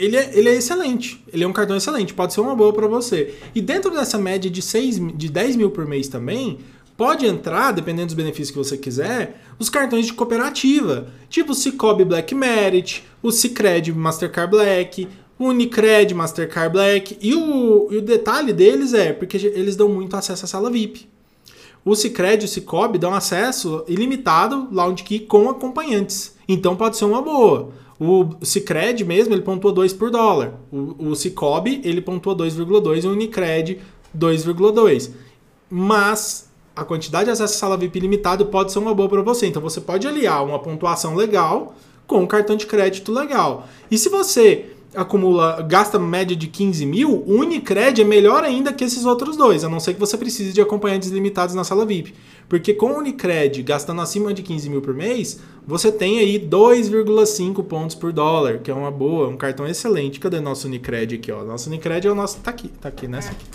ele, 0.00 0.16
é, 0.16 0.30
ele 0.32 0.48
é 0.48 0.54
excelente. 0.54 1.22
Ele 1.32 1.44
é 1.44 1.46
um 1.46 1.52
cartão 1.52 1.76
excelente. 1.76 2.14
Pode 2.14 2.32
ser 2.32 2.40
uma 2.40 2.56
boa 2.56 2.72
para 2.72 2.86
você. 2.86 3.34
E 3.54 3.60
dentro 3.60 3.90
dessa 3.90 4.18
média 4.18 4.50
de, 4.50 4.62
6, 4.62 5.16
de 5.16 5.28
10 5.28 5.56
mil 5.56 5.70
por 5.70 5.86
mês 5.86 6.08
também, 6.08 6.58
pode 6.96 7.26
entrar, 7.26 7.72
dependendo 7.72 8.06
dos 8.06 8.14
benefícios 8.14 8.50
que 8.50 8.58
você 8.58 8.76
quiser, 8.76 9.42
os 9.58 9.68
cartões 9.68 10.06
de 10.06 10.14
cooperativa. 10.14 11.08
Tipo 11.28 11.52
o 11.52 11.54
Cicobi 11.54 12.04
Black 12.04 12.34
Merit, 12.34 13.04
o 13.22 13.30
Cicred 13.30 13.92
Mastercard 13.92 14.50
Black, 14.50 15.06
o 15.38 15.46
Unicred 15.46 16.14
Mastercard 16.14 16.72
Black. 16.72 17.18
E 17.20 17.34
o, 17.34 17.88
e 17.90 17.98
o 17.98 18.02
detalhe 18.02 18.52
deles 18.52 18.94
é 18.94 19.12
porque 19.12 19.36
eles 19.36 19.76
dão 19.76 19.88
muito 19.88 20.16
acesso 20.16 20.46
à 20.46 20.48
sala 20.48 20.70
VIP. 20.70 21.08
O 21.84 21.94
Cicred 21.94 22.42
e 22.42 22.46
o 22.46 22.48
Cicobi 22.48 22.98
dão 22.98 23.14
acesso 23.14 23.84
ilimitado 23.88 24.68
Lounge 24.70 25.02
Key 25.02 25.20
com 25.20 25.48
acompanhantes. 25.48 26.34
Então 26.46 26.76
pode 26.76 26.96
ser 26.96 27.04
uma 27.04 27.22
boa. 27.22 27.70
O 28.00 28.30
Cicred 28.42 29.04
mesmo, 29.04 29.34
ele 29.34 29.42
pontua 29.42 29.72
2 29.72 29.92
por 29.92 30.10
dólar. 30.10 30.54
O, 30.72 31.10
o 31.10 31.14
Cicobi, 31.14 31.82
ele 31.84 32.00
pontua 32.00 32.34
2,2 32.34 33.04
e 33.04 33.06
o 33.06 33.12
Unicred 33.12 33.78
2,2. 34.16 35.10
Mas 35.68 36.48
a 36.74 36.82
quantidade 36.82 37.26
de 37.26 37.30
acesso 37.30 37.54
à 37.54 37.58
sala 37.58 37.76
VIP 37.76 38.00
limitado 38.00 38.46
pode 38.46 38.72
ser 38.72 38.78
uma 38.78 38.94
boa 38.94 39.06
para 39.06 39.20
você. 39.20 39.46
Então 39.46 39.60
você 39.60 39.82
pode 39.82 40.08
aliar 40.08 40.42
uma 40.42 40.58
pontuação 40.58 41.14
legal 41.14 41.74
com 42.06 42.22
um 42.22 42.26
cartão 42.26 42.56
de 42.56 42.64
crédito 42.64 43.12
legal. 43.12 43.68
E 43.90 43.98
se 43.98 44.08
você 44.08 44.70
acumula, 44.94 45.62
gasta 45.62 45.98
média 45.98 46.34
de 46.34 46.46
15 46.46 46.84
mil, 46.86 47.10
o 47.10 47.40
Unicred 47.40 48.00
é 48.00 48.04
melhor 48.04 48.42
ainda 48.42 48.72
que 48.72 48.82
esses 48.82 49.04
outros 49.04 49.36
dois, 49.36 49.62
a 49.62 49.68
não 49.68 49.78
ser 49.78 49.94
que 49.94 50.00
você 50.00 50.16
precise 50.16 50.52
de 50.52 50.60
acompanhantes 50.60 51.10
limitados 51.10 51.54
na 51.54 51.64
sala 51.64 51.86
VIP. 51.86 52.14
Porque 52.50 52.74
com 52.74 52.90
o 52.90 52.98
Unicred, 52.98 53.62
gastando 53.62 54.00
acima 54.00 54.34
de 54.34 54.42
15 54.42 54.68
mil 54.68 54.82
por 54.82 54.92
mês, 54.92 55.38
você 55.64 55.92
tem 55.92 56.18
aí 56.18 56.36
2,5 56.36 57.64
pontos 57.64 57.94
por 57.94 58.12
dólar, 58.12 58.58
que 58.58 58.68
é 58.68 58.74
uma 58.74 58.90
boa, 58.90 59.28
um 59.28 59.36
cartão 59.36 59.68
excelente. 59.68 60.18
Cadê 60.18 60.40
nosso 60.40 60.66
Unicred 60.66 61.14
aqui? 61.14 61.30
Ó? 61.30 61.44
Nosso 61.44 61.68
Unicred 61.68 62.08
é 62.08 62.10
o 62.10 62.14
nosso. 62.14 62.40
Tá 62.40 62.50
aqui, 62.50 62.66
tá 62.66 62.88
aqui 62.88 63.06
nessa 63.06 63.30
aqui. 63.30 63.46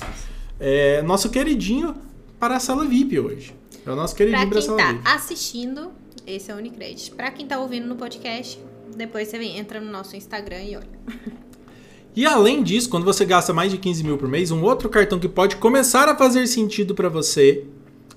É, 0.58 1.02
nosso 1.02 1.30
queridinho 1.30 1.94
para 2.40 2.56
a 2.56 2.60
sala 2.62 2.86
VIP 2.86 3.20
hoje. 3.20 3.54
É 3.86 3.92
o 3.92 3.98
nosso 3.98 4.16
queridinho 4.16 4.48
para 4.48 4.60
a 4.60 4.62
sala 4.62 4.78
tá 4.78 4.94
VIP. 4.94 5.08
assistindo, 5.10 5.92
esse 6.26 6.50
é 6.50 6.56
o 6.56 6.58
Unicred. 6.58 7.12
Para 7.12 7.32
quem 7.32 7.46
tá 7.46 7.60
ouvindo 7.60 7.88
no 7.88 7.98
podcast, 7.98 8.58
depois 8.96 9.28
você 9.28 9.38
vem, 9.38 9.60
entra 9.60 9.82
no 9.82 9.92
nosso 9.92 10.16
Instagram 10.16 10.64
e 10.64 10.78
olha. 10.78 10.88
E 12.16 12.26
além 12.26 12.64
disso, 12.64 12.90
quando 12.90 13.04
você 13.04 13.26
gasta 13.26 13.52
mais 13.52 13.70
de 13.70 13.78
15 13.78 14.02
mil 14.06 14.18
por 14.18 14.30
mês, 14.30 14.50
um 14.52 14.64
outro 14.64 14.88
cartão 14.88 15.20
que 15.20 15.28
pode 15.28 15.58
começar 15.58 16.08
a 16.08 16.16
fazer 16.16 16.48
sentido 16.48 16.96
para 16.96 17.10
você 17.10 17.66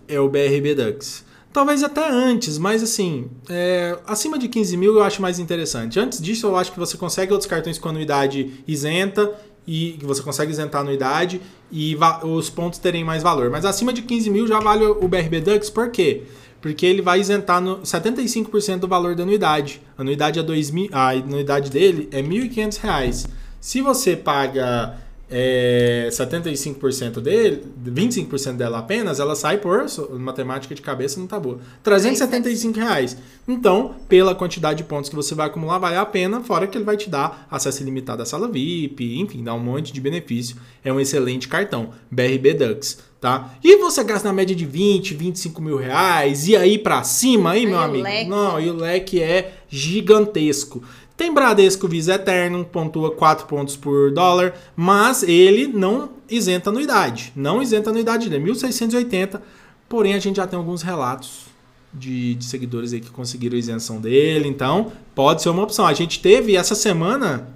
é 0.09 0.21
o 0.21 0.29
BRB 0.29 0.75
Dux. 0.75 1.25
Talvez 1.53 1.83
até 1.83 2.09
antes, 2.09 2.59
mas 2.59 2.83
assim, 2.83 3.29
é, 3.49 3.99
acima 4.07 4.39
de 4.39 4.49
15 4.49 4.77
mil 4.77 4.95
eu 4.95 5.03
acho 5.03 5.21
mais 5.21 5.39
interessante. 5.39 5.99
Antes 5.99 6.21
disso, 6.21 6.47
eu 6.47 6.57
acho 6.57 6.73
que 6.73 6.79
você 6.79 6.97
consegue 6.97 7.33
outros 7.33 7.49
cartões 7.49 7.79
com 7.79 7.89
anuidade 7.89 8.63
isenta 8.67 9.33
e 9.67 9.97
que 9.99 10.05
você 10.05 10.23
consegue 10.23 10.53
isentar 10.53 10.81
a 10.81 10.85
anuidade 10.85 11.41
e 11.71 11.97
os 12.23 12.49
pontos 12.51 12.79
terem 12.79 13.03
mais 13.03 13.23
valor. 13.23 13.51
Mas 13.51 13.65
acima 13.65 13.93
de 13.93 14.03
15 14.03 14.31
mil 14.31 14.47
já 14.47 14.61
vale 14.61 14.85
o 14.85 15.09
BRB 15.09 15.41
Dux, 15.41 15.71
por 15.71 15.91
quê? 15.91 16.23
Porque 16.61 16.85
ele 16.85 17.03
vai 17.03 17.21
isentar 17.21 17.61
no 17.61 17.79
75% 17.79 18.79
do 18.79 18.89
valor 18.89 19.15
da 19.15 19.23
anuidade. 19.23 19.81
A 19.97 20.03
anuidade, 20.03 20.39
é 20.39 20.43
2 20.43 20.71
mil, 20.71 20.89
a 20.93 21.11
anuidade 21.11 21.71
dele 21.71 22.09
é 22.13 22.21
R$ 22.21 22.29
1.500. 22.29 23.27
Se 23.61 23.81
você 23.81 24.17
paga 24.17 24.97
é, 25.31 26.09
75% 26.11 27.21
dele, 27.21 27.63
25% 27.85 28.57
dela 28.57 28.79
apenas, 28.79 29.21
ela 29.21 29.37
sai 29.37 29.59
por 29.59 29.85
matemática 30.19 30.75
de 30.75 30.81
cabeça 30.81 31.21
não 31.21 31.27
tá 31.27 31.39
boa. 31.39 31.59
375 31.83 32.79
reais. 32.79 33.17
Então, 33.47 33.95
pela 34.09 34.35
quantidade 34.35 34.79
de 34.79 34.85
pontos 34.85 35.11
que 35.11 35.17
você 35.17 35.35
vai 35.35 35.47
acumular, 35.47 35.79
vale 35.79 35.97
a 35.97 36.07
pena, 36.07 36.41
fora 36.43 36.67
que 36.67 36.79
ele 36.79 36.85
vai 36.85 36.97
te 36.97 37.11
dar 37.11 37.47
acesso 37.51 37.83
ilimitado 37.83 38.23
à 38.23 38.27
sala 38.27 38.49
VIP, 38.49 39.21
enfim, 39.21 39.45
dá 39.45 39.55
um 39.55 39.61
monte 39.61 39.93
de 39.93 40.01
benefício. 40.01 40.57
É 40.83 40.93
um 40.93 40.99
excelente 40.99 41.47
cartão. 41.47 41.91
BRB 42.11 42.55
Dux, 42.55 42.99
tá? 43.21 43.55
E 43.63 43.77
você 43.77 44.03
gasta 44.05 44.29
na 44.29 44.35
média 44.35 44.57
de 44.57 44.65
20, 44.65 45.15
25 45.15 45.61
mil 45.61 45.77
reais, 45.77 46.49
e 46.49 46.57
aí 46.57 46.79
para 46.79 47.03
cima, 47.03 47.51
aí, 47.53 47.67
meu 47.67 47.79
amigo? 47.79 48.05
Leque. 48.05 48.31
Não, 48.31 48.59
e 48.59 48.71
o 48.71 48.75
leque 48.75 49.23
é 49.23 49.59
gigantesco. 49.69 50.83
Tem 51.19 51.35
Bradesco 51.35 51.89
Visa 51.89 52.15
Eterno, 52.15 52.65
pontua 52.65 53.11
4 53.11 53.47
pontos 53.47 53.77
por 53.77 54.13
dólar, 54.13 54.55
mas 54.77 55.25
ele 55.25 55.67
não 55.67 56.11
isenta 56.31 56.71
anuidade. 56.71 57.33
Não 57.35 57.61
isenta 57.61 57.91
anuidade, 57.91 58.33
é 58.33 58.39
1.680. 58.39 59.41
Porém, 59.89 60.15
a 60.15 60.21
gente 60.21 60.37
já 60.37 60.47
tem 60.47 60.57
alguns 60.57 60.81
relatos 60.81 61.47
de, 61.93 62.37
de, 62.37 62.45
seguidores 62.45 62.93
aí 62.93 63.01
que 63.01 63.11
conseguiram 63.11 63.57
a 63.57 63.59
isenção 63.59 64.01
dele, 64.01 64.47
então 64.47 64.93
pode 65.13 65.43
ser 65.43 65.49
uma 65.49 65.65
opção. 65.65 65.89
A 65.89 65.93
gente 65.93 66.21
teve 66.21 66.55
essa 66.55 66.77
semana, 66.77 67.49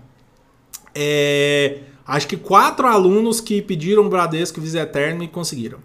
é, 0.92 1.82
acho 2.04 2.26
que 2.26 2.36
quatro 2.36 2.88
alunos 2.88 3.40
que 3.40 3.62
pediram 3.62 4.08
Bradesco 4.08 4.60
Visa 4.60 4.80
Eterno 4.80 5.22
e 5.22 5.28
conseguiram 5.28 5.78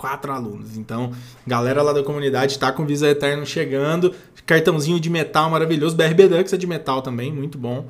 quatro 0.00 0.32
alunos. 0.32 0.78
Então, 0.78 1.12
galera 1.46 1.82
lá 1.82 1.92
da 1.92 2.02
comunidade 2.02 2.52
está 2.52 2.72
com 2.72 2.86
Visa 2.86 3.06
Eterno 3.06 3.44
chegando. 3.44 4.14
Cartãozinho 4.46 4.98
de 4.98 5.10
metal 5.10 5.50
maravilhoso. 5.50 5.94
BRB 5.94 6.26
Dux 6.26 6.54
é 6.54 6.56
de 6.56 6.66
metal 6.66 7.02
também, 7.02 7.30
muito 7.30 7.58
bom. 7.58 7.86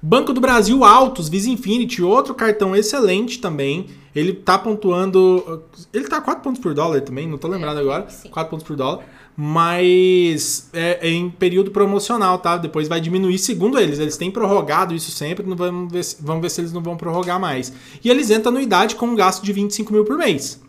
Banco 0.00 0.32
do 0.32 0.40
Brasil 0.40 0.82
Altos, 0.82 1.28
Visa 1.28 1.50
Infinity, 1.50 2.02
outro 2.02 2.34
cartão 2.34 2.74
excelente 2.74 3.38
também. 3.38 3.88
Ele 4.14 4.32
tá 4.32 4.58
pontuando. 4.58 5.62
Ele 5.92 6.08
tá 6.08 6.22
4 6.22 6.42
pontos 6.42 6.60
por 6.60 6.72
dólar 6.72 7.02
também, 7.02 7.28
não 7.28 7.36
tô 7.36 7.48
lembrado 7.48 7.76
é, 7.76 7.80
agora. 7.82 8.08
Sim. 8.08 8.30
4 8.30 8.50
pontos 8.50 8.66
por 8.66 8.74
dólar. 8.74 9.04
Mas 9.36 10.70
é, 10.72 11.06
é, 11.06 11.10
em 11.10 11.28
período 11.28 11.70
promocional, 11.70 12.38
tá? 12.38 12.56
Depois 12.56 12.88
vai 12.88 12.98
diminuir, 12.98 13.38
segundo 13.38 13.78
eles. 13.78 13.98
Eles 13.98 14.16
têm 14.16 14.30
prorrogado 14.30 14.94
isso 14.94 15.10
sempre, 15.10 15.44
vamos 15.44 15.92
ver, 15.92 16.02
vamos 16.20 16.40
ver 16.40 16.50
se 16.50 16.62
eles 16.62 16.72
não 16.72 16.82
vão 16.82 16.96
prorrogar 16.96 17.38
mais. 17.38 17.70
E 18.02 18.08
eles 18.08 18.30
entram 18.30 18.52
anuidade 18.52 18.96
com 18.96 19.06
um 19.06 19.14
gasto 19.14 19.44
de 19.44 19.52
25 19.52 19.92
mil 19.92 20.04
por 20.06 20.16
mês. 20.16 20.64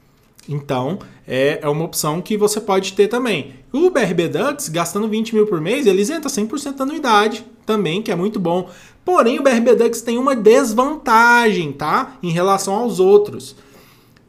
Então, 0.47 0.99
é, 1.27 1.59
é 1.61 1.67
uma 1.67 1.83
opção 1.83 2.21
que 2.21 2.37
você 2.37 2.61
pode 2.61 2.93
ter 2.93 3.07
também. 3.07 3.55
O 3.71 3.89
BRB 3.89 4.29
Dux, 4.29 4.69
gastando 4.69 5.07
20 5.07 5.35
mil 5.35 5.45
por 5.45 5.59
mês, 5.59 5.85
ele 5.85 6.01
isenta 6.01 6.29
100% 6.29 6.75
da 6.75 6.83
anuidade 6.83 7.45
também, 7.65 8.01
que 8.01 8.11
é 8.11 8.15
muito 8.15 8.39
bom. 8.39 8.69
Porém, 9.03 9.39
o 9.39 9.43
BRB 9.43 9.75
Dux 9.75 10.01
tem 10.01 10.17
uma 10.17 10.35
desvantagem, 10.35 11.71
tá? 11.73 12.17
Em 12.23 12.31
relação 12.31 12.73
aos 12.73 12.99
outros. 12.99 13.55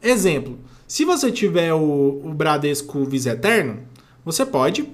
Exemplo, 0.01 0.57
se 0.87 1.05
você 1.05 1.31
tiver 1.31 1.73
o, 1.73 2.21
o 2.23 2.33
Bradesco 2.33 3.05
Visa 3.05 3.31
Eterno, 3.31 3.79
você 4.25 4.45
pode 4.45 4.87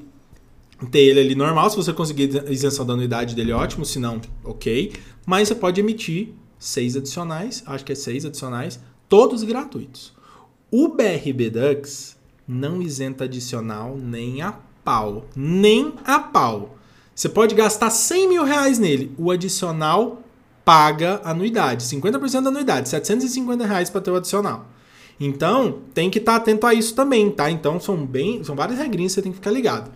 ter 0.92 1.00
ele 1.00 1.20
ali 1.20 1.36
normal, 1.36 1.70
se 1.70 1.76
você 1.76 1.94
conseguir 1.94 2.44
isenção 2.50 2.86
da 2.86 2.94
anuidade 2.94 3.36
dele, 3.36 3.52
ótimo, 3.52 3.86
se 3.86 3.98
não, 3.98 4.20
ok. 4.44 4.92
Mas 5.26 5.48
você 5.48 5.56
pode 5.56 5.80
emitir 5.80 6.30
seis 6.60 6.96
adicionais, 6.96 7.64
acho 7.66 7.86
que 7.86 7.92
é 7.92 7.96
seis 7.96 8.26
adicionais, 8.26 8.80
todos 9.08 9.44
gratuitos. 9.44 10.15
O 10.78 10.90
BRB 10.90 11.52
Dux 11.52 12.18
não 12.46 12.82
isenta 12.82 13.24
adicional 13.24 13.96
nem 13.98 14.42
a 14.42 14.54
pau. 14.84 15.24
Nem 15.34 15.94
a 16.04 16.20
pau. 16.20 16.76
Você 17.16 17.30
pode 17.30 17.56
gastar 17.56 17.90
100 17.90 18.28
mil 18.28 18.44
reais 18.44 18.78
nele. 18.78 19.16
O 19.18 19.32
adicional 19.32 20.22
paga 20.66 21.22
anuidade. 21.24 21.86
50% 21.86 22.42
da 22.42 22.50
anuidade. 22.50 22.90
750 22.90 23.66
reais 23.66 23.90
para 23.90 24.02
ter 24.02 24.12
o 24.12 24.18
adicional. 24.18 24.66
Então, 25.18 25.80
tem 25.94 26.10
que 26.10 26.20
estar 26.20 26.34
tá 26.34 26.38
atento 26.40 26.68
a 26.68 26.74
isso 26.74 26.94
também, 26.94 27.32
tá? 27.32 27.50
Então, 27.50 27.80
são 27.80 28.06
bem, 28.06 28.44
são 28.44 28.54
várias 28.54 28.78
regrinhas 28.78 29.14
que 29.14 29.16
você 29.16 29.22
tem 29.22 29.32
que 29.32 29.38
ficar 29.38 29.52
ligado. 29.52 29.90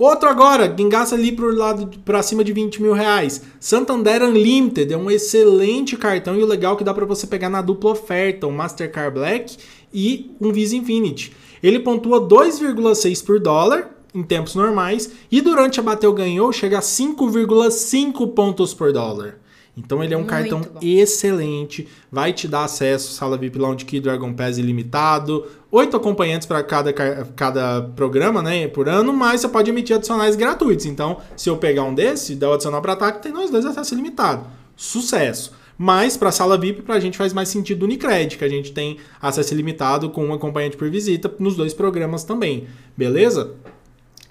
Outro 0.00 0.30
agora, 0.30 0.66
quem 0.66 0.88
gasta 0.88 1.14
ali 1.14 1.30
pro 1.30 1.54
lado 1.54 1.98
para 2.06 2.22
cima 2.22 2.42
de 2.42 2.54
20 2.54 2.80
mil 2.80 2.94
reais. 2.94 3.42
Santander 3.60 4.22
Unlimited 4.22 4.90
é 4.90 4.96
um 4.96 5.10
excelente 5.10 5.94
cartão 5.94 6.38
e 6.38 6.42
o 6.42 6.46
legal 6.46 6.72
é 6.72 6.78
que 6.78 6.84
dá 6.84 6.94
para 6.94 7.04
você 7.04 7.26
pegar 7.26 7.50
na 7.50 7.60
dupla 7.60 7.90
oferta, 7.90 8.46
o 8.46 8.50
Mastercard 8.50 9.12
Black 9.12 9.58
e 9.92 10.30
um 10.40 10.52
Visa 10.52 10.76
Infinity. 10.76 11.32
Ele 11.62 11.78
pontua 11.80 12.20
2,6 12.20 13.24
por 13.24 13.38
dólar 13.38 13.90
em 14.14 14.22
tempos 14.22 14.54
normais 14.54 15.10
e 15.30 15.40
durante 15.40 15.78
a 15.78 15.82
bateu 15.82 16.12
ganhou 16.12 16.52
chega 16.52 16.78
a 16.78 16.82
5,5 16.82 18.32
pontos 18.34 18.74
por 18.74 18.92
dólar. 18.92 19.38
Então 19.76 20.02
ele 20.02 20.12
é 20.12 20.16
um 20.16 20.20
Muito 20.20 20.30
cartão 20.30 20.60
bom. 20.60 20.80
excelente, 20.82 21.88
vai 22.10 22.32
te 22.32 22.48
dar 22.48 22.64
acesso 22.64 23.12
sala 23.12 23.38
VIP 23.38 23.58
Lounge 23.58 23.84
Key 23.84 24.00
Dragon 24.00 24.32
Pass 24.34 24.58
ilimitado, 24.58 25.46
oito 25.70 25.96
acompanhantes 25.96 26.46
para 26.46 26.62
cada, 26.62 26.92
cada 26.92 27.82
programa, 27.94 28.42
né, 28.42 28.66
por 28.68 28.88
ano, 28.88 29.12
mas 29.12 29.40
você 29.40 29.48
pode 29.48 29.70
emitir 29.70 29.96
adicionais 29.96 30.34
gratuitos. 30.36 30.86
Então, 30.86 31.18
se 31.36 31.48
eu 31.48 31.56
pegar 31.56 31.84
um 31.84 31.94
desse, 31.94 32.34
der 32.34 32.48
o 32.48 32.52
adicional 32.54 32.82
para 32.82 32.94
ataque, 32.94 33.22
tem 33.22 33.32
nós 33.32 33.48
dois 33.48 33.64
acesso 33.64 33.94
ilimitado. 33.94 34.44
Sucesso. 34.76 35.52
Mas 35.82 36.14
para 36.14 36.30
sala 36.30 36.58
VIP, 36.58 36.82
pra 36.82 37.00
gente 37.00 37.16
faz 37.16 37.32
mais 37.32 37.48
sentido 37.48 37.84
o 37.84 37.86
Unicred, 37.86 38.36
que 38.36 38.44
a 38.44 38.48
gente 38.48 38.70
tem 38.70 38.98
acesso 39.18 39.54
ilimitado 39.54 40.10
com 40.10 40.26
um 40.26 40.34
acompanhante 40.34 40.76
por 40.76 40.90
visita 40.90 41.34
nos 41.38 41.56
dois 41.56 41.72
programas 41.72 42.22
também. 42.22 42.66
Beleza? 42.94 43.54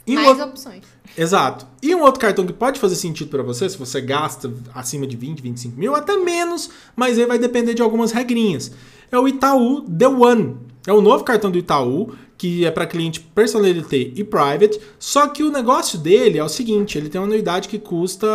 E 0.06 0.14
Mais 0.14 0.40
opções. 0.40 0.84
Exato. 1.18 1.66
E 1.82 1.96
um 1.96 2.04
outro 2.04 2.22
cartão 2.22 2.46
que 2.46 2.54
pode 2.54 2.80
fazer 2.80 2.94
sentido 2.94 3.32
para 3.32 3.42
você, 3.42 3.68
se 3.68 3.80
você 3.80 4.00
gasta 4.00 4.54
acima 4.76 5.08
de 5.08 5.18
20, 5.18 5.42
25 5.42 5.76
mil, 5.76 5.96
até 5.96 6.16
menos, 6.18 6.70
mas 6.96 7.18
aí 7.18 7.26
vai 7.26 7.40
depender 7.40 7.74
de 7.74 7.82
algumas 7.82 8.12
regrinhas. 8.12 8.72
É 9.12 9.18
o 9.18 9.28
Itaú 9.28 9.82
The 9.90 10.08
One. 10.08 10.56
É 10.86 10.94
o 10.94 11.02
novo 11.02 11.24
cartão 11.24 11.50
do 11.50 11.58
Itaú, 11.58 12.14
que 12.38 12.64
é 12.64 12.70
para 12.70 12.86
cliente 12.86 13.22
personalité 13.22 13.98
e 14.16 14.24
private. 14.24 14.80
Só 15.00 15.28
que 15.28 15.42
o 15.42 15.50
negócio 15.50 15.98
dele 15.98 16.38
é 16.38 16.44
o 16.44 16.50
seguinte: 16.50 16.96
ele 16.96 17.10
tem 17.10 17.20
uma 17.20 17.26
anuidade 17.26 17.68
que 17.68 17.80
custa 17.80 18.28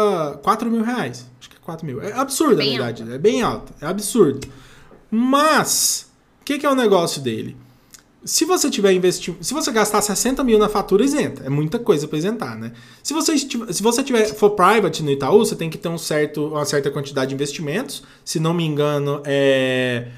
4 0.43 0.69
mil 0.69 0.83
reais. 0.83 1.31
Acho 1.39 1.51
que 1.51 1.54
4 1.65 1.87
mil. 1.87 2.01
É 2.01 2.13
absurdo 2.13 2.57
Bem 2.57 2.77
anuidade. 2.77 3.03
É 3.13 3.19
bem 3.19 3.43
alta. 3.43 3.73
É 3.81 3.87
absurdo. 3.87 4.47
Mas, 5.11 6.07
o 6.41 6.45
que, 6.45 6.59
que 6.59 6.67
é 6.67 6.71
o 6.71 6.75
negócio 6.75 7.21
dele? 7.21 7.57
Se 8.25 8.45
você 8.45 8.71
tiver 8.71 8.93
investido, 8.93 9.37
se 9.43 9.53
você 9.53 9.71
gastar 9.71 10.01
60 10.01 10.43
mil 10.43 10.59
na 10.59 10.69
fatura, 10.69 11.05
isenta. 11.05 11.45
É 11.45 11.51
muita 11.51 11.79
coisa 11.79 12.09
para 12.09 12.17
isentar, 12.17 12.59
né? 12.59 12.73
Se 13.03 13.13
você, 13.13 13.37
se 13.37 13.83
você 13.83 14.03
tiver, 14.03 14.27
for 14.35 14.51
private 14.51 15.03
no 15.03 15.11
Itaú, 15.11 15.39
você 15.39 15.55
tem 15.55 15.69
que 15.69 15.77
ter 15.77 15.89
um 15.89 15.99
certo, 15.99 16.49
uma 16.49 16.65
certa 16.65 16.91
quantidade 16.91 17.29
de 17.29 17.35
investimentos. 17.35 18.03
Se 18.25 18.41
não 18.41 18.55
me 18.55 18.65
engano, 18.65 19.21
é 19.25 20.09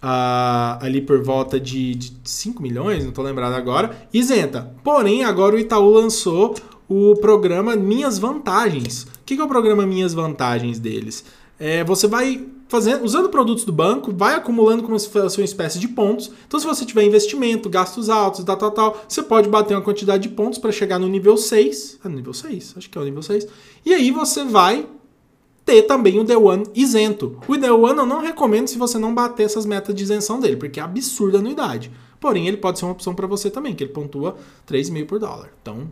ah, 0.00 0.78
ali 0.80 1.00
por 1.00 1.22
volta 1.22 1.58
de, 1.58 1.94
de 1.94 2.12
5 2.24 2.62
milhões, 2.62 3.04
não 3.04 3.12
tô 3.12 3.22
lembrado 3.22 3.54
agora, 3.54 4.08
isenta. 4.12 4.72
Porém, 4.84 5.24
agora 5.24 5.56
o 5.56 5.58
Itaú 5.58 5.90
lançou 5.90 6.54
o 6.88 7.14
programa 7.16 7.76
Minhas 7.76 8.18
Vantagens. 8.18 9.02
O 9.02 9.08
que, 9.26 9.38
é 9.38 9.44
o 9.44 9.48
programa 9.48 9.86
Minhas 9.86 10.14
Vantagens 10.14 10.78
deles? 10.78 11.24
É, 11.60 11.84
você 11.84 12.06
vai 12.06 12.46
fazendo, 12.68 13.04
usando 13.04 13.28
produtos 13.28 13.64
do 13.64 13.72
banco, 13.72 14.12
vai 14.14 14.34
acumulando 14.34 14.82
como 14.82 14.98
se 14.98 15.08
fosse 15.08 15.38
uma 15.38 15.44
espécie 15.44 15.78
de 15.78 15.88
pontos. 15.88 16.30
Então, 16.46 16.58
se 16.58 16.66
você 16.66 16.86
tiver 16.86 17.04
investimento, 17.04 17.68
gastos 17.68 18.08
altos, 18.08 18.44
tal, 18.44 18.56
tal, 18.56 18.70
tal, 18.70 19.04
você 19.06 19.22
pode 19.22 19.48
bater 19.48 19.74
uma 19.74 19.82
quantidade 19.82 20.22
de 20.22 20.34
pontos 20.34 20.58
para 20.58 20.72
chegar 20.72 20.98
no 20.98 21.08
nível 21.08 21.36
6. 21.36 21.98
Ah, 22.02 22.08
nível 22.08 22.32
6? 22.32 22.74
Acho 22.76 22.88
que 22.88 22.96
é 22.96 23.00
o 23.00 23.04
nível 23.04 23.22
6. 23.22 23.46
E 23.84 23.92
aí 23.92 24.10
você 24.10 24.44
vai 24.44 24.86
ter 25.64 25.82
também 25.82 26.18
o 26.18 26.24
The 26.24 26.36
One 26.36 26.64
isento. 26.74 27.38
O 27.46 27.58
The 27.58 27.70
One 27.70 27.98
eu 27.98 28.06
não 28.06 28.20
recomendo 28.22 28.68
se 28.68 28.78
você 28.78 28.96
não 28.96 29.14
bater 29.14 29.42
essas 29.42 29.66
metas 29.66 29.94
de 29.94 30.02
isenção 30.02 30.40
dele, 30.40 30.56
porque 30.56 30.80
é 30.80 30.82
absurda 30.82 31.36
a 31.36 31.40
anuidade. 31.40 31.90
Porém, 32.18 32.48
ele 32.48 32.56
pode 32.56 32.78
ser 32.78 32.86
uma 32.86 32.92
opção 32.92 33.14
para 33.14 33.26
você 33.26 33.50
também, 33.50 33.74
que 33.74 33.84
ele 33.84 33.92
pontua 33.92 34.36
3,5 34.66 35.06
por 35.06 35.18
dólar. 35.18 35.52
Então, 35.60 35.88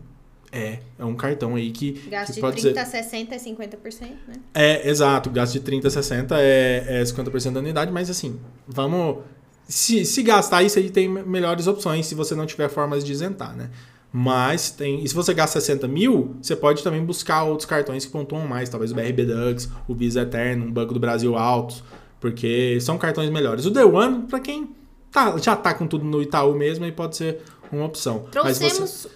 é, 0.51 0.79
é 0.97 1.05
um 1.05 1.15
cartão 1.15 1.55
aí 1.55 1.71
que, 1.71 1.93
Gasto 2.09 2.29
que 2.29 2.35
de 2.35 2.41
pode 2.41 2.61
30 2.61 2.85
ser... 2.85 2.97
a 2.97 3.03
60 3.03 3.35
é 3.35 3.37
50%, 3.37 4.01
né? 4.27 4.35
É, 4.53 4.89
exato, 4.89 5.29
gasto 5.29 5.53
de 5.53 5.59
30 5.59 5.87
a 5.87 5.91
60 5.91 6.35
é, 6.39 7.01
é 7.01 7.03
50% 7.03 7.53
da 7.53 7.59
anuidade, 7.59 7.91
mas 7.91 8.09
assim, 8.09 8.39
vamos... 8.67 9.23
Se, 9.67 10.05
se 10.05 10.23
gastar 10.23 10.63
isso 10.63 10.79
aí 10.79 10.89
tem 10.89 11.09
melhores 11.09 11.67
opções 11.67 12.05
se 12.05 12.15
você 12.15 12.33
não 12.33 12.45
tiver 12.45 12.69
formas 12.69 13.03
de 13.03 13.11
isentar, 13.11 13.53
né? 13.53 13.69
Mas 14.11 14.71
tem. 14.71 15.03
E 15.03 15.07
se 15.07 15.13
você 15.13 15.33
gasta 15.33 15.59
60 15.59 15.87
mil, 15.87 16.37
você 16.41 16.55
pode 16.55 16.81
também 16.81 17.03
buscar 17.03 17.43
outros 17.43 17.65
cartões 17.65 18.05
que 18.05 18.11
pontuam 18.11 18.47
mais, 18.47 18.69
talvez 18.69 18.91
o 18.91 18.95
BRB 18.95 19.25
Dux, 19.25 19.69
o 19.87 19.93
Visa 19.93 20.21
Eterno, 20.21 20.65
um 20.65 20.71
Banco 20.71 20.93
do 20.93 20.99
Brasil 20.99 21.35
Altos, 21.35 21.83
porque 22.19 22.79
são 22.79 22.97
cartões 22.97 23.29
melhores. 23.29 23.65
O 23.65 23.71
The 23.71 23.83
One, 23.83 24.23
pra 24.27 24.39
quem 24.39 24.69
tá, 25.11 25.37
já 25.37 25.55
tá 25.55 25.73
com 25.73 25.85
tudo 25.85 26.05
no 26.05 26.21
Itaú 26.21 26.55
mesmo, 26.55 26.85
aí 26.85 26.91
pode 26.91 27.17
ser 27.17 27.41
uma 27.71 27.85
opção. 27.85 28.25
Trouxemos. 28.31 29.07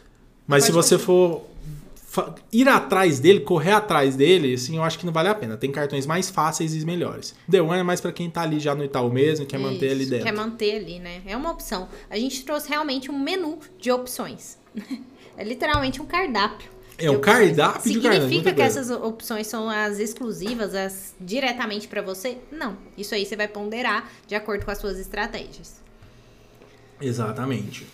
Mas 0.52 0.66
se 0.66 0.72
você 0.72 0.98
for 0.98 1.50
ir 2.52 2.68
atrás 2.68 3.20
dele, 3.20 3.40
correr 3.40 3.72
atrás 3.72 4.16
dele, 4.16 4.54
assim, 4.54 4.76
eu 4.76 4.84
acho 4.84 5.00
que 5.00 5.06
não 5.06 5.14
vale 5.14 5.30
a 5.30 5.36
pena. 5.36 5.56
Tem 5.56 5.72
cartões 5.72 6.06
mais 6.06 6.30
fáceis 6.30 6.74
e 6.74 6.86
melhores. 6.86 7.34
The 7.50 7.62
One 7.62 7.80
é 7.80 7.84
mais 7.84 8.02
pra 8.02 8.12
quem 8.12 8.30
tá 8.30 8.42
ali 8.42 8.60
já 8.60 8.76
no 8.76 8.84
Itaú 8.84 9.10
mesmo, 9.10 9.46
e 9.46 9.48
quer 9.48 9.58
manter 9.58 9.92
ali 9.92 10.06
dentro. 10.06 10.26
Quer 10.26 10.34
manter 10.34 10.76
ali, 10.76 11.00
né? 11.00 11.22
É 11.26 11.38
uma 11.38 11.52
opção. 11.52 11.88
A 12.10 12.18
gente 12.18 12.44
trouxe 12.44 12.70
realmente 12.70 13.10
um 13.10 13.18
menu 13.18 13.60
de 13.80 13.92
opções. 13.92 14.58
É 15.38 15.46
literalmente 15.46 16.02
um 16.02 16.06
cardápio. 16.06 16.70
É 16.98 17.04
de 17.04 17.10
um 17.10 17.16
opções. 17.16 17.56
cardápio 17.56 17.92
de 17.94 18.00
cardápio, 18.02 18.28
Significa 18.28 18.54
que 18.54 18.62
essas 18.62 18.92
opções 18.92 19.48
são 19.48 19.70
as 19.70 19.98
exclusivas, 19.98 20.76
as 20.76 21.16
diretamente 21.20 21.88
pra 21.88 22.02
você? 22.02 22.38
Não. 22.52 22.78
Isso 22.98 23.16
aí 23.16 23.26
você 23.26 23.36
vai 23.36 23.48
ponderar 23.48 24.12
de 24.28 24.36
acordo 24.36 24.66
com 24.66 24.70
as 24.70 24.78
suas 24.78 25.00
estratégias. 25.00 25.82
Exatamente. 27.00 27.88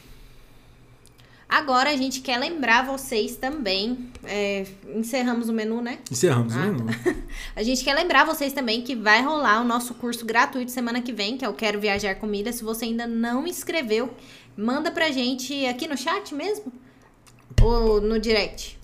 Agora 1.50 1.90
a 1.92 1.96
gente 1.96 2.20
quer 2.20 2.38
lembrar 2.38 2.86
vocês 2.86 3.38
também. 3.38 4.10
é, 4.26 4.66
encerramos 4.96 5.48
o 5.48 5.54
menu, 5.54 5.82
né? 5.82 6.00
Encerramos 6.12 6.54
Ah, 6.56 6.60
o 6.60 6.62
menu. 6.74 6.86
A 7.56 7.64
gente 7.64 7.84
quer 7.86 7.94
lembrar 7.94 8.26
vocês 8.26 8.52
também 8.52 8.82
que 8.82 8.94
vai 8.96 9.22
rolar 9.22 9.62
o 9.62 9.64
nosso 9.64 9.94
curso 9.94 10.26
gratuito 10.26 10.72
semana 10.72 11.02
que 11.02 11.14
vem, 11.14 11.38
que 11.38 11.46
é 11.46 11.50
o 11.50 11.54
Quero 11.54 11.80
Viajar 11.80 12.16
com 12.16 12.28
Milhas. 12.28 12.56
Se 12.56 12.64
você 12.66 12.84
ainda 12.86 13.08
não 13.08 13.48
inscreveu, 13.48 14.14
manda 14.58 14.92
pra 14.92 15.10
gente 15.10 15.66
aqui 15.66 15.88
no 15.88 15.98
chat 15.98 16.36
mesmo? 16.36 16.72
Ou 17.62 18.02
no 18.02 18.20
direct? 18.20 18.78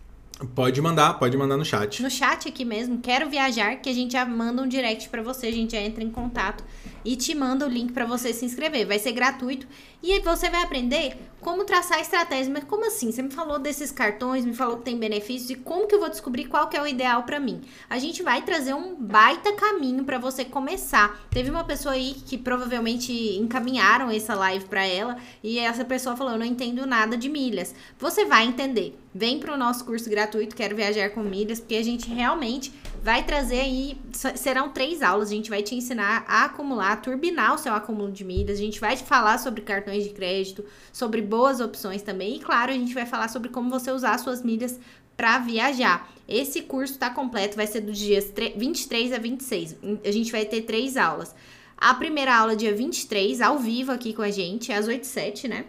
Pode 0.55 0.81
mandar, 0.81 1.19
pode 1.19 1.35
mandar 1.37 1.57
no 1.57 1.65
chat. 1.65 2.01
No 2.01 2.09
chat 2.09 2.47
aqui 2.47 2.63
mesmo, 2.65 2.99
Quero 2.99 3.29
Viajar, 3.29 3.75
que 3.81 3.89
a 3.89 3.93
gente 3.93 4.13
já 4.13 4.25
manda 4.25 4.61
um 4.61 4.67
direct 4.67 5.09
pra 5.09 5.21
você, 5.21 5.47
a 5.47 5.51
gente 5.51 5.73
já 5.73 5.81
entra 5.81 6.03
em 6.03 6.09
contato 6.09 6.63
e 7.05 7.15
te 7.15 7.35
manda 7.35 7.65
o 7.65 7.69
link 7.69 7.91
pra 7.91 8.05
você 8.05 8.33
se 8.33 8.45
inscrever. 8.45 8.85
Vai 8.85 8.99
ser 8.99 9.11
gratuito 9.11 9.67
e 10.01 10.19
você 10.19 10.49
vai 10.49 10.63
aprender 10.63 11.17
como 11.39 11.63
traçar 11.65 11.99
estratégias. 11.99 12.47
Mas 12.47 12.63
como 12.63 12.85
assim? 12.85 13.11
Você 13.11 13.21
me 13.21 13.31
falou 13.31 13.59
desses 13.59 13.91
cartões, 13.91 14.45
me 14.45 14.53
falou 14.53 14.77
que 14.77 14.83
tem 14.83 14.97
benefícios 14.97 15.49
e 15.49 15.55
como 15.55 15.87
que 15.87 15.95
eu 15.95 15.99
vou 15.99 16.09
descobrir 16.09 16.45
qual 16.45 16.67
que 16.67 16.77
é 16.77 16.81
o 16.81 16.87
ideal 16.87 17.23
pra 17.23 17.39
mim? 17.39 17.61
A 17.89 17.99
gente 17.99 18.23
vai 18.23 18.41
trazer 18.41 18.73
um 18.73 18.95
baita 18.95 19.53
caminho 19.53 20.03
pra 20.03 20.17
você 20.17 20.45
começar. 20.45 21.19
Teve 21.29 21.49
uma 21.49 21.63
pessoa 21.63 21.95
aí 21.95 22.15
que 22.25 22.37
provavelmente 22.37 23.11
encaminharam 23.37 24.09
essa 24.09 24.35
live 24.35 24.65
pra 24.65 24.85
ela 24.85 25.17
e 25.43 25.59
essa 25.59 25.85
pessoa 25.85 26.15
falou: 26.15 26.33
"Eu 26.33 26.39
não 26.39 26.45
entendo 26.45 26.85
nada 26.85 27.17
de 27.17 27.29
milhas". 27.29 27.75
Você 27.99 28.25
vai 28.25 28.45
entender. 28.45 28.97
Vem 29.15 29.39
pro 29.39 29.55
nosso 29.55 29.85
curso 29.85 30.09
gratuito 30.09 30.55
Quero 30.55 30.75
Viajar 30.75 31.11
com 31.11 31.21
Milhas, 31.21 31.59
porque 31.59 31.75
a 31.75 31.83
gente 31.83 32.09
realmente 32.09 32.73
vai 33.03 33.21
trazer 33.25 33.59
aí 33.59 33.97
serão 34.13 34.69
três 34.69 35.01
aulas, 35.01 35.27
a 35.27 35.33
gente 35.33 35.49
vai 35.49 35.61
te 35.61 35.75
ensinar 35.75 36.23
a 36.25 36.45
acumular, 36.45 36.93
a 36.93 36.95
turbinar 36.95 37.53
o 37.53 37.57
seu 37.57 37.73
acúmulo 37.73 38.09
de 38.09 38.23
milhas, 38.23 38.57
a 38.57 38.61
gente 38.61 38.79
vai 38.79 38.95
te 38.95 39.03
falar 39.03 39.37
sobre 39.39 39.61
cartões 39.61 40.05
de 40.05 40.11
crédito, 40.11 40.63
sobre 40.91 41.21
boas 41.21 41.59
opções 41.59 42.01
também 42.01 42.37
e 42.37 42.39
claro, 42.39 42.71
a 42.71 42.75
gente 42.75 42.93
vai 42.93 43.05
falar 43.05 43.27
sobre 43.27 43.49
como 43.49 43.69
você 43.69 43.91
usar 43.91 44.17
suas 44.19 44.41
milhas 44.41 44.79
para 45.17 45.37
viajar. 45.39 46.09
Esse 46.27 46.61
curso 46.61 46.97
tá 46.97 47.09
completo, 47.09 47.57
vai 47.57 47.67
ser 47.67 47.81
dos 47.81 47.97
dias 47.97 48.29
tre- 48.29 48.53
23 48.55 49.11
a 49.11 49.19
26. 49.19 49.75
A 50.03 50.11
gente 50.11 50.31
vai 50.31 50.45
ter 50.45 50.61
três 50.61 50.95
aulas. 50.95 51.35
A 51.77 51.93
primeira 51.93 52.33
aula 52.33 52.55
dia 52.55 52.73
23, 52.73 53.41
ao 53.41 53.59
vivo 53.59 53.91
aqui 53.91 54.13
com 54.13 54.21
a 54.21 54.31
gente, 54.31 54.71
às 54.71 54.87
8 54.87 55.03
e 55.03 55.07
7, 55.07 55.47
né? 55.49 55.65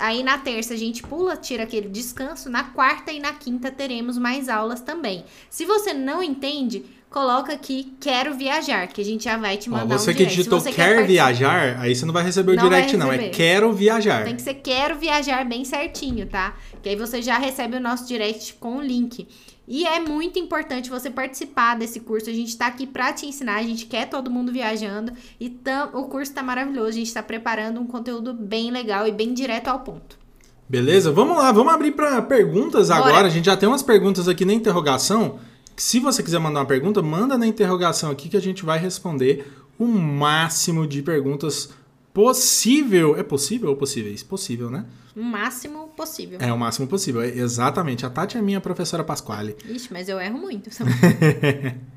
Aí 0.00 0.22
na 0.22 0.38
terça 0.38 0.74
a 0.74 0.76
gente 0.76 1.02
pula, 1.02 1.36
tira 1.36 1.62
aquele 1.64 1.88
descanso. 1.88 2.50
Na 2.50 2.64
quarta 2.64 3.12
e 3.12 3.18
na 3.20 3.32
quinta 3.32 3.70
teremos 3.70 4.18
mais 4.18 4.48
aulas 4.48 4.80
também. 4.80 5.24
Se 5.48 5.64
você 5.64 5.92
não 5.94 6.22
entende, 6.22 6.84
coloca 7.10 7.52
aqui 7.52 7.94
quero 8.00 8.34
viajar, 8.34 8.86
que 8.88 9.00
a 9.00 9.04
gente 9.04 9.24
já 9.24 9.36
vai 9.36 9.56
te 9.56 9.70
Ó, 9.70 9.72
mandar 9.72 9.98
você 9.98 10.10
um 10.10 10.12
que 10.12 10.18
direct. 10.18 10.36
Digitou 10.36 10.60
você 10.60 10.72
quer, 10.72 10.96
participar- 10.96 11.06
viajar, 11.06 11.80
aí 11.80 11.94
você 11.94 12.04
não 12.04 12.12
vai 12.12 12.24
receber 12.24 12.52
o 12.52 12.56
Não 12.56 12.62
direct, 12.64 12.96
não. 12.96 13.08
É 13.12 13.16
receber. 13.16 13.30
quero 13.36 13.72
viajar. 13.72 14.24
Tem 14.24 14.36
que 14.36 14.42
ser 14.42 14.54
quero 14.54 14.98
viajar 14.98 15.44
bem 15.44 15.64
certinho, 15.64 16.26
tá? 16.26 16.54
Que 16.82 16.90
aí 16.90 16.96
você 16.96 17.22
já 17.22 17.38
recebe 17.38 17.76
o 17.76 17.80
nosso 17.80 18.06
direct 18.06 18.54
com 18.54 18.76
o 18.76 18.82
link. 18.82 19.26
E 19.66 19.86
é 19.86 19.98
muito 19.98 20.38
importante 20.38 20.90
você 20.90 21.08
participar 21.10 21.76
desse 21.78 22.00
curso. 22.00 22.28
A 22.28 22.32
gente 22.32 22.56
tá 22.56 22.66
aqui 22.66 22.86
pra 22.86 23.12
te 23.12 23.26
ensinar, 23.26 23.56
a 23.56 23.62
gente 23.62 23.86
quer 23.86 24.08
todo 24.10 24.30
mundo 24.30 24.52
viajando 24.52 25.12
e 25.40 25.48
tam- 25.48 25.90
o 25.94 26.04
curso 26.04 26.32
tá 26.34 26.42
maravilhoso. 26.42 26.88
A 26.90 26.92
gente 26.92 27.14
tá 27.14 27.22
preparando 27.22 27.80
um 27.80 27.86
conteúdo 27.86 28.34
bem 28.34 28.70
legal 28.70 29.08
e 29.08 29.12
bem 29.12 29.32
direto 29.32 29.68
ao 29.68 29.80
ponto. 29.80 30.18
Beleza? 30.68 31.10
Vamos 31.12 31.36
lá, 31.36 31.50
vamos 31.52 31.72
abrir 31.72 31.92
para 31.92 32.20
perguntas 32.22 32.88
Bora. 32.88 33.00
agora. 33.00 33.26
A 33.26 33.30
gente 33.30 33.46
já 33.46 33.56
tem 33.56 33.68
umas 33.68 33.82
perguntas 33.82 34.28
aqui 34.28 34.44
na 34.44 34.52
interrogação. 34.52 35.38
Se 35.76 35.98
você 35.98 36.22
quiser 36.22 36.38
mandar 36.38 36.60
uma 36.60 36.66
pergunta, 36.66 37.02
manda 37.02 37.36
na 37.38 37.46
interrogação 37.46 38.10
aqui 38.10 38.28
que 38.28 38.36
a 38.36 38.40
gente 38.40 38.64
vai 38.64 38.78
responder 38.78 39.50
o 39.78 39.86
máximo 39.86 40.86
de 40.86 41.02
perguntas 41.02 41.70
possível. 42.14 43.16
É 43.18 43.22
possível 43.22 43.68
ou 43.70 43.76
possíveis? 43.76 44.22
Possível, 44.22 44.70
né? 44.70 44.86
O 45.14 45.22
máximo 45.22 45.88
possível. 45.96 46.38
É 46.40 46.50
o 46.52 46.58
máximo 46.58 46.86
possível, 46.86 47.20
é- 47.20 47.28
exatamente. 47.28 48.06
A 48.06 48.10
Tati 48.10 48.38
é 48.38 48.42
minha 48.42 48.60
professora 48.60 49.04
Pasquale. 49.04 49.54
Ixi, 49.68 49.92
mas 49.92 50.08
eu 50.08 50.18
erro 50.18 50.38
muito. 50.38 50.70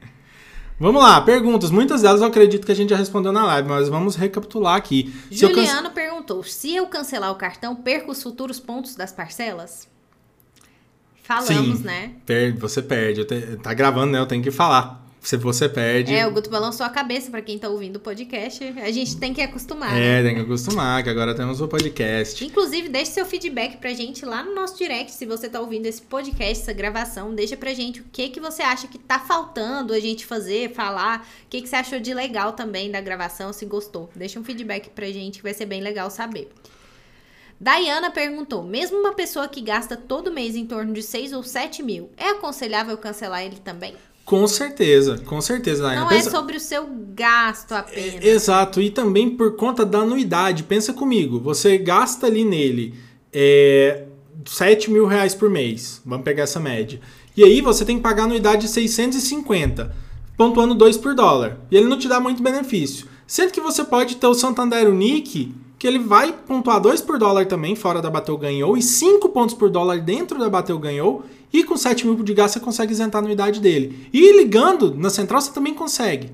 Vamos 0.79 1.01
lá, 1.01 1.19
perguntas. 1.21 1.71
Muitas 1.71 2.03
delas 2.03 2.21
eu 2.21 2.27
acredito 2.27 2.63
que 2.65 2.71
a 2.71 2.75
gente 2.75 2.91
já 2.91 2.97
respondeu 2.97 3.31
na 3.31 3.43
live, 3.45 3.67
mas 3.67 3.89
vamos 3.89 4.15
recapitular 4.15 4.75
aqui. 4.75 5.11
Se 5.31 5.43
eu 5.43 5.49
canse- 5.49 5.65
Juliano 5.65 5.89
perguntou: 5.89 6.43
se 6.43 6.75
eu 6.75 6.85
cancelar 6.85 7.31
o 7.31 7.35
cartão, 7.35 7.75
perco 7.75 8.11
os 8.11 8.21
futuros 8.21 8.59
pontos 8.59 8.95
das 8.95 9.11
parcelas? 9.11 9.87
Falamos, 11.23 11.79
Sim. 11.79 11.83
né? 11.83 12.11
Perde, 12.27 12.59
você 12.59 12.79
perde. 12.81 13.25
Te- 13.25 13.57
Tá 13.57 13.73
gravando, 13.73 14.11
né? 14.11 14.19
Eu 14.19 14.27
tenho 14.27 14.43
que 14.43 14.51
falar. 14.51 15.03
Se 15.27 15.35
você 15.35 15.67
perde. 15.67 16.15
É, 16.15 16.25
o 16.25 16.31
Guto 16.31 16.49
balançou 16.49 16.85
a 16.85 16.89
cabeça 16.89 17.29
pra 17.29 17.41
quem 17.41 17.59
tá 17.59 17.67
ouvindo 17.67 17.97
o 17.97 17.99
podcast. 17.99 18.63
A 18.81 18.89
gente 18.91 19.17
tem 19.17 19.33
que 19.33 19.41
acostumar. 19.41 19.93
É, 19.93 20.23
né? 20.23 20.23
tem 20.23 20.35
que 20.35 20.39
acostumar, 20.39 21.03
que 21.03 21.09
agora 21.09 21.35
temos 21.35 21.59
o 21.59 21.67
podcast. 21.67 22.45
Inclusive, 22.45 22.87
deixe 22.87 23.11
seu 23.11 23.25
feedback 23.25 23.75
pra 23.75 23.93
gente 23.93 24.25
lá 24.25 24.41
no 24.41 24.55
nosso 24.55 24.77
direct, 24.77 25.11
se 25.11 25.25
você 25.25 25.49
tá 25.49 25.59
ouvindo 25.59 25.85
esse 25.85 26.01
podcast, 26.01 26.63
essa 26.63 26.71
gravação, 26.71 27.35
deixa 27.35 27.57
pra 27.57 27.73
gente 27.73 27.99
o 27.99 28.05
que 28.09 28.29
que 28.29 28.39
você 28.39 28.61
acha 28.61 28.87
que 28.87 28.97
tá 28.97 29.19
faltando 29.19 29.91
a 29.91 29.99
gente 29.99 30.25
fazer, 30.25 30.73
falar, 30.73 31.27
o 31.45 31.49
que 31.49 31.61
que 31.61 31.67
você 31.67 31.75
achou 31.75 31.99
de 31.99 32.13
legal 32.13 32.53
também 32.53 32.89
da 32.89 33.01
gravação, 33.01 33.51
se 33.51 33.65
gostou. 33.65 34.09
Deixa 34.15 34.39
um 34.39 34.45
feedback 34.45 34.91
pra 34.91 35.07
gente 35.07 35.39
que 35.39 35.43
vai 35.43 35.53
ser 35.53 35.65
bem 35.65 35.81
legal 35.81 36.09
saber. 36.09 36.49
Dayana 37.59 38.09
perguntou: 38.11 38.63
mesmo 38.63 38.97
uma 38.97 39.13
pessoa 39.13 39.49
que 39.49 39.59
gasta 39.59 39.97
todo 39.97 40.31
mês 40.31 40.55
em 40.55 40.65
torno 40.65 40.93
de 40.93 41.03
6 41.03 41.33
ou 41.33 41.43
7 41.43 41.83
mil, 41.83 42.09
é 42.15 42.29
aconselhável 42.29 42.97
cancelar 42.97 43.43
ele 43.43 43.57
também? 43.57 43.93
Com 44.27 44.45
certeza, 44.45 45.17
com 45.25 45.39
certeza. 45.39 45.95
Não 45.95 46.05
Pensa- 46.05 46.27
é 46.27 46.31
sobre 46.31 46.57
o 46.57 46.59
seu 46.59 46.85
gasto 47.15 47.71
apenas. 47.71 48.25
É, 48.25 48.27
Exato, 48.27 48.81
e 48.81 48.89
também 48.89 49.29
por 49.29 49.55
conta 49.55 49.85
da 49.85 49.99
anuidade. 49.99 50.63
Pensa 50.63 50.91
comigo, 50.91 51.39
você 51.39 51.77
gasta 51.77 52.27
ali 52.27 52.43
nele 52.43 52.93
é, 53.31 54.03
7 54.45 54.91
mil 54.91 55.05
reais 55.05 55.33
por 55.33 55.49
mês. 55.49 56.01
Vamos 56.05 56.25
pegar 56.25 56.43
essa 56.43 56.59
média. 56.59 56.99
E 57.37 57.43
aí 57.43 57.61
você 57.61 57.85
tem 57.85 57.95
que 57.95 58.03
pagar 58.03 58.23
a 58.23 58.25
anuidade 58.25 58.63
de 58.63 58.67
650, 58.67 59.95
pontuando 60.35 60.75
2 60.75 60.97
por 60.97 61.15
dólar. 61.15 61.57
E 61.71 61.77
ele 61.77 61.87
não 61.87 61.97
te 61.97 62.09
dá 62.09 62.19
muito 62.19 62.43
benefício. 62.43 63.07
Sendo 63.25 63.53
que 63.53 63.61
você 63.61 63.81
pode 63.85 64.17
ter 64.17 64.27
o 64.27 64.33
Santander 64.33 64.89
Unique, 64.89 65.55
que 65.77 65.85
ele 65.85 65.99
vai 65.99 66.33
pontuar 66.33 66.79
2 66.79 67.01
por 67.01 67.19
dólar 67.19 67.45
também, 67.45 67.75
fora 67.75 68.01
da 68.01 68.09
Bateu 68.09 68.37
Ganhou, 68.37 68.75
e 68.77 68.81
5 68.81 69.29
pontos 69.29 69.53
por 69.53 69.69
dólar 69.69 69.99
dentro 70.01 70.39
da 70.39 70.49
Bateu 70.49 70.77
Ganhou. 70.79 71.23
E 71.53 71.63
com 71.63 71.77
7 71.77 72.05
mil 72.05 72.15
de 72.23 72.33
gasto 72.33 72.55
você 72.55 72.59
consegue 72.59 72.91
isentar 72.91 73.21
a 73.21 73.23
anuidade 73.23 73.61
dele. 73.61 74.09
E 74.11 74.37
ligando 74.37 74.93
na 74.95 75.09
central 75.09 75.39
você 75.39 75.51
também 75.51 75.73
consegue. 75.73 76.31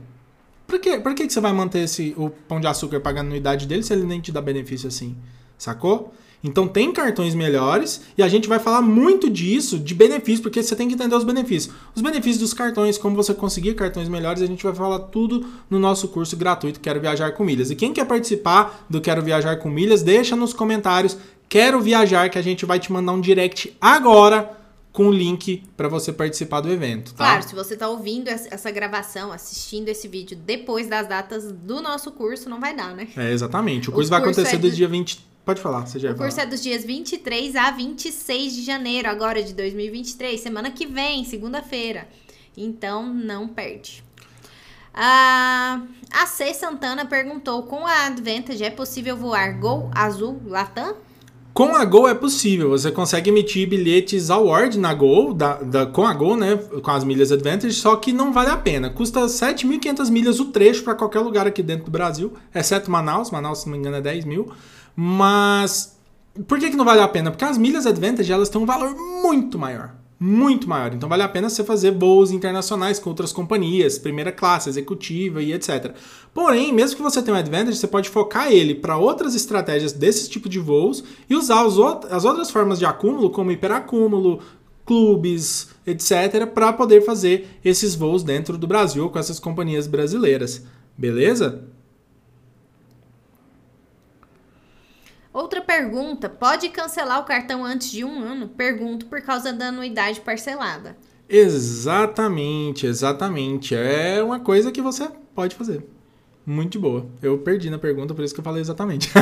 Por 0.65 0.79
que, 0.79 0.97
por 0.99 1.13
que, 1.13 1.27
que 1.27 1.33
você 1.33 1.39
vai 1.39 1.53
manter 1.53 1.83
esse, 1.83 2.15
o 2.17 2.29
pão 2.29 2.59
de 2.59 2.67
açúcar 2.67 2.99
pagando 2.99 3.27
anuidade 3.27 3.67
dele 3.67 3.83
se 3.83 3.93
ele 3.93 4.05
nem 4.05 4.19
te 4.19 4.31
dá 4.31 4.41
benefício 4.41 4.87
assim? 4.87 5.15
Sacou? 5.57 6.13
Então 6.43 6.67
tem 6.67 6.91
cartões 6.91 7.33
melhores 7.33 8.01
e 8.17 8.21
a 8.21 8.27
gente 8.27 8.49
vai 8.49 8.59
falar 8.59 8.81
muito 8.81 9.29
disso, 9.29 9.79
de 9.79 9.95
benefício, 9.95 10.43
porque 10.43 10.61
você 10.61 10.75
tem 10.75 10.87
que 10.89 10.95
entender 10.95 11.15
os 11.15 11.23
benefícios. 11.23 11.73
Os 11.95 12.01
benefícios 12.01 12.39
dos 12.39 12.53
cartões, 12.53 12.97
como 12.97 13.15
você 13.15 13.33
conseguir 13.33 13.75
cartões 13.75 14.09
melhores, 14.09 14.41
a 14.41 14.45
gente 14.45 14.63
vai 14.63 14.75
falar 14.75 14.99
tudo 14.99 15.45
no 15.69 15.79
nosso 15.79 16.09
curso 16.09 16.35
gratuito 16.35 16.81
Quero 16.81 16.99
Viajar 16.99 17.31
com 17.31 17.45
Milhas. 17.45 17.71
E 17.71 17.75
quem 17.75 17.93
quer 17.93 18.05
participar 18.05 18.85
do 18.89 18.99
Quero 18.99 19.21
Viajar 19.21 19.55
com 19.57 19.69
Milhas, 19.69 20.03
deixa 20.03 20.35
nos 20.35 20.53
comentários 20.53 21.17
Quero 21.47 21.79
Viajar, 21.79 22.29
que 22.29 22.37
a 22.37 22.41
gente 22.41 22.65
vai 22.65 22.79
te 22.79 22.91
mandar 22.91 23.13
um 23.13 23.21
direct 23.21 23.77
agora 23.79 24.57
com 24.91 25.07
o 25.07 25.11
link 25.11 25.63
para 25.75 25.87
você 25.87 26.13
participar 26.13 26.61
do 26.61 26.71
evento, 26.71 27.13
tá? 27.15 27.25
Claro, 27.25 27.43
se 27.43 27.55
você 27.55 27.75
tá 27.75 27.89
ouvindo 27.89 28.27
essa 28.27 28.69
gravação, 28.69 29.31
assistindo 29.31 29.89
esse 29.89 30.07
vídeo 30.07 30.37
depois 30.37 30.87
das 30.87 31.07
datas 31.07 31.51
do 31.51 31.81
nosso 31.81 32.11
curso, 32.11 32.47
não 32.47 32.59
vai 32.59 32.75
dar, 32.75 32.93
né? 32.95 33.07
É, 33.17 33.31
exatamente. 33.31 33.89
O 33.89 33.91
O 33.91 33.95
curso 33.95 34.09
vai 34.11 34.21
curso 34.21 34.39
acontecer 34.39 34.57
é 34.57 34.59
do 34.59 34.69
dia 34.69 34.87
20. 34.87 35.32
Pode 35.45 35.61
falar, 35.61 35.85
você 35.85 35.99
já 35.99 36.07
O 36.07 36.11
ia 36.11 36.15
falar. 36.17 36.29
curso 36.29 36.41
é 36.41 36.45
dos 36.45 36.61
dias 36.63 36.85
23 36.85 37.55
a 37.55 37.71
26 37.71 38.55
de 38.55 38.63
janeiro, 38.63 39.09
agora 39.09 39.43
de 39.43 39.53
2023, 39.53 40.39
semana 40.39 40.71
que 40.71 40.85
vem, 40.85 41.25
segunda-feira. 41.25 42.07
Então, 42.55 43.13
não 43.13 43.47
perde. 43.47 44.03
Ah, 44.93 45.81
a 46.11 46.25
C. 46.27 46.53
Santana 46.53 47.05
perguntou: 47.05 47.63
com 47.63 47.85
a 47.85 48.05
Advantage 48.05 48.63
é 48.63 48.69
possível 48.69 49.17
voar 49.17 49.59
Gol, 49.59 49.89
Azul, 49.93 50.39
Latam? 50.45 50.95
Com 51.53 51.75
a 51.75 51.85
Gol 51.85 52.07
é 52.09 52.15
possível, 52.15 52.69
você 52.69 52.91
consegue 52.91 53.29
emitir 53.29 53.67
bilhetes 53.69 54.31
award 54.31 54.77
na 54.79 54.91
Gol, 54.93 55.33
da, 55.35 55.55
da- 55.57 55.85
com 55.85 56.03
a 56.05 56.13
Gol, 56.13 56.35
né? 56.35 56.55
Com 56.81 56.89
as 56.91 57.03
milhas 57.03 57.31
Advantage, 57.31 57.73
só 57.75 57.95
que 57.95 58.11
não 58.11 58.31
vale 58.33 58.49
a 58.49 58.57
pena. 58.57 58.89
Custa 58.89 59.19
7.500 59.27 60.09
milhas 60.09 60.39
o 60.39 60.45
trecho 60.45 60.83
para 60.83 60.95
qualquer 60.95 61.19
lugar 61.19 61.45
aqui 61.45 61.61
dentro 61.61 61.85
do 61.85 61.91
Brasil, 61.91 62.33
exceto 62.55 62.89
Manaus. 62.89 63.29
Manaus, 63.29 63.59
se 63.59 63.65
não 63.67 63.73
me 63.73 63.79
engano, 63.79 63.97
é 63.97 64.01
10 64.01 64.25
mil. 64.25 64.51
Mas 64.95 65.97
por 66.47 66.59
que, 66.59 66.71
que 66.71 66.75
não 66.77 66.85
vale 66.85 67.01
a 67.01 67.07
pena? 67.07 67.29
Porque 67.29 67.45
as 67.45 67.57
milhas 67.57 67.85
Advantage 67.85 68.31
elas 68.31 68.49
têm 68.49 68.61
um 68.61 68.65
valor 68.65 68.95
muito 68.95 69.59
maior. 69.59 69.95
Muito 70.19 70.69
maior. 70.69 70.93
Então 70.93 71.09
vale 71.09 71.21
a 71.21 71.27
pena 71.27 71.49
você 71.49 71.63
fazer 71.63 71.91
voos 71.91 72.31
internacionais 72.31 72.97
com 72.97 73.09
outras 73.09 73.33
companhias, 73.33 73.99
primeira 73.99 74.31
classe, 74.31 74.69
executiva 74.69 75.43
e 75.43 75.53
etc. 75.53 75.93
Porém, 76.33 76.73
mesmo 76.73 76.95
que 76.95 77.03
você 77.03 77.21
tenha 77.21 77.35
um 77.35 77.39
Advantage, 77.39 77.77
você 77.77 77.87
pode 77.87 78.09
focar 78.09 78.51
ele 78.51 78.73
para 78.73 78.97
outras 78.97 79.35
estratégias 79.35 79.91
desse 79.91 80.29
tipo 80.29 80.47
de 80.47 80.59
voos 80.59 81.03
e 81.29 81.35
usar 81.35 81.65
as 81.65 82.25
outras 82.25 82.49
formas 82.49 82.79
de 82.79 82.85
acúmulo, 82.85 83.29
como 83.29 83.51
hiperacúmulo, 83.51 84.39
clubes, 84.85 85.69
etc., 85.85 86.47
para 86.47 86.73
poder 86.73 87.01
fazer 87.01 87.59
esses 87.63 87.93
voos 87.93 88.23
dentro 88.23 88.57
do 88.57 88.65
Brasil 88.65 89.09
com 89.09 89.19
essas 89.19 89.39
companhias 89.39 89.87
brasileiras. 89.87 90.63
Beleza? 90.97 91.63
Outra 95.33 95.61
pergunta: 95.61 96.29
pode 96.29 96.69
cancelar 96.69 97.19
o 97.19 97.25
cartão 97.25 97.65
antes 97.65 97.89
de 97.89 98.05
um 98.05 98.21
ano? 98.21 98.47
Pergunto 98.47 99.07
por 99.07 99.21
causa 99.21 99.51
da 99.51 99.69
anuidade 99.69 100.21
parcelada. 100.21 100.95
Exatamente, 101.27 102.85
exatamente. 102.85 103.73
É 103.73 104.21
uma 104.21 104.39
coisa 104.39 104.71
que 104.71 104.81
você 104.81 105.09
pode 105.33 105.55
fazer. 105.55 105.83
Muito 106.45 106.79
boa. 106.79 107.07
Eu 107.21 107.39
perdi 107.39 107.69
na 107.69 107.79
pergunta, 107.79 108.13
por 108.13 108.23
isso 108.23 108.33
que 108.33 108.39
eu 108.39 108.43
falei 108.43 108.61
exatamente. 108.61 109.09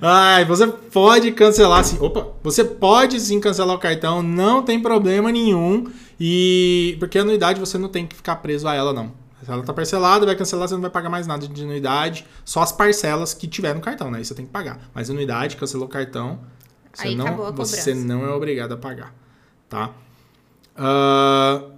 Ai, 0.00 0.44
você 0.44 0.66
pode 0.66 1.32
cancelar 1.32 1.84
sim. 1.84 1.98
Opa, 2.00 2.28
você 2.42 2.64
pode 2.64 3.20
sim 3.20 3.40
cancelar 3.40 3.76
o 3.76 3.80
cartão, 3.80 4.22
não 4.22 4.62
tem 4.62 4.80
problema 4.80 5.30
nenhum. 5.30 5.90
E 6.18 6.96
porque 7.00 7.18
a 7.18 7.22
anuidade 7.22 7.58
você 7.58 7.76
não 7.76 7.88
tem 7.88 8.06
que 8.06 8.14
ficar 8.14 8.36
preso 8.36 8.68
a 8.68 8.74
ela, 8.74 8.92
não. 8.92 9.23
Se 9.44 9.50
ela 9.50 9.62
tá 9.62 9.72
parcelada, 9.72 10.24
vai 10.26 10.34
cancelar, 10.34 10.68
você 10.68 10.74
não 10.74 10.80
vai 10.80 10.90
pagar 10.90 11.10
mais 11.10 11.26
nada 11.26 11.46
de 11.46 11.62
anuidade, 11.62 12.26
só 12.44 12.62
as 12.62 12.72
parcelas 12.72 13.34
que 13.34 13.46
tiver 13.46 13.74
no 13.74 13.80
cartão, 13.80 14.10
né? 14.10 14.20
Isso 14.20 14.28
você 14.28 14.34
tem 14.34 14.46
que 14.46 14.52
pagar. 14.52 14.80
Mas 14.94 15.10
anuidade, 15.10 15.56
cancelou 15.56 15.86
o 15.86 15.90
cartão, 15.90 16.40
você, 16.92 17.08
Aí 17.08 17.14
não, 17.16 17.52
você 17.52 17.94
não 17.94 18.24
é 18.24 18.30
obrigado 18.30 18.72
a 18.72 18.76
pagar, 18.76 19.14
tá? 19.68 19.92
Ah, 20.76 21.70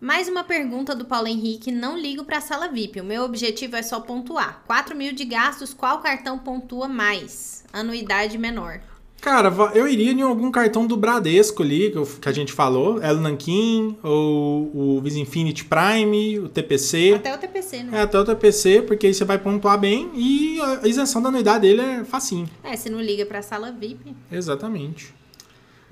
Mais 0.00 0.28
uma 0.28 0.44
pergunta 0.44 0.94
do 0.94 1.04
Paulo 1.04 1.26
Henrique. 1.26 1.72
Não 1.72 1.98
ligo 1.98 2.24
para 2.24 2.38
a 2.38 2.40
sala 2.40 2.68
VIP. 2.68 3.00
O 3.00 3.04
meu 3.04 3.24
objetivo 3.24 3.76
é 3.76 3.82
só 3.82 4.00
pontuar. 4.00 4.62
4 4.66 4.96
mil 4.96 5.12
de 5.12 5.24
gastos, 5.24 5.74
qual 5.74 6.00
cartão 6.00 6.38
pontua 6.38 6.88
mais? 6.88 7.64
Anuidade 7.72 8.38
menor. 8.38 8.80
Cara, 9.20 9.52
eu 9.74 9.88
iria 9.88 10.12
em 10.12 10.22
algum 10.22 10.50
cartão 10.50 10.86
do 10.86 10.96
Bradesco 10.96 11.62
ali, 11.62 11.90
que, 11.90 11.98
eu- 11.98 12.06
que 12.06 12.28
a 12.28 12.32
gente 12.32 12.52
falou, 12.52 13.02
El 13.02 13.16
Nankin, 13.16 13.96
ou 14.02 14.70
o 14.74 15.00
Visa 15.02 15.18
Infinity 15.18 15.64
Prime, 15.64 16.38
o 16.38 16.48
TPC. 16.48 17.14
Até 17.16 17.34
o 17.34 17.38
TPC, 17.38 17.82
né? 17.82 17.98
É, 17.98 18.02
até 18.02 18.18
o 18.18 18.24
TPC, 18.24 18.82
porque 18.82 19.08
aí 19.08 19.14
você 19.14 19.24
vai 19.24 19.36
pontuar 19.38 19.78
bem 19.78 20.08
e 20.14 20.60
a 20.60 20.86
isenção 20.86 21.20
da 21.20 21.28
anuidade 21.30 21.62
dele 21.62 21.80
é 21.80 22.04
facinho. 22.04 22.48
É, 22.62 22.76
se 22.76 22.88
não 22.88 23.00
liga 23.00 23.26
para 23.26 23.40
a 23.40 23.42
sala 23.42 23.72
VIP. 23.72 24.14
Exatamente. 24.30 25.12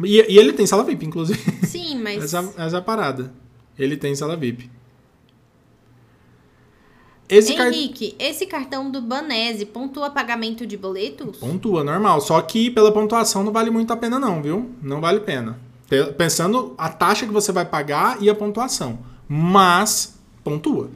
E, 0.04 0.16
e 0.32 0.38
ele 0.38 0.52
tem 0.52 0.66
sala 0.66 0.84
VIP, 0.84 1.04
inclusive. 1.06 1.40
Sim, 1.66 1.98
mas. 2.02 2.22
Essa, 2.24 2.52
essa 2.56 2.76
é 2.76 2.78
a 2.78 2.82
parada. 2.82 3.32
Ele 3.78 3.96
tem 3.96 4.14
sala 4.14 4.36
VIP. 4.36 4.70
Esse. 7.28 7.52
Henrique, 7.54 8.14
esse 8.18 8.46
cartão 8.46 8.90
do 8.90 9.00
Banese 9.02 9.66
pontua 9.66 10.10
pagamento 10.10 10.64
de 10.66 10.76
boletos? 10.76 11.38
Pontua, 11.38 11.82
normal. 11.82 12.20
Só 12.20 12.40
que 12.40 12.70
pela 12.70 12.92
pontuação 12.92 13.42
não 13.42 13.52
vale 13.52 13.70
muito 13.70 13.92
a 13.92 13.96
pena, 13.96 14.18
não, 14.18 14.40
viu? 14.42 14.70
Não 14.80 15.00
vale 15.00 15.18
a 15.18 15.22
pena. 15.22 15.58
Pe- 15.88 16.12
Pensando 16.12 16.74
a 16.78 16.88
taxa 16.88 17.26
que 17.26 17.32
você 17.32 17.50
vai 17.50 17.64
pagar 17.64 18.22
e 18.22 18.30
a 18.30 18.34
pontuação. 18.34 18.98
Mas 19.28 20.14
pontua. 20.44 20.88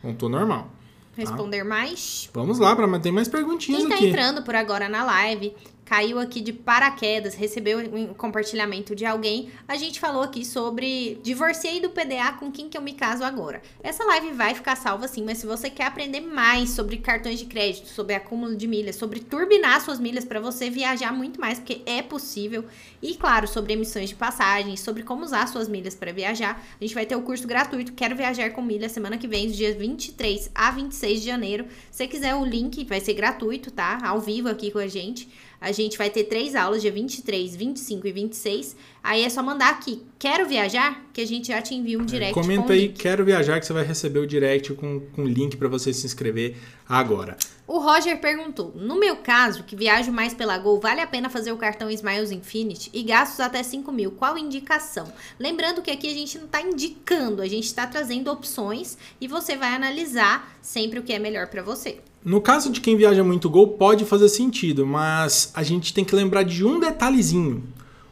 Pontua 0.00 0.28
normal. 0.28 0.68
Responder 1.16 1.62
mais? 1.62 2.28
Vamos 2.34 2.58
lá, 2.58 2.74
para 2.74 2.98
tem 2.98 3.12
mais 3.12 3.28
perguntinhas 3.28 3.82
Quem 3.82 3.88
tá 3.90 3.94
aqui. 3.94 4.08
entrando 4.08 4.42
por 4.42 4.54
agora 4.54 4.88
na 4.88 5.04
live, 5.04 5.54
caiu 5.84 6.18
aqui 6.18 6.40
de 6.40 6.52
paraquedas, 6.52 7.34
recebeu 7.34 7.78
um 7.78 8.14
compartilhamento 8.14 8.94
de 8.94 9.04
alguém, 9.04 9.50
a 9.68 9.76
gente 9.76 10.00
falou 10.00 10.22
aqui 10.22 10.44
sobre 10.44 11.20
divorciei 11.22 11.80
do 11.80 11.90
PDA 11.90 12.32
com 12.38 12.50
quem 12.50 12.68
que 12.68 12.76
eu 12.76 12.82
me 12.82 12.94
caso 12.94 13.22
agora. 13.22 13.62
Essa 13.82 14.04
live 14.04 14.32
vai 14.32 14.54
ficar 14.54 14.76
salva 14.76 15.06
sim, 15.06 15.22
mas 15.24 15.38
se 15.38 15.46
você 15.46 15.68
quer 15.68 15.86
aprender 15.86 16.20
mais 16.20 16.70
sobre 16.70 16.96
cartões 16.96 17.38
de 17.38 17.46
crédito, 17.46 17.88
sobre 17.88 18.14
acúmulo 18.14 18.56
de 18.56 18.66
milhas, 18.66 18.96
sobre 18.96 19.20
turbinar 19.20 19.80
suas 19.80 20.00
milhas 20.00 20.24
para 20.24 20.40
você 20.40 20.70
viajar 20.70 21.12
muito 21.12 21.40
mais, 21.40 21.58
porque 21.58 21.82
é 21.86 22.02
possível, 22.02 22.64
e 23.02 23.14
claro, 23.14 23.46
sobre 23.46 23.74
emissões 23.74 24.08
de 24.08 24.14
passagens, 24.14 24.80
sobre 24.80 25.02
como 25.02 25.24
usar 25.24 25.46
suas 25.46 25.68
milhas 25.68 25.94
para 25.94 26.12
viajar, 26.12 26.62
a 26.80 26.84
gente 26.84 26.94
vai 26.94 27.04
ter 27.04 27.16
o 27.16 27.22
curso 27.22 27.46
gratuito 27.46 27.92
Quero 27.92 28.16
Viajar 28.16 28.50
com 28.50 28.62
Milhas 28.62 28.92
semana 28.92 29.18
que 29.18 29.28
vem, 29.28 29.50
dias 29.50 29.76
23 29.76 30.50
a 30.54 30.70
26 30.70 31.20
de 31.20 31.26
janeiro. 31.26 31.66
Se 31.90 31.98
você 31.98 32.06
quiser 32.06 32.34
o 32.34 32.44
link, 32.44 32.84
vai 32.84 33.00
ser 33.00 33.14
gratuito, 33.14 33.70
tá? 33.70 33.98
Ao 34.02 34.20
vivo 34.20 34.48
aqui 34.48 34.70
com 34.70 34.78
a 34.78 34.86
gente. 34.86 35.28
A 35.64 35.72
gente 35.72 35.96
vai 35.96 36.10
ter 36.10 36.24
três 36.24 36.54
aulas, 36.54 36.82
dia 36.82 36.92
23, 36.92 37.56
25 37.56 38.06
e 38.06 38.12
26. 38.12 38.76
Aí 39.02 39.24
é 39.24 39.30
só 39.30 39.42
mandar 39.42 39.70
aqui, 39.70 40.02
quero 40.18 40.46
viajar, 40.46 41.06
que 41.10 41.22
a 41.22 41.26
gente 41.26 41.48
já 41.48 41.62
te 41.62 41.74
envia 41.74 41.98
um 41.98 42.04
direct. 42.04 42.34
Comenta 42.34 42.74
aí, 42.74 42.88
link. 42.88 42.98
quero 42.98 43.24
viajar, 43.24 43.58
que 43.58 43.64
você 43.64 43.72
vai 43.72 43.82
receber 43.82 44.18
o 44.18 44.26
direct 44.26 44.74
com, 44.74 45.00
com 45.00 45.24
link 45.24 45.56
para 45.56 45.66
você 45.66 45.90
se 45.90 46.04
inscrever 46.04 46.54
agora. 46.86 47.38
O 47.66 47.78
Roger 47.78 48.20
perguntou: 48.20 48.72
No 48.76 49.00
meu 49.00 49.16
caso, 49.16 49.64
que 49.64 49.74
viajo 49.74 50.12
mais 50.12 50.34
pela 50.34 50.58
Gol, 50.58 50.78
vale 50.78 51.00
a 51.00 51.06
pena 51.06 51.30
fazer 51.30 51.50
o 51.50 51.56
cartão 51.56 51.90
Smiles 51.90 52.30
Infinity 52.30 52.90
e 52.92 53.02
gastos 53.02 53.40
até 53.40 53.62
5 53.62 53.90
mil? 53.90 54.10
Qual 54.10 54.36
indicação? 54.36 55.10
Lembrando 55.38 55.80
que 55.80 55.90
aqui 55.90 56.08
a 56.08 56.14
gente 56.14 56.36
não 56.36 56.44
está 56.44 56.60
indicando, 56.60 57.40
a 57.40 57.48
gente 57.48 57.64
está 57.64 57.86
trazendo 57.86 58.30
opções 58.30 58.98
e 59.18 59.26
você 59.26 59.56
vai 59.56 59.74
analisar 59.74 60.58
sempre 60.60 60.98
o 60.98 61.02
que 61.02 61.14
é 61.14 61.18
melhor 61.18 61.46
para 61.46 61.62
você. 61.62 62.00
No 62.24 62.40
caso 62.40 62.72
de 62.72 62.80
quem 62.80 62.96
viaja 62.96 63.22
muito 63.22 63.50
Gol, 63.50 63.68
pode 63.68 64.04
fazer 64.04 64.28
sentido, 64.28 64.86
mas 64.86 65.52
a 65.54 65.62
gente 65.62 65.92
tem 65.92 66.04
que 66.04 66.14
lembrar 66.14 66.42
de 66.42 66.64
um 66.64 66.80
detalhezinho 66.80 67.62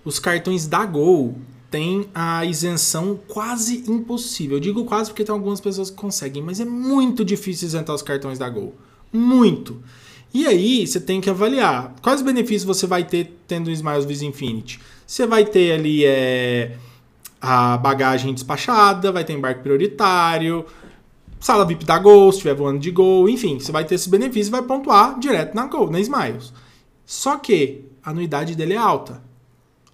os 0.04 0.18
cartões 0.18 0.66
da 0.66 0.84
Gol 0.84 1.36
têm 1.70 2.06
a 2.14 2.44
isenção 2.44 3.18
quase 3.28 3.84
impossível. 3.90 4.56
Eu 4.56 4.60
digo 4.60 4.84
quase 4.84 5.10
porque 5.10 5.24
tem 5.24 5.32
algumas 5.32 5.60
pessoas 5.60 5.90
que 5.90 5.96
conseguem, 5.96 6.42
mas 6.42 6.60
é 6.60 6.64
muito 6.64 7.24
difícil 7.24 7.68
isentar 7.68 7.94
os 7.94 8.02
cartões 8.02 8.38
da 8.38 8.48
Gol. 8.48 8.74
Muito. 9.12 9.82
E 10.34 10.46
aí 10.46 10.86
você 10.86 11.00
tem 11.00 11.20
que 11.20 11.30
avaliar 11.30 11.94
quais 12.02 12.22
benefícios 12.22 12.64
você 12.64 12.86
vai 12.86 13.04
ter 13.04 13.36
tendo 13.46 13.68
o 13.68 13.70
Smiles 13.70 14.04
Visa 14.04 14.24
Infinity. 14.24 14.80
Você 15.06 15.26
vai 15.26 15.44
ter 15.44 15.72
ali 15.72 16.04
é, 16.04 16.76
a 17.40 17.76
bagagem 17.76 18.32
despachada, 18.34 19.12
vai 19.12 19.24
ter 19.24 19.34
embarque 19.34 19.62
prioritário, 19.62 20.64
sala 21.43 21.66
VIP 21.66 21.84
da 21.84 21.99
Gol, 21.99 22.32
se 22.32 22.38
estiver 22.38 22.55
voando 22.55 22.78
de 22.78 22.90
Gol, 22.90 23.28
enfim, 23.28 23.59
você 23.59 23.70
vai 23.70 23.84
ter 23.84 23.97
esse 23.97 24.09
benefício 24.09 24.49
e 24.49 24.53
vai 24.53 24.62
pontuar 24.62 25.18
direto 25.18 25.55
na 25.55 25.66
Gol, 25.66 25.90
na 25.90 26.01
Smiles. 26.01 26.53
Só 27.05 27.36
que 27.36 27.84
a 28.03 28.11
anuidade 28.11 28.55
dele 28.55 28.72
é 28.72 28.78
alta 28.78 29.20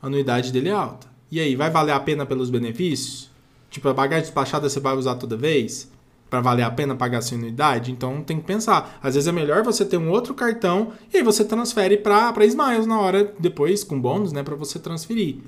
a 0.00 0.06
anuidade 0.06 0.52
dele 0.52 0.68
é 0.68 0.72
alta. 0.72 1.08
E 1.30 1.40
aí, 1.40 1.56
vai 1.56 1.70
valer 1.70 1.92
a 1.92 2.00
pena 2.00 2.24
pelos 2.24 2.50
benefícios? 2.50 3.30
Tipo, 3.70 3.88
a 3.88 3.94
bagagem 3.94 4.24
despachada 4.24 4.68
você 4.68 4.80
vai 4.80 4.96
usar 4.96 5.16
toda 5.16 5.36
vez? 5.36 5.90
Para 6.30 6.40
valer 6.40 6.62
a 6.62 6.70
pena 6.70 6.94
pagar 6.94 7.18
essa 7.18 7.34
anuidade? 7.34 7.90
Então 7.90 8.22
tem 8.22 8.38
que 8.38 8.46
pensar. 8.46 8.98
Às 9.02 9.14
vezes 9.14 9.28
é 9.28 9.32
melhor 9.32 9.62
você 9.62 9.84
ter 9.84 9.96
um 9.96 10.10
outro 10.10 10.34
cartão 10.34 10.92
e 11.12 11.18
aí 11.18 11.22
você 11.22 11.44
transfere 11.44 11.96
para 11.96 12.44
Smiles 12.46 12.86
na 12.86 13.00
hora, 13.00 13.34
depois, 13.38 13.82
com 13.82 14.00
bônus, 14.00 14.32
né? 14.32 14.42
Para 14.42 14.54
você 14.54 14.78
transferir. 14.78 15.38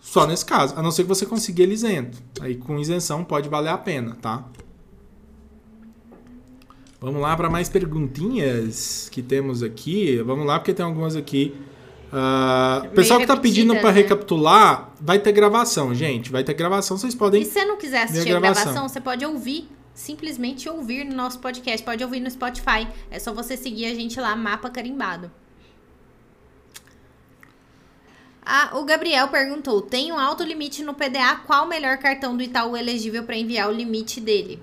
Só 0.00 0.26
nesse 0.26 0.44
caso, 0.44 0.74
a 0.76 0.82
não 0.82 0.90
ser 0.90 1.02
que 1.02 1.08
você 1.08 1.24
consiga 1.24 1.62
ele 1.62 1.74
isento. 1.74 2.18
Aí 2.40 2.56
com 2.56 2.78
isenção 2.78 3.24
pode 3.24 3.48
valer 3.48 3.70
a 3.70 3.78
pena, 3.78 4.16
tá? 4.20 4.44
Vamos 7.00 7.20
lá 7.20 7.36
para 7.36 7.50
mais 7.50 7.68
perguntinhas 7.68 9.08
que 9.10 9.22
temos 9.22 9.62
aqui. 9.62 10.16
Vamos 10.18 10.46
lá, 10.46 10.58
porque 10.58 10.72
tem 10.72 10.84
algumas 10.84 11.14
aqui 11.14 11.54
Uh, 12.06 12.88
pessoal 12.90 13.18
que 13.18 13.26
tá 13.26 13.36
pedindo 13.36 13.74
para 13.74 13.92
né? 13.92 14.00
recapitular, 14.00 14.92
vai 15.00 15.18
ter 15.18 15.32
gravação, 15.32 15.94
gente. 15.94 16.30
Vai 16.30 16.44
ter 16.44 16.54
gravação, 16.54 16.96
vocês 16.96 17.14
podem. 17.14 17.42
E 17.42 17.44
se 17.44 17.52
você 17.52 17.64
não 17.64 17.76
quiser 17.76 18.04
assistir 18.04 18.30
a 18.34 18.40
gravação. 18.40 18.64
gravação, 18.64 18.88
você 18.88 19.00
pode 19.00 19.26
ouvir, 19.26 19.68
simplesmente 19.92 20.68
ouvir 20.68 21.04
no 21.04 21.14
nosso 21.14 21.40
podcast. 21.40 21.84
Pode 21.84 22.02
ouvir 22.04 22.20
no 22.20 22.30
Spotify. 22.30 22.86
É 23.10 23.18
só 23.18 23.32
você 23.32 23.56
seguir 23.56 23.86
a 23.86 23.94
gente 23.94 24.20
lá, 24.20 24.36
mapa 24.36 24.70
carimbado. 24.70 25.30
Ah, 28.44 28.70
o 28.74 28.84
Gabriel 28.84 29.26
perguntou: 29.28 29.82
tem 29.82 30.12
um 30.12 30.18
alto 30.18 30.44
limite 30.44 30.84
no 30.84 30.94
PDA? 30.94 31.42
Qual 31.44 31.66
o 31.66 31.68
melhor 31.68 31.98
cartão 31.98 32.36
do 32.36 32.42
Itaú 32.42 32.76
elegível 32.76 33.24
para 33.24 33.36
enviar 33.36 33.68
o 33.68 33.72
limite 33.72 34.20
dele? 34.20 34.62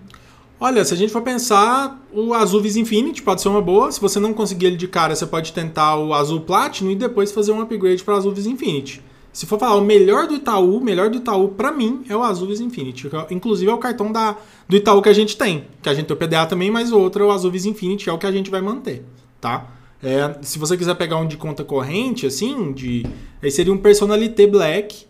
Olha, 0.65 0.85
se 0.85 0.93
a 0.93 0.97
gente 0.97 1.11
for 1.11 1.21
pensar, 1.21 2.01
o 2.09 2.33
azul 2.33 2.61
Visa 2.61 2.79
Infinity 2.79 3.21
pode 3.21 3.41
ser 3.41 3.49
uma 3.49 3.61
boa. 3.61 3.91
Se 3.91 3.99
você 3.99 4.17
não 4.17 4.33
conseguir 4.33 4.67
ele 4.67 4.77
de 4.77 4.87
cara, 4.87 5.13
você 5.13 5.25
pode 5.25 5.51
tentar 5.51 5.97
o 5.97 6.13
azul 6.13 6.39
Platinum 6.39 6.89
e 6.89 6.95
depois 6.95 7.33
fazer 7.33 7.51
um 7.51 7.59
upgrade 7.59 8.01
para 8.01 8.15
azul 8.15 8.33
Visa 8.33 8.49
Infinity. 8.49 9.01
Se 9.33 9.45
for 9.45 9.59
falar 9.59 9.75
o 9.75 9.83
melhor 9.83 10.25
do 10.25 10.35
Itaú, 10.35 10.77
o 10.77 10.81
melhor 10.81 11.09
do 11.09 11.17
Itaú 11.17 11.49
para 11.49 11.69
mim 11.69 12.05
é 12.07 12.15
o 12.15 12.23
azul 12.23 12.47
Visa 12.47 12.63
Infinity. 12.63 13.09
É 13.13 13.33
inclusive 13.33 13.69
é 13.69 13.73
o 13.73 13.77
cartão 13.77 14.09
da, 14.09 14.37
do 14.65 14.77
Itaú 14.77 15.01
que 15.01 15.09
a 15.09 15.13
gente 15.13 15.35
tem. 15.35 15.65
Que 15.81 15.89
a 15.89 15.93
gente 15.93 16.05
tem 16.05 16.15
o 16.15 16.17
PDA 16.17 16.45
também, 16.45 16.71
mas 16.71 16.93
o 16.93 16.97
outro 16.97 17.25
é 17.25 17.27
o 17.27 17.31
azul 17.31 17.51
Visa 17.51 17.67
Infinity, 17.67 18.09
é 18.09 18.13
o 18.13 18.17
que 18.17 18.25
a 18.25 18.31
gente 18.31 18.49
vai 18.49 18.61
manter, 18.61 19.03
tá? 19.41 19.69
É, 20.01 20.37
se 20.43 20.57
você 20.57 20.77
quiser 20.77 20.95
pegar 20.95 21.17
um 21.17 21.27
de 21.27 21.35
conta 21.35 21.65
corrente, 21.65 22.25
assim, 22.25 22.71
de 22.71 23.05
aí 23.41 23.51
seria 23.51 23.73
um 23.73 23.77
Personalité 23.77 24.47
Black 24.47 25.07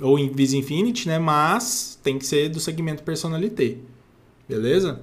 ou 0.00 0.16
Visa 0.32 0.56
Infinity, 0.56 1.08
né? 1.08 1.18
Mas 1.18 1.98
tem 2.04 2.20
que 2.20 2.24
ser 2.24 2.48
do 2.50 2.60
segmento 2.60 3.02
Personalité. 3.02 3.78
Beleza? 4.48 5.00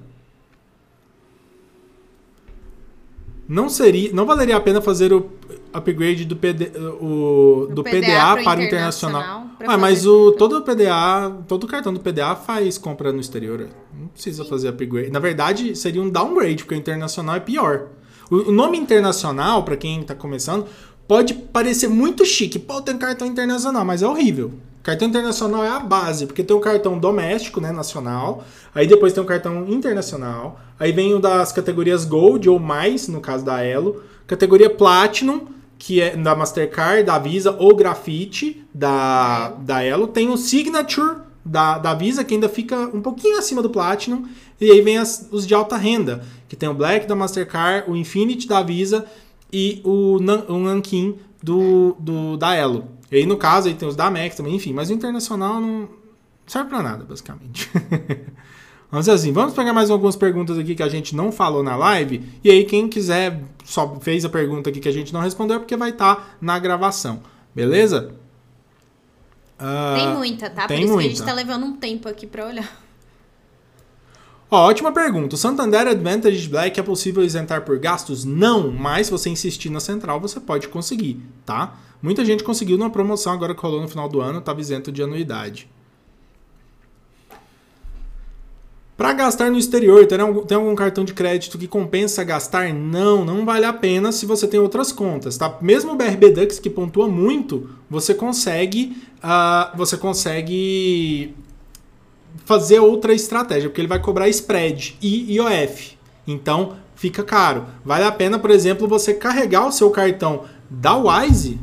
Não 3.46 3.68
seria, 3.68 4.10
não 4.12 4.24
valeria 4.24 4.56
a 4.56 4.60
pena 4.60 4.80
fazer 4.80 5.12
o 5.12 5.30
upgrade 5.72 6.24
do, 6.24 6.34
PD, 6.34 6.70
o, 6.78 7.66
do, 7.68 7.74
do 7.74 7.84
PDA, 7.84 8.00
PDA 8.00 8.42
para 8.42 8.60
o 8.60 8.62
internacional. 8.62 9.46
Ah, 9.66 9.76
mas 9.76 10.06
o 10.06 10.32
todo 10.32 10.58
o 10.58 10.62
PDA, 10.62 11.30
todo 11.46 11.64
o 11.64 11.66
cartão 11.66 11.92
do 11.92 12.00
PDA 12.00 12.34
faz 12.34 12.78
compra 12.78 13.12
no 13.12 13.20
exterior. 13.20 13.68
Não 13.92 14.08
precisa 14.08 14.44
Sim. 14.44 14.48
fazer 14.48 14.68
upgrade. 14.68 15.10
Na 15.10 15.18
verdade, 15.18 15.76
seria 15.76 16.00
um 16.00 16.08
downgrade, 16.08 16.64
porque 16.64 16.74
o 16.74 16.78
internacional 16.78 17.36
é 17.36 17.40
pior. 17.40 17.88
O, 18.30 18.48
o 18.48 18.52
nome 18.52 18.78
internacional, 18.78 19.62
para 19.62 19.76
quem 19.76 20.00
está 20.00 20.14
começando, 20.14 20.66
pode 21.06 21.34
parecer 21.34 21.88
muito 21.88 22.24
chique. 22.24 22.58
Pô, 22.58 22.80
tem 22.80 22.96
cartão 22.96 23.26
internacional, 23.26 23.84
mas 23.84 24.02
é 24.02 24.06
horrível. 24.06 24.52
Cartão 24.84 25.08
internacional 25.08 25.64
é 25.64 25.68
a 25.70 25.80
base, 25.80 26.26
porque 26.26 26.44
tem 26.44 26.54
o 26.54 26.60
cartão 26.60 26.98
doméstico, 26.98 27.58
né, 27.58 27.72
nacional, 27.72 28.44
aí 28.74 28.86
depois 28.86 29.14
tem 29.14 29.22
o 29.22 29.26
cartão 29.26 29.66
internacional, 29.66 30.60
aí 30.78 30.92
vem 30.92 31.14
o 31.14 31.18
das 31.18 31.52
categorias 31.52 32.04
Gold 32.04 32.50
ou 32.50 32.58
mais, 32.58 33.08
no 33.08 33.18
caso 33.18 33.42
da 33.42 33.64
Elo, 33.64 34.02
categoria 34.26 34.68
Platinum, 34.68 35.46
que 35.78 36.02
é 36.02 36.14
da 36.14 36.36
Mastercard, 36.36 37.02
da 37.02 37.18
Visa 37.18 37.56
ou 37.58 37.74
Grafite 37.74 38.62
da, 38.74 39.52
da 39.52 39.82
Elo, 39.82 40.06
tem 40.06 40.28
o 40.28 40.36
Signature 40.36 41.16
da, 41.42 41.78
da 41.78 41.94
Visa, 41.94 42.22
que 42.22 42.34
ainda 42.34 42.48
fica 42.50 42.76
um 42.92 43.00
pouquinho 43.00 43.38
acima 43.38 43.62
do 43.62 43.70
Platinum, 43.70 44.28
e 44.60 44.70
aí 44.70 44.82
vem 44.82 44.98
as, 44.98 45.26
os 45.32 45.46
de 45.46 45.54
alta 45.54 45.78
renda, 45.78 46.22
que 46.46 46.54
tem 46.54 46.68
o 46.68 46.74
Black 46.74 47.06
da 47.06 47.16
Mastercard, 47.16 47.90
o 47.90 47.96
Infinity 47.96 48.46
da 48.46 48.62
Visa 48.62 49.06
e 49.50 49.80
o, 49.82 50.18
o 50.18 50.58
Nankin 50.58 51.16
do, 51.42 51.96
do, 51.98 52.36
da 52.36 52.54
Elo. 52.54 52.84
E 53.14 53.18
aí, 53.18 53.26
no 53.26 53.36
caso, 53.36 53.68
aí 53.68 53.74
tem 53.74 53.86
os 53.86 53.94
da 53.94 54.10
Max 54.10 54.34
também, 54.34 54.56
enfim. 54.56 54.72
Mas 54.72 54.90
o 54.90 54.92
internacional 54.92 55.60
não 55.60 55.88
serve 56.44 56.68
para 56.68 56.82
nada, 56.82 57.04
basicamente. 57.04 57.70
vamos 58.90 59.08
assim, 59.08 59.30
vamos 59.30 59.54
pegar 59.54 59.72
mais 59.72 59.88
algumas 59.88 60.16
perguntas 60.16 60.58
aqui 60.58 60.74
que 60.74 60.82
a 60.82 60.88
gente 60.88 61.14
não 61.14 61.30
falou 61.30 61.62
na 61.62 61.76
live. 61.76 62.24
E 62.42 62.50
aí, 62.50 62.64
quem 62.64 62.88
quiser, 62.88 63.40
só 63.64 64.00
fez 64.00 64.24
a 64.24 64.28
pergunta 64.28 64.68
aqui 64.68 64.80
que 64.80 64.88
a 64.88 64.92
gente 64.92 65.12
não 65.12 65.20
respondeu, 65.20 65.58
é 65.58 65.58
porque 65.60 65.76
vai 65.76 65.90
estar 65.90 66.16
tá 66.16 66.26
na 66.40 66.58
gravação. 66.58 67.20
Beleza? 67.54 68.16
Uh, 69.60 69.96
tem 69.96 70.14
muita, 70.16 70.50
tá? 70.50 70.66
Tem 70.66 70.78
Por 70.78 70.82
isso 70.82 70.92
muita. 70.94 71.08
que 71.08 71.14
a 71.14 71.16
gente 71.16 71.24
tá 71.24 71.32
levando 71.32 71.66
um 71.66 71.76
tempo 71.76 72.08
aqui 72.08 72.26
para 72.26 72.44
olhar. 72.44 72.82
Ó, 74.50 74.66
ótima 74.66 74.90
pergunta. 74.90 75.36
O 75.36 75.38
Santander 75.38 75.86
Advantage 75.86 76.48
Black 76.48 76.80
é 76.80 76.82
possível 76.82 77.22
isentar 77.22 77.62
por 77.62 77.78
gastos? 77.78 78.24
Não, 78.24 78.72
mas 78.72 79.06
se 79.06 79.12
você 79.12 79.30
insistir 79.30 79.70
na 79.70 79.78
central, 79.78 80.18
você 80.18 80.40
pode 80.40 80.66
conseguir, 80.66 81.22
tá? 81.46 81.78
Muita 82.04 82.22
gente 82.22 82.44
conseguiu 82.44 82.76
numa 82.76 82.90
promoção 82.90 83.32
agora 83.32 83.54
que 83.54 83.62
rolou 83.62 83.80
no 83.80 83.88
final 83.88 84.06
do 84.10 84.20
ano, 84.20 84.38
estava 84.38 84.60
isento 84.60 84.92
de 84.92 85.02
anuidade. 85.02 85.66
Para 88.94 89.14
gastar 89.14 89.50
no 89.50 89.56
exterior, 89.56 90.06
tem 90.06 90.20
algum, 90.20 90.42
tem 90.42 90.54
algum, 90.54 90.74
cartão 90.74 91.02
de 91.02 91.14
crédito 91.14 91.56
que 91.56 91.66
compensa 91.66 92.22
gastar? 92.22 92.74
Não, 92.74 93.24
não 93.24 93.46
vale 93.46 93.64
a 93.64 93.72
pena 93.72 94.12
se 94.12 94.26
você 94.26 94.46
tem 94.46 94.60
outras 94.60 94.92
contas, 94.92 95.38
tá? 95.38 95.56
Mesmo 95.62 95.92
o 95.92 95.96
BRB 95.96 96.32
Dux 96.32 96.58
que 96.58 96.68
pontua 96.68 97.08
muito, 97.08 97.70
você 97.88 98.12
consegue, 98.12 99.02
uh, 99.24 99.74
você 99.74 99.96
consegue 99.96 101.34
fazer 102.44 102.80
outra 102.80 103.14
estratégia, 103.14 103.70
porque 103.70 103.80
ele 103.80 103.88
vai 103.88 103.98
cobrar 103.98 104.28
spread 104.28 104.98
e 105.00 105.36
IOF. 105.36 105.96
Então 106.26 106.76
fica 106.94 107.22
caro. 107.22 107.64
Vale 107.82 108.04
a 108.04 108.12
pena, 108.12 108.38
por 108.38 108.50
exemplo, 108.50 108.86
você 108.86 109.14
carregar 109.14 109.66
o 109.66 109.72
seu 109.72 109.90
cartão 109.90 110.44
da 110.68 110.94
Wise 110.98 111.58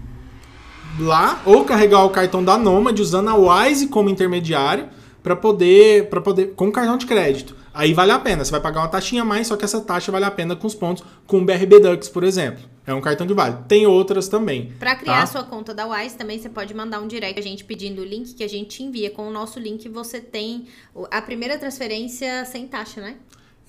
lá 0.99 1.41
ou 1.45 1.63
carregar 1.65 2.03
o 2.03 2.09
cartão 2.09 2.43
da 2.43 2.57
Nomad 2.57 2.99
usando 2.99 3.29
a 3.29 3.35
Wise 3.35 3.87
como 3.87 4.09
intermediário 4.09 4.87
para 5.23 5.35
poder 5.35 6.09
para 6.09 6.21
poder 6.21 6.53
com 6.55 6.71
cartão 6.71 6.97
de 6.97 7.05
crédito. 7.05 7.55
Aí 7.73 7.93
vale 7.93 8.11
a 8.11 8.19
pena, 8.19 8.43
você 8.43 8.51
vai 8.51 8.59
pagar 8.59 8.81
uma 8.81 8.89
taxinha 8.89 9.21
a 9.21 9.25
mais, 9.25 9.47
só 9.47 9.55
que 9.55 9.63
essa 9.63 9.79
taxa 9.79 10.11
vale 10.11 10.25
a 10.25 10.31
pena 10.31 10.55
com 10.57 10.67
os 10.67 10.75
pontos 10.75 11.03
com 11.25 11.37
o 11.37 11.45
BRB 11.45 11.79
Dux, 11.79 12.09
por 12.09 12.23
exemplo. 12.23 12.63
É 12.85 12.93
um 12.93 12.99
cartão 12.99 13.25
de 13.25 13.33
vale. 13.33 13.55
Tem 13.67 13.85
outras 13.85 14.27
também. 14.27 14.73
Para 14.77 14.95
criar 14.95 15.21
tá? 15.21 15.25
sua 15.27 15.43
conta 15.43 15.73
da 15.73 15.85
Wise 15.85 16.17
também 16.17 16.37
você 16.37 16.49
pode 16.49 16.73
mandar 16.73 16.99
um 16.99 17.07
direct 17.07 17.39
a 17.39 17.43
gente 17.43 17.63
pedindo 17.63 18.01
o 18.01 18.05
link 18.05 18.33
que 18.33 18.43
a 18.43 18.49
gente 18.49 18.83
envia. 18.83 19.09
Com 19.09 19.27
o 19.27 19.31
nosso 19.31 19.59
link 19.59 19.87
você 19.87 20.19
tem 20.19 20.65
a 21.09 21.21
primeira 21.21 21.57
transferência 21.57 22.43
sem 22.45 22.67
taxa, 22.67 22.99
né? 22.99 23.15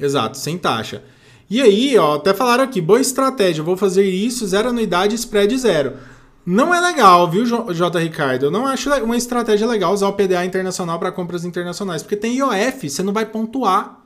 Exato, 0.01 0.37
sem 0.37 0.59
taxa. 0.59 1.05
E 1.49 1.61
aí, 1.61 1.97
ó, 1.99 2.17
até 2.17 2.33
falaram 2.33 2.65
aqui, 2.65 2.81
boa 2.81 3.01
estratégia, 3.01 3.63
vou 3.63 3.77
fazer 3.77 4.05
isso, 4.05 4.47
zero 4.47 4.71
anuidade, 4.71 5.15
spread 5.15 5.57
zero. 5.59 5.99
Não 6.45 6.75
é 6.75 6.81
legal, 6.81 7.31
viu, 7.31 7.45
J. 7.45 7.99
Ricardo? 8.01 8.47
Eu 8.47 8.51
não 8.51 8.67
acho 8.67 8.91
uma 9.03 9.17
estratégia 9.17 9.67
legal 9.67 9.93
usar 9.93 10.09
o 10.09 10.13
PDA 10.13 10.45
internacional 10.45 10.99
para 10.99 11.13
compras 11.13 11.45
internacionais, 11.45 12.03
porque 12.03 12.17
tem 12.17 12.37
IOF, 12.37 12.91
você 12.91 13.03
não 13.03 13.13
vai 13.13 13.27
pontuar. 13.27 14.01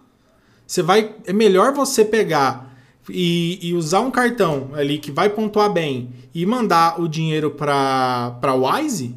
Você 0.67 0.83
vai, 0.83 1.15
é 1.25 1.33
melhor 1.33 1.73
você 1.73 2.05
pegar, 2.05 2.77
e, 3.09 3.59
e 3.63 3.75
usar 3.75 4.01
um 4.01 4.11
cartão 4.11 4.71
ali 4.75 4.99
que 4.99 5.11
vai 5.11 5.29
pontuar 5.29 5.73
bem 5.73 6.13
e 6.35 6.45
mandar 6.45 7.01
o 7.01 7.09
dinheiro 7.09 7.51
para 7.51 8.37
para 8.41 8.55
Wise, 8.55 9.15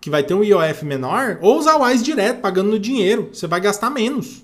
que 0.00 0.10
vai 0.10 0.22
ter 0.22 0.34
um 0.34 0.42
IOF 0.42 0.84
menor, 0.84 1.38
ou 1.40 1.58
usar 1.58 1.76
o 1.76 1.82
Wise 1.82 2.02
direto, 2.02 2.40
pagando 2.40 2.70
no 2.70 2.78
dinheiro, 2.78 3.30
você 3.32 3.46
vai 3.46 3.60
gastar 3.60 3.90
menos. 3.90 4.42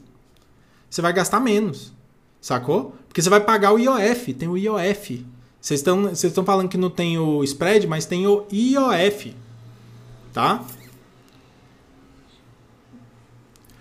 Você 0.88 1.00
vai 1.00 1.12
gastar 1.12 1.40
menos. 1.40 1.94
Sacou? 2.40 2.94
Porque 3.09 3.22
você 3.22 3.30
vai 3.30 3.40
pagar 3.40 3.72
o 3.72 3.78
IOF, 3.78 4.34
tem 4.34 4.48
o 4.48 4.57
IOF. 4.57 5.26
Vocês 5.61 5.82
estão 6.24 6.44
falando 6.44 6.68
que 6.68 6.76
não 6.76 6.90
tem 6.90 7.18
o 7.18 7.42
spread, 7.42 7.86
mas 7.86 8.07
tem 8.07 8.26
o 8.26 8.46
IOF. 8.52 9.34
Tá? 10.32 10.64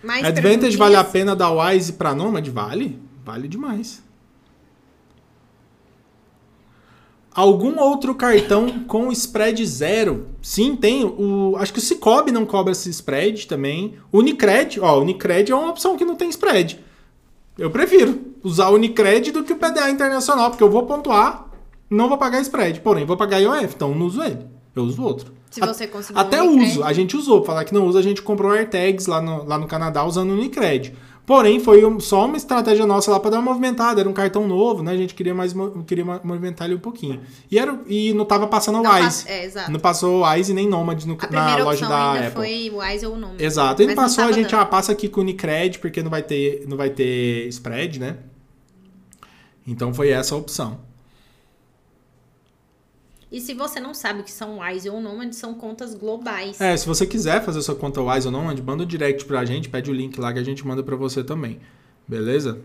Mais 0.04 0.24
Advantage 0.24 0.78
vale 0.78 0.96
a 0.96 1.04
pena 1.04 1.36
dar 1.36 1.52
Wise 1.52 1.94
pra 1.94 2.14
Nomad? 2.14 2.48
Vale. 2.48 3.00
Vale 3.26 3.48
demais. 3.48 4.04
Algum 7.36 7.78
outro 7.78 8.16
cartão 8.16 8.86
com 8.88 9.12
spread 9.12 9.66
zero? 9.66 10.28
Sim, 10.42 10.76
tem. 10.76 11.04
O, 11.04 11.58
acho 11.58 11.74
que 11.74 11.80
o 11.80 11.82
Cicobi 11.82 12.32
não 12.32 12.46
cobra 12.46 12.72
esse 12.72 12.90
spread 12.92 13.46
também. 13.48 13.96
Unicred, 14.14 14.80
ó, 14.80 15.02
Unicred 15.02 15.52
é 15.52 15.56
uma 15.56 15.72
opção 15.72 15.98
que 15.98 16.06
não 16.06 16.16
tem 16.16 16.30
spread. 16.30 16.80
Eu 17.58 17.70
prefiro 17.72 18.36
usar 18.42 18.70
o 18.70 18.76
Unicred 18.76 19.32
do 19.32 19.44
que 19.44 19.52
o 19.52 19.58
PDA 19.58 19.90
internacional, 19.90 20.50
porque 20.50 20.64
eu 20.64 20.70
vou 20.70 20.86
pontuar, 20.86 21.45
não 21.90 22.08
vou 22.10 22.18
pagar 22.18 22.42
spread. 22.42 22.80
Porém, 22.82 23.06
vou 23.06 23.18
pagar 23.18 23.40
IOF, 23.40 23.74
então 23.76 23.94
não 23.96 24.06
uso 24.08 24.22
ele. 24.24 24.40
Eu 24.76 24.84
uso 24.84 25.02
outro. 25.02 25.34
Se 25.50 25.62
você 25.62 25.88
conseguir 25.88 26.20
Até 26.20 26.44
um 26.44 26.62
uso, 26.62 26.84
a 26.84 26.92
gente 26.92 27.16
usou. 27.16 27.40
Pra 27.42 27.54
falar 27.54 27.64
que 27.66 27.74
não 27.74 27.86
usa, 27.88 28.00
a 28.00 28.02
gente 28.02 28.22
comprou 28.22 28.52
AirTags 28.52 29.06
lá 29.08 29.22
no, 29.22 29.46
lá 29.46 29.58
no 29.58 29.68
Canadá 29.68 30.04
usando 30.04 30.32
o 30.32 30.34
Unicred. 30.34 30.94
Porém, 31.26 31.60
foi 31.62 31.84
um- 31.86 32.00
só 32.00 32.26
uma 32.26 32.36
estratégia 32.38 32.86
nossa 32.86 33.10
lá 33.10 33.20
pra 33.20 33.32
dar 33.32 33.40
uma 33.40 33.52
movimentada. 33.52 34.02
Era 34.02 34.10
um 34.10 34.14
cartão 34.14 34.48
novo, 34.48 34.84
né? 34.84 34.92
A 34.92 34.98
gente 34.98 35.16
queria 35.16 35.34
mais 35.34 35.56
queria 35.88 36.04
movimentar 36.24 36.68
ele 36.68 36.76
um 36.76 36.80
pouquinho. 36.80 37.22
E, 37.50 37.58
era, 37.58 37.80
e 37.88 38.14
não 38.14 38.26
tava 38.26 38.48
passando 38.48 38.82
Não 38.84 38.92
o 38.92 38.94
Wise. 38.94 39.24
é. 39.28 39.70
Não 39.72 39.80
passou 39.80 40.22
o 40.24 40.30
Wise 40.30 40.54
nem 40.54 40.68
Nomad 40.68 41.04
no, 41.06 41.18
A 41.20 41.28
na 41.32 41.56
loja 41.56 41.70
opção 41.86 41.90
da 41.90 42.12
ainda 42.12 42.28
Apple. 42.28 42.36
foi 42.36 42.70
Wise 42.92 43.06
ou 43.08 43.16
nome. 43.18 43.36
Exato. 43.40 43.82
Ele 43.82 43.96
passou, 43.96 44.26
a 44.26 44.32
gente, 44.34 44.52
dando. 44.52 44.60
ah, 44.62 44.66
passa 44.66 44.92
aqui 44.92 45.08
com 45.08 45.22
o 45.22 45.24
Unicred, 45.24 45.80
porque 45.80 46.04
não 46.04 46.12
vai 46.12 46.22
ter, 46.22 46.66
não 46.68 46.76
vai 46.78 46.90
ter 46.90 47.48
spread, 47.48 47.98
né? 48.00 48.18
Então 49.66 49.94
foi 49.94 50.10
essa 50.10 50.36
a 50.36 50.38
opção. 50.38 50.80
E 53.32 53.42
se 53.42 53.54
você 53.54 53.80
não 53.80 53.94
sabe 53.94 54.22
o 54.22 54.24
que 54.24 54.32
são 54.32 54.60
Wise 54.60 54.90
ou 54.90 55.02
Nomad, 55.02 55.34
são 55.34 55.54
contas 55.56 55.96
globais. 55.96 56.62
É, 56.62 56.78
se 56.78 56.86
você 56.86 57.06
quiser 57.06 57.44
fazer 57.44 57.62
sua 57.62 57.76
conta 57.76 58.02
Wise 58.02 58.28
ou 58.28 58.32
Nomad, 58.32 58.60
manda 58.62 58.84
o 58.84 58.86
direct 58.86 59.26
pra 59.26 59.44
gente, 59.44 59.68
pede 59.68 59.90
o 59.90 59.94
link 59.94 60.20
lá 60.20 60.32
que 60.32 60.40
a 60.40 60.44
gente 60.44 60.66
manda 60.66 60.84
pra 60.84 60.96
você 60.96 61.24
também. 61.24 61.60
Beleza? 62.08 62.62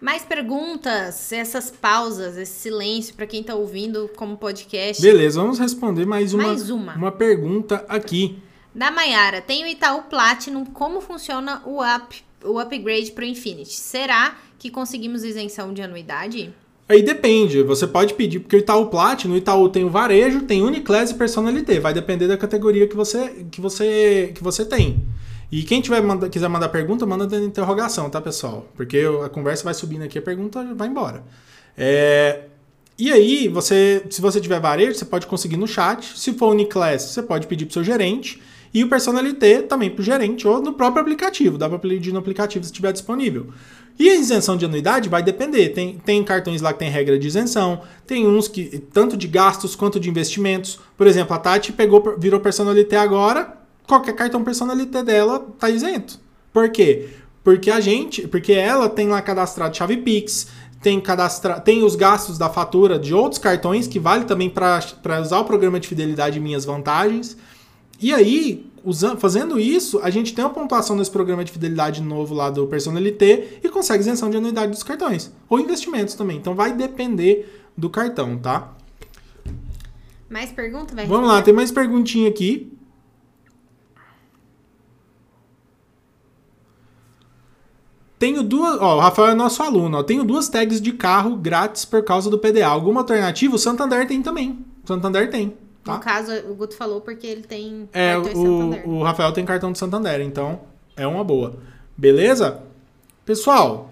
Mais 0.00 0.24
perguntas, 0.24 1.32
essas 1.32 1.70
pausas, 1.70 2.36
esse 2.36 2.52
silêncio 2.60 3.14
pra 3.14 3.26
quem 3.26 3.42
tá 3.42 3.54
ouvindo 3.54 4.10
como 4.16 4.36
podcast. 4.36 5.00
Beleza, 5.00 5.40
vamos 5.40 5.58
responder 5.58 6.04
mais 6.04 6.34
uma, 6.34 6.48
Mais 6.48 6.70
uma. 6.70 7.12
pergunta 7.12 7.84
aqui. 7.88 8.42
Da 8.74 8.90
Maiara, 8.90 9.40
tem 9.40 9.64
o 9.64 9.66
Itaú 9.68 10.02
Platinum, 10.02 10.64
como 10.64 11.00
funciona 11.00 11.62
o, 11.64 11.80
up, 11.82 12.24
o 12.42 12.58
upgrade 12.58 13.12
pro 13.12 13.24
Infinity? 13.24 13.74
Será 13.74 14.36
que 14.58 14.70
conseguimos 14.70 15.22
isenção 15.22 15.72
de 15.72 15.82
anuidade? 15.82 16.52
Aí 16.92 17.02
depende, 17.02 17.62
você 17.62 17.86
pode 17.86 18.12
pedir, 18.12 18.40
porque 18.40 18.54
o 18.54 18.58
Itaú 18.58 18.88
Platinum, 18.88 19.32
o 19.32 19.36
Itaú 19.38 19.70
tem 19.70 19.82
o 19.82 19.88
varejo, 19.88 20.42
tem 20.42 20.60
Uniclass 20.60 21.10
e 21.10 21.14
Personalité, 21.14 21.80
vai 21.80 21.94
depender 21.94 22.28
da 22.28 22.36
categoria 22.36 22.86
que 22.86 22.94
você, 22.94 23.46
que 23.50 23.62
você, 23.62 24.30
que 24.34 24.42
você 24.42 24.62
tem. 24.62 25.02
E 25.50 25.62
quem 25.62 25.80
tiver 25.80 26.02
manda, 26.02 26.28
quiser 26.28 26.48
mandar 26.48 26.68
pergunta, 26.68 27.06
manda 27.06 27.26
dentro 27.26 27.46
de 27.46 27.50
interrogação, 27.50 28.10
tá, 28.10 28.20
pessoal? 28.20 28.68
Porque 28.76 29.06
a 29.24 29.30
conversa 29.30 29.64
vai 29.64 29.72
subindo 29.72 30.02
aqui, 30.02 30.18
a 30.18 30.22
pergunta 30.22 30.62
vai 30.74 30.86
embora. 30.86 31.24
É, 31.78 32.40
e 32.98 33.10
aí, 33.10 33.48
você, 33.48 34.04
se 34.10 34.20
você 34.20 34.38
tiver 34.38 34.60
varejo, 34.60 34.94
você 34.94 35.06
pode 35.06 35.26
conseguir 35.26 35.56
no 35.56 35.66
chat. 35.66 36.18
Se 36.18 36.34
for 36.34 36.50
Uniclass, 36.50 37.04
você 37.04 37.22
pode 37.22 37.46
pedir 37.46 37.64
pro 37.64 37.72
seu 37.72 37.84
gerente. 37.84 38.38
E 38.74 38.82
o 38.82 38.88
Personalité 38.88 39.62
também 39.62 39.90
pro 39.90 40.02
gerente 40.02 40.48
ou 40.48 40.62
no 40.62 40.72
próprio 40.72 41.02
aplicativo. 41.02 41.58
Dá 41.58 41.68
para 41.68 41.78
pedir 41.78 42.12
no 42.12 42.18
aplicativo 42.18 42.64
se 42.64 42.70
estiver 42.70 42.92
disponível. 42.92 43.48
E 43.98 44.08
a 44.08 44.14
isenção 44.14 44.56
de 44.56 44.64
anuidade 44.64 45.08
vai 45.08 45.22
depender. 45.22 45.68
Tem, 45.70 45.98
tem 46.04 46.24
cartões 46.24 46.62
lá 46.62 46.72
que 46.72 46.78
tem 46.78 46.90
regra 46.90 47.18
de 47.18 47.26
isenção, 47.26 47.82
tem 48.06 48.26
uns 48.26 48.48
que 48.48 48.78
tanto 48.92 49.16
de 49.16 49.28
gastos 49.28 49.76
quanto 49.76 50.00
de 50.00 50.08
investimentos. 50.08 50.80
Por 50.96 51.06
exemplo, 51.06 51.34
a 51.34 51.38
Tati 51.38 51.72
pegou, 51.72 52.16
virou 52.18 52.40
personalité 52.40 52.96
agora, 52.96 53.58
qualquer 53.86 54.14
cartão 54.14 54.42
personalité 54.42 55.02
dela 55.02 55.40
tá 55.58 55.68
isento. 55.68 56.18
Por 56.52 56.70
quê? 56.70 57.10
Porque 57.44 57.70
a 57.70 57.80
gente, 57.80 58.26
porque 58.28 58.52
ela 58.52 58.88
tem 58.88 59.08
lá 59.08 59.20
cadastrado 59.20 59.76
chave 59.76 59.98
Pix, 59.98 60.46
tem 60.80 61.00
cadastra, 61.00 61.60
tem 61.60 61.84
os 61.84 61.94
gastos 61.94 62.38
da 62.38 62.48
fatura 62.48 62.98
de 62.98 63.14
outros 63.14 63.38
cartões 63.38 63.86
que 63.86 63.98
vale 63.98 64.24
também 64.24 64.50
para 64.50 65.20
usar 65.20 65.38
o 65.40 65.44
programa 65.44 65.78
de 65.78 65.86
fidelidade 65.86 66.40
Minhas 66.40 66.64
Vantagens. 66.64 67.36
E 68.02 68.12
aí, 68.12 68.66
usando, 68.84 69.18
fazendo 69.20 69.60
isso, 69.60 70.00
a 70.00 70.10
gente 70.10 70.34
tem 70.34 70.44
uma 70.44 70.52
pontuação 70.52 70.96
nesse 70.96 71.10
programa 71.10 71.44
de 71.44 71.52
fidelidade 71.52 72.02
novo 72.02 72.34
lá 72.34 72.50
do 72.50 72.66
Personalité 72.66 73.60
e 73.62 73.68
consegue 73.68 74.00
isenção 74.00 74.28
de 74.28 74.36
anuidade 74.36 74.72
dos 74.72 74.82
cartões. 74.82 75.32
Ou 75.48 75.60
investimentos 75.60 76.14
também. 76.14 76.36
Então 76.36 76.52
vai 76.52 76.72
depender 76.72 77.64
do 77.78 77.88
cartão, 77.88 78.36
tá? 78.36 78.74
Mais 80.28 80.50
pergunta, 80.50 80.94
vai? 80.96 81.06
Vamos 81.06 81.28
lá, 81.28 81.40
tem 81.42 81.54
mais 81.54 81.70
perguntinha 81.70 82.28
aqui. 82.28 82.72
Tenho 88.18 88.42
duas. 88.42 88.80
Ó, 88.80 88.96
o 88.96 89.00
Rafael 89.00 89.32
é 89.32 89.34
nosso 89.34 89.62
aluno. 89.62 89.98
Ó, 89.98 90.02
tenho 90.02 90.24
duas 90.24 90.48
tags 90.48 90.80
de 90.80 90.92
carro 90.92 91.36
grátis 91.36 91.84
por 91.84 92.04
causa 92.04 92.30
do 92.30 92.38
PDA. 92.38 92.66
Alguma 92.66 93.00
alternativa? 93.00 93.54
O 93.54 93.58
Santander 93.58 94.06
tem 94.06 94.22
também. 94.22 94.64
O 94.82 94.86
Santander 94.86 95.28
tem. 95.28 95.56
Tá? 95.84 95.94
No 95.94 96.00
caso, 96.00 96.32
o 96.48 96.54
Guto 96.54 96.76
falou 96.76 97.00
porque 97.00 97.26
ele 97.26 97.42
tem 97.42 97.88
É, 97.92 98.12
cartões 98.14 98.36
Santander. 98.38 98.88
o, 98.88 98.90
o 98.98 99.02
Rafael 99.02 99.32
tem 99.32 99.44
cartão 99.44 99.72
do 99.72 99.78
Santander, 99.78 100.20
então 100.20 100.60
é 100.96 101.06
uma 101.06 101.24
boa. 101.24 101.54
Beleza? 101.96 102.62
Pessoal, 103.24 103.90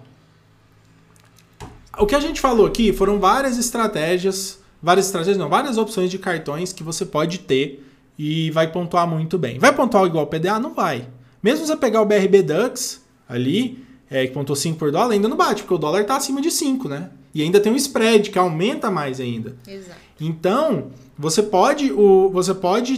o 1.98 2.06
que 2.06 2.14
a 2.14 2.20
gente 2.20 2.40
falou 2.40 2.66
aqui 2.66 2.92
foram 2.92 3.18
várias 3.18 3.58
estratégias, 3.58 4.60
várias 4.82 5.06
estratégias 5.06 5.36
não, 5.36 5.48
várias 5.48 5.76
opções 5.78 6.10
de 6.10 6.18
cartões 6.18 6.72
que 6.72 6.82
você 6.82 7.04
pode 7.04 7.40
ter 7.40 7.84
e 8.18 8.50
vai 8.50 8.70
pontuar 8.70 9.06
muito 9.06 9.38
bem. 9.38 9.58
Vai 9.58 9.74
pontuar 9.74 10.04
igual 10.06 10.24
o 10.24 10.26
PDA? 10.26 10.58
Não 10.58 10.74
vai. 10.74 11.08
Mesmo 11.42 11.66
você 11.66 11.76
pegar 11.76 12.02
o 12.02 12.06
BRB 12.06 12.42
Dux 12.42 13.00
ali, 13.28 13.84
é, 14.10 14.26
que 14.26 14.32
pontuou 14.32 14.56
5 14.56 14.78
por 14.78 14.92
dólar, 14.92 15.12
ainda 15.14 15.28
não 15.28 15.36
bate, 15.36 15.62
porque 15.62 15.74
o 15.74 15.78
dólar 15.78 16.02
está 16.02 16.16
acima 16.16 16.40
de 16.40 16.50
5, 16.50 16.88
né? 16.88 17.10
E 17.34 17.42
ainda 17.42 17.60
tem 17.60 17.72
um 17.72 17.76
spread 17.76 18.30
que 18.30 18.38
aumenta 18.38 18.90
mais 18.90 19.20
ainda. 19.20 19.56
Exato. 19.66 19.98
Então, 20.20 20.90
você 21.20 21.42
pode, 21.42 21.92
o, 21.92 22.30
você 22.30 22.54
pode 22.54 22.96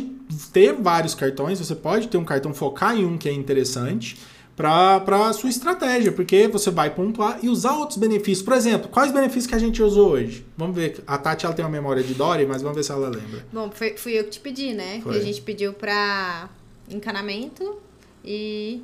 ter 0.52 0.72
vários 0.74 1.12
cartões, 1.12 1.58
você 1.58 1.74
pode 1.74 2.06
ter 2.06 2.16
um 2.16 2.24
cartão 2.24 2.54
focar 2.54 2.96
em 2.96 3.04
um 3.04 3.18
que 3.18 3.28
é 3.28 3.32
interessante 3.32 4.16
para 4.54 5.02
a 5.28 5.32
sua 5.32 5.50
estratégia, 5.50 6.12
porque 6.12 6.46
você 6.46 6.70
vai 6.70 6.94
pontuar 6.94 7.40
e 7.42 7.48
usar 7.48 7.72
outros 7.72 7.98
benefícios. 7.98 8.42
Por 8.42 8.54
exemplo, 8.54 8.88
quais 8.88 9.10
benefícios 9.10 9.48
que 9.48 9.56
a 9.56 9.58
gente 9.58 9.82
usou 9.82 10.10
hoje? 10.10 10.46
Vamos 10.56 10.76
ver. 10.76 11.02
A 11.04 11.18
Tati 11.18 11.44
ela 11.44 11.54
tem 11.54 11.64
uma 11.64 11.70
memória 11.70 12.02
de 12.02 12.14
Dory, 12.14 12.46
mas 12.46 12.62
vamos 12.62 12.76
ver 12.76 12.84
se 12.84 12.92
ela 12.92 13.08
lembra. 13.08 13.44
Bom, 13.52 13.70
foi, 13.72 13.96
fui 13.96 14.12
eu 14.12 14.24
que 14.24 14.30
te 14.30 14.40
pedi, 14.40 14.72
né? 14.72 15.00
Foi. 15.02 15.14
Que 15.14 15.18
a 15.18 15.22
gente 15.22 15.40
pediu 15.40 15.72
pra 15.72 16.48
encanamento 16.88 17.76
e. 18.24 18.82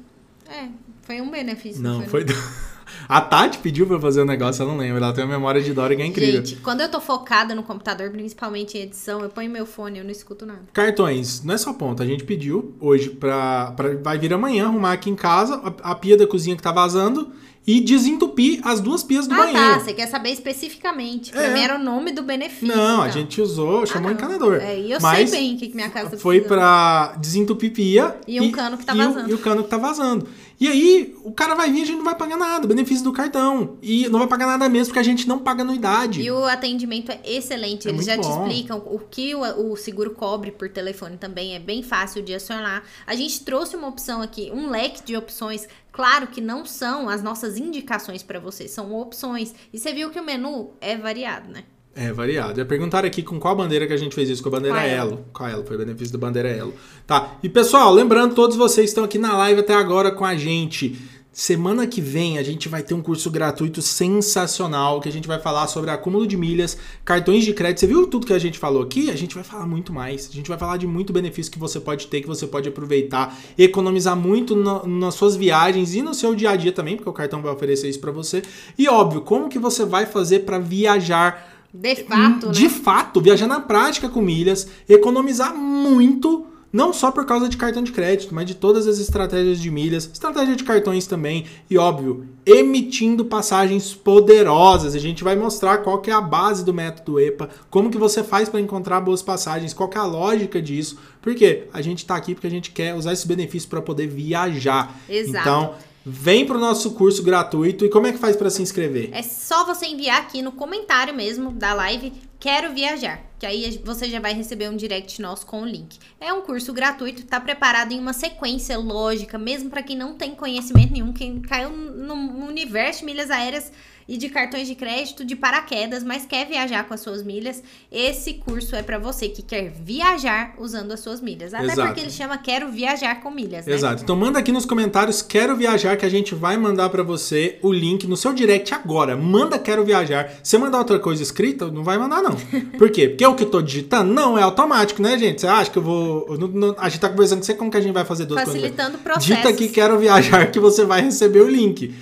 É, 0.50 0.68
foi 1.02 1.20
um 1.20 1.30
benefício. 1.30 1.80
Não, 1.80 2.00
né? 2.00 2.08
foi. 2.08 2.26
A 3.08 3.20
Tati 3.20 3.58
pediu 3.58 3.86
pra 3.86 3.96
eu 3.96 4.00
fazer 4.00 4.22
um 4.22 4.26
negócio, 4.26 4.62
eu 4.62 4.68
não 4.68 4.76
lembro. 4.76 5.02
Ela 5.02 5.12
tem 5.12 5.24
uma 5.24 5.34
memória 5.34 5.60
de 5.60 5.72
Dory 5.72 5.96
que 5.96 6.02
é 6.02 6.06
incrível. 6.06 6.44
Gente, 6.44 6.56
quando 6.56 6.80
eu 6.80 6.88
tô 6.90 7.00
focada 7.00 7.54
no 7.54 7.62
computador, 7.62 8.10
principalmente 8.10 8.76
em 8.76 8.82
edição, 8.82 9.20
eu 9.22 9.28
ponho 9.30 9.50
meu 9.50 9.66
fone, 9.66 9.98
eu 9.98 10.04
não 10.04 10.10
escuto 10.10 10.44
nada. 10.46 10.62
Cartões, 10.72 11.42
não 11.44 11.54
é 11.54 11.58
só 11.58 11.72
ponto. 11.72 12.02
A 12.02 12.06
gente 12.06 12.24
pediu 12.24 12.74
hoje 12.80 13.10
pra, 13.10 13.72
pra. 13.72 13.96
Vai 13.96 14.18
vir 14.18 14.32
amanhã 14.32 14.66
arrumar 14.66 14.92
aqui 14.92 15.10
em 15.10 15.16
casa 15.16 15.54
a, 15.82 15.92
a 15.92 15.94
pia 15.94 16.16
da 16.16 16.26
cozinha 16.26 16.56
que 16.56 16.62
tá 16.62 16.72
vazando 16.72 17.32
e 17.66 17.80
desentupir 17.80 18.60
as 18.64 18.80
duas 18.80 19.02
pias 19.02 19.26
do 19.26 19.34
ah, 19.34 19.38
banheiro. 19.38 19.74
tá. 19.74 19.80
Você 19.80 19.92
quer 19.92 20.06
saber 20.06 20.30
especificamente. 20.30 21.36
É. 21.36 21.52
mim 21.52 21.60
era 21.60 21.76
o 21.76 21.78
nome 21.78 22.12
do 22.12 22.22
benefício. 22.22 22.74
Não, 22.74 23.02
a 23.02 23.08
então. 23.08 23.20
gente 23.20 23.42
usou, 23.42 23.84
chamou 23.84 24.08
Ah, 24.08 24.12
encanador. 24.14 24.54
É, 24.54 24.80
e 24.80 24.90
eu 24.90 24.98
Mas 25.02 25.28
sei 25.28 25.38
bem 25.38 25.54
o 25.54 25.58
que, 25.58 25.68
que 25.68 25.74
minha 25.74 25.90
casa 25.90 26.12
tá 26.12 26.16
Foi 26.16 26.40
pra 26.40 27.14
desentupir 27.20 27.72
pia. 27.74 28.16
E 28.26 28.40
um 28.40 28.50
cano 28.50 28.78
que 28.78 28.86
tá 28.86 28.94
e 28.94 29.00
o- 29.00 29.04
vazando. 29.04 29.30
E 29.30 29.34
o 29.34 29.38
cano 29.38 29.62
que 29.64 29.68
tá 29.68 29.76
vazando. 29.76 30.26
E 30.60 30.66
aí, 30.66 31.16
o 31.22 31.30
cara 31.30 31.54
vai 31.54 31.70
vir 31.70 31.78
e 31.78 31.82
a 31.82 31.86
gente 31.86 31.98
não 31.98 32.04
vai 32.04 32.16
pagar 32.16 32.36
nada, 32.36 32.66
benefício 32.66 33.04
do 33.04 33.12
cartão. 33.12 33.78
E 33.80 34.08
não 34.08 34.18
vai 34.18 34.26
pagar 34.28 34.46
nada 34.46 34.68
mesmo, 34.68 34.86
porque 34.86 34.98
a 34.98 35.04
gente 35.04 35.28
não 35.28 35.38
paga 35.38 35.62
anuidade. 35.62 36.20
E 36.20 36.30
o 36.30 36.44
atendimento 36.44 37.12
é 37.12 37.20
excelente. 37.24 37.86
É 37.86 37.90
Eles 37.92 38.04
já 38.04 38.16
te 38.18 38.26
bom. 38.26 38.46
explicam 38.46 38.78
o 38.78 38.98
que 38.98 39.34
o, 39.36 39.72
o 39.72 39.76
seguro 39.76 40.10
cobre 40.10 40.50
por 40.50 40.68
telefone 40.68 41.16
também. 41.16 41.54
É 41.54 41.60
bem 41.60 41.82
fácil 41.82 42.22
de 42.22 42.34
acionar. 42.34 42.82
A 43.06 43.14
gente 43.14 43.44
trouxe 43.44 43.76
uma 43.76 43.86
opção 43.86 44.20
aqui, 44.20 44.50
um 44.52 44.68
leque 44.68 45.04
de 45.04 45.16
opções. 45.16 45.68
Claro 45.92 46.26
que 46.26 46.40
não 46.40 46.64
são 46.64 47.08
as 47.08 47.22
nossas 47.22 47.56
indicações 47.56 48.22
para 48.22 48.40
você, 48.40 48.66
são 48.66 48.92
opções. 48.94 49.54
E 49.72 49.78
você 49.78 49.92
viu 49.92 50.10
que 50.10 50.18
o 50.18 50.24
menu 50.24 50.72
é 50.80 50.96
variado, 50.96 51.50
né? 51.50 51.64
É, 52.00 52.12
variado. 52.12 52.58
Já 52.58 52.64
perguntaram 52.64 53.08
aqui 53.08 53.24
com 53.24 53.40
qual 53.40 53.56
bandeira 53.56 53.84
que 53.84 53.92
a 53.92 53.96
gente 53.96 54.14
fez 54.14 54.28
isso, 54.28 54.40
com 54.40 54.48
a 54.50 54.52
bandeira 54.52 54.86
Elo. 54.86 55.10
Elo. 55.12 55.24
Com 55.32 55.42
a 55.42 55.50
Elo, 55.50 55.64
foi 55.64 55.74
o 55.74 55.78
benefício 55.80 56.12
da 56.12 56.18
bandeira 56.18 56.48
Elo. 56.48 56.72
Tá, 57.04 57.36
e 57.42 57.48
pessoal, 57.48 57.92
lembrando, 57.92 58.36
todos 58.36 58.56
vocês 58.56 58.84
que 58.84 58.90
estão 58.90 59.02
aqui 59.02 59.18
na 59.18 59.36
live 59.36 59.60
até 59.60 59.74
agora 59.74 60.12
com 60.12 60.24
a 60.24 60.36
gente, 60.36 60.96
Semana 61.38 61.86
que 61.86 62.00
vem 62.00 62.36
a 62.36 62.42
gente 62.42 62.68
vai 62.68 62.82
ter 62.82 62.94
um 62.94 63.00
curso 63.00 63.30
gratuito 63.30 63.80
sensacional 63.80 65.00
que 65.00 65.08
a 65.08 65.12
gente 65.12 65.28
vai 65.28 65.38
falar 65.38 65.68
sobre 65.68 65.88
acúmulo 65.88 66.26
de 66.26 66.36
milhas, 66.36 66.76
cartões 67.04 67.44
de 67.44 67.54
crédito. 67.54 67.78
Você 67.78 67.86
viu 67.86 68.08
tudo 68.08 68.26
que 68.26 68.32
a 68.32 68.38
gente 68.40 68.58
falou 68.58 68.82
aqui? 68.82 69.08
A 69.08 69.14
gente 69.14 69.36
vai 69.36 69.44
falar 69.44 69.64
muito 69.64 69.92
mais. 69.92 70.28
A 70.28 70.34
gente 70.34 70.48
vai 70.48 70.58
falar 70.58 70.78
de 70.78 70.86
muito 70.88 71.12
benefício 71.12 71.52
que 71.52 71.58
você 71.58 71.78
pode 71.78 72.08
ter, 72.08 72.22
que 72.22 72.26
você 72.26 72.44
pode 72.44 72.68
aproveitar, 72.68 73.38
economizar 73.56 74.16
muito 74.16 74.56
no, 74.56 74.84
nas 74.84 75.14
suas 75.14 75.36
viagens 75.36 75.94
e 75.94 76.02
no 76.02 76.12
seu 76.12 76.34
dia 76.34 76.50
a 76.50 76.56
dia 76.56 76.72
também, 76.72 76.96
porque 76.96 77.08
o 77.08 77.12
cartão 77.12 77.40
vai 77.40 77.52
oferecer 77.52 77.88
isso 77.88 78.00
para 78.00 78.10
você. 78.10 78.42
E 78.76 78.88
óbvio, 78.88 79.20
como 79.20 79.48
que 79.48 79.60
você 79.60 79.84
vai 79.84 80.06
fazer 80.06 80.40
para 80.40 80.58
viajar 80.58 81.57
de 81.72 81.96
fato, 81.96 82.50
de 82.50 82.64
né? 82.64 82.68
fato, 82.68 83.20
viajar 83.20 83.46
na 83.46 83.60
prática 83.60 84.08
com 84.08 84.20
milhas, 84.20 84.68
economizar 84.88 85.54
muito 85.54 86.46
não 86.72 86.92
só 86.92 87.10
por 87.10 87.24
causa 87.24 87.48
de 87.48 87.56
cartão 87.56 87.82
de 87.82 87.92
crédito, 87.92 88.34
mas 88.34 88.46
de 88.46 88.54
todas 88.54 88.86
as 88.86 88.98
estratégias 88.98 89.58
de 89.58 89.70
milhas, 89.70 90.08
estratégia 90.12 90.54
de 90.54 90.64
cartões 90.64 91.06
também, 91.06 91.46
e 91.68 91.78
óbvio, 91.78 92.26
emitindo 92.44 93.24
passagens 93.24 93.94
poderosas. 93.94 94.94
A 94.94 94.98
gente 94.98 95.24
vai 95.24 95.34
mostrar 95.34 95.78
qual 95.78 95.98
que 95.98 96.10
é 96.10 96.14
a 96.14 96.20
base 96.20 96.64
do 96.64 96.74
método 96.74 97.18
EPA, 97.18 97.48
como 97.70 97.90
que 97.90 97.98
você 97.98 98.22
faz 98.22 98.48
para 98.48 98.60
encontrar 98.60 99.00
boas 99.00 99.22
passagens, 99.22 99.72
qual 99.72 99.88
que 99.88 99.96
é 99.96 100.00
a 100.00 100.04
lógica 100.04 100.60
disso. 100.60 100.98
Porque 101.22 101.64
a 101.72 101.80
gente 101.80 101.98
está 101.98 102.16
aqui 102.16 102.34
porque 102.34 102.46
a 102.46 102.50
gente 102.50 102.70
quer 102.70 102.94
usar 102.94 103.12
esse 103.12 103.26
benefício 103.26 103.68
para 103.68 103.80
poder 103.80 104.06
viajar. 104.06 104.94
Exato. 105.08 105.38
Então, 105.38 105.74
Vem 106.10 106.46
para 106.46 106.56
o 106.56 106.60
nosso 106.60 106.92
curso 106.92 107.22
gratuito 107.22 107.84
e 107.84 107.90
como 107.90 108.06
é 108.06 108.12
que 108.12 108.18
faz 108.18 108.34
para 108.34 108.48
se 108.48 108.62
inscrever? 108.62 109.10
É 109.12 109.22
só 109.22 109.66
você 109.66 109.84
enviar 109.84 110.18
aqui 110.22 110.40
no 110.40 110.52
comentário 110.52 111.12
mesmo 111.14 111.52
da 111.52 111.74
live 111.74 112.14
Quero 112.40 112.72
Viajar, 112.72 113.20
que 113.38 113.44
aí 113.44 113.78
você 113.84 114.08
já 114.08 114.18
vai 114.18 114.32
receber 114.32 114.70
um 114.70 114.76
direct 114.76 115.20
nosso 115.20 115.44
com 115.44 115.60
o 115.60 115.66
link. 115.66 115.98
É 116.18 116.32
um 116.32 116.40
curso 116.40 116.72
gratuito, 116.72 117.20
está 117.20 117.38
preparado 117.38 117.92
em 117.92 118.00
uma 118.00 118.14
sequência 118.14 118.78
lógica, 118.78 119.36
mesmo 119.36 119.68
para 119.68 119.82
quem 119.82 119.98
não 119.98 120.14
tem 120.14 120.34
conhecimento 120.34 120.94
nenhum, 120.94 121.12
quem 121.12 121.42
caiu 121.42 121.68
no 121.68 122.14
universo 122.46 123.00
de 123.00 123.04
milhas 123.04 123.30
aéreas 123.30 123.70
e 124.08 124.16
de 124.16 124.30
cartões 124.30 124.66
de 124.66 124.74
crédito 124.74 125.22
de 125.24 125.36
paraquedas, 125.36 126.02
mas 126.02 126.24
quer 126.24 126.46
viajar 126.46 126.84
com 126.84 126.94
as 126.94 127.00
suas 127.00 127.22
milhas, 127.22 127.62
esse 127.92 128.34
curso 128.34 128.74
é 128.74 128.82
para 128.82 128.98
você 128.98 129.28
que 129.28 129.42
quer 129.42 129.70
viajar 129.70 130.54
usando 130.58 130.92
as 130.92 131.00
suas 131.00 131.20
milhas. 131.20 131.52
Até 131.52 131.66
Exato. 131.66 131.88
porque 131.88 132.00
ele 132.00 132.10
chama 132.10 132.38
Quero 132.38 132.70
Viajar 132.70 133.20
com 133.20 133.30
Milhas, 133.30 133.66
né? 133.66 133.74
Exato. 133.74 134.02
Então 134.02 134.16
manda 134.16 134.38
aqui 134.38 134.50
nos 134.50 134.64
comentários 134.64 135.20
Quero 135.20 135.54
Viajar 135.56 135.96
que 135.96 136.06
a 136.06 136.08
gente 136.08 136.34
vai 136.34 136.56
mandar 136.56 136.88
para 136.88 137.02
você 137.02 137.58
o 137.62 137.70
link 137.70 138.06
no 138.06 138.16
seu 138.16 138.32
direct 138.32 138.72
agora. 138.72 139.16
Manda 139.16 139.58
Quero 139.58 139.84
Viajar. 139.84 140.30
Se 140.42 140.50
você 140.50 140.58
mandar 140.58 140.78
outra 140.78 140.98
coisa 140.98 141.22
escrita, 141.22 141.70
não 141.70 141.84
vai 141.84 141.98
mandar 141.98 142.22
não. 142.22 142.36
Por 142.78 142.90
quê? 142.90 143.08
Porque 143.08 143.26
o 143.26 143.34
que 143.34 143.44
eu 143.44 143.50
tô 143.50 143.60
digitando? 143.60 144.12
Não, 144.12 144.38
é 144.38 144.42
automático, 144.42 145.02
né, 145.02 145.18
gente? 145.18 145.42
Você 145.42 145.46
acha 145.46 145.70
que 145.70 145.78
eu 145.78 145.82
vou... 145.82 146.38
Não, 146.38 146.48
não, 146.48 146.76
a 146.78 146.88
gente 146.88 147.00
tá 147.00 147.10
conversando 147.10 147.40
com 147.40 147.44
você 147.44 147.54
como 147.54 147.70
que 147.70 147.76
a 147.76 147.80
gente 147.80 147.92
vai 147.92 148.04
fazer 148.04 148.24
duas 148.24 148.42
Facilitando 148.42 148.76
coisas. 148.76 149.00
o 149.00 149.04
processo. 149.04 149.26
Digita 149.26 149.48
aqui 149.50 149.68
Quero 149.68 149.98
Viajar 149.98 150.50
que 150.50 150.58
você 150.58 150.84
vai 150.84 151.02
receber 151.02 151.40
o 151.40 151.48
link. 151.48 151.94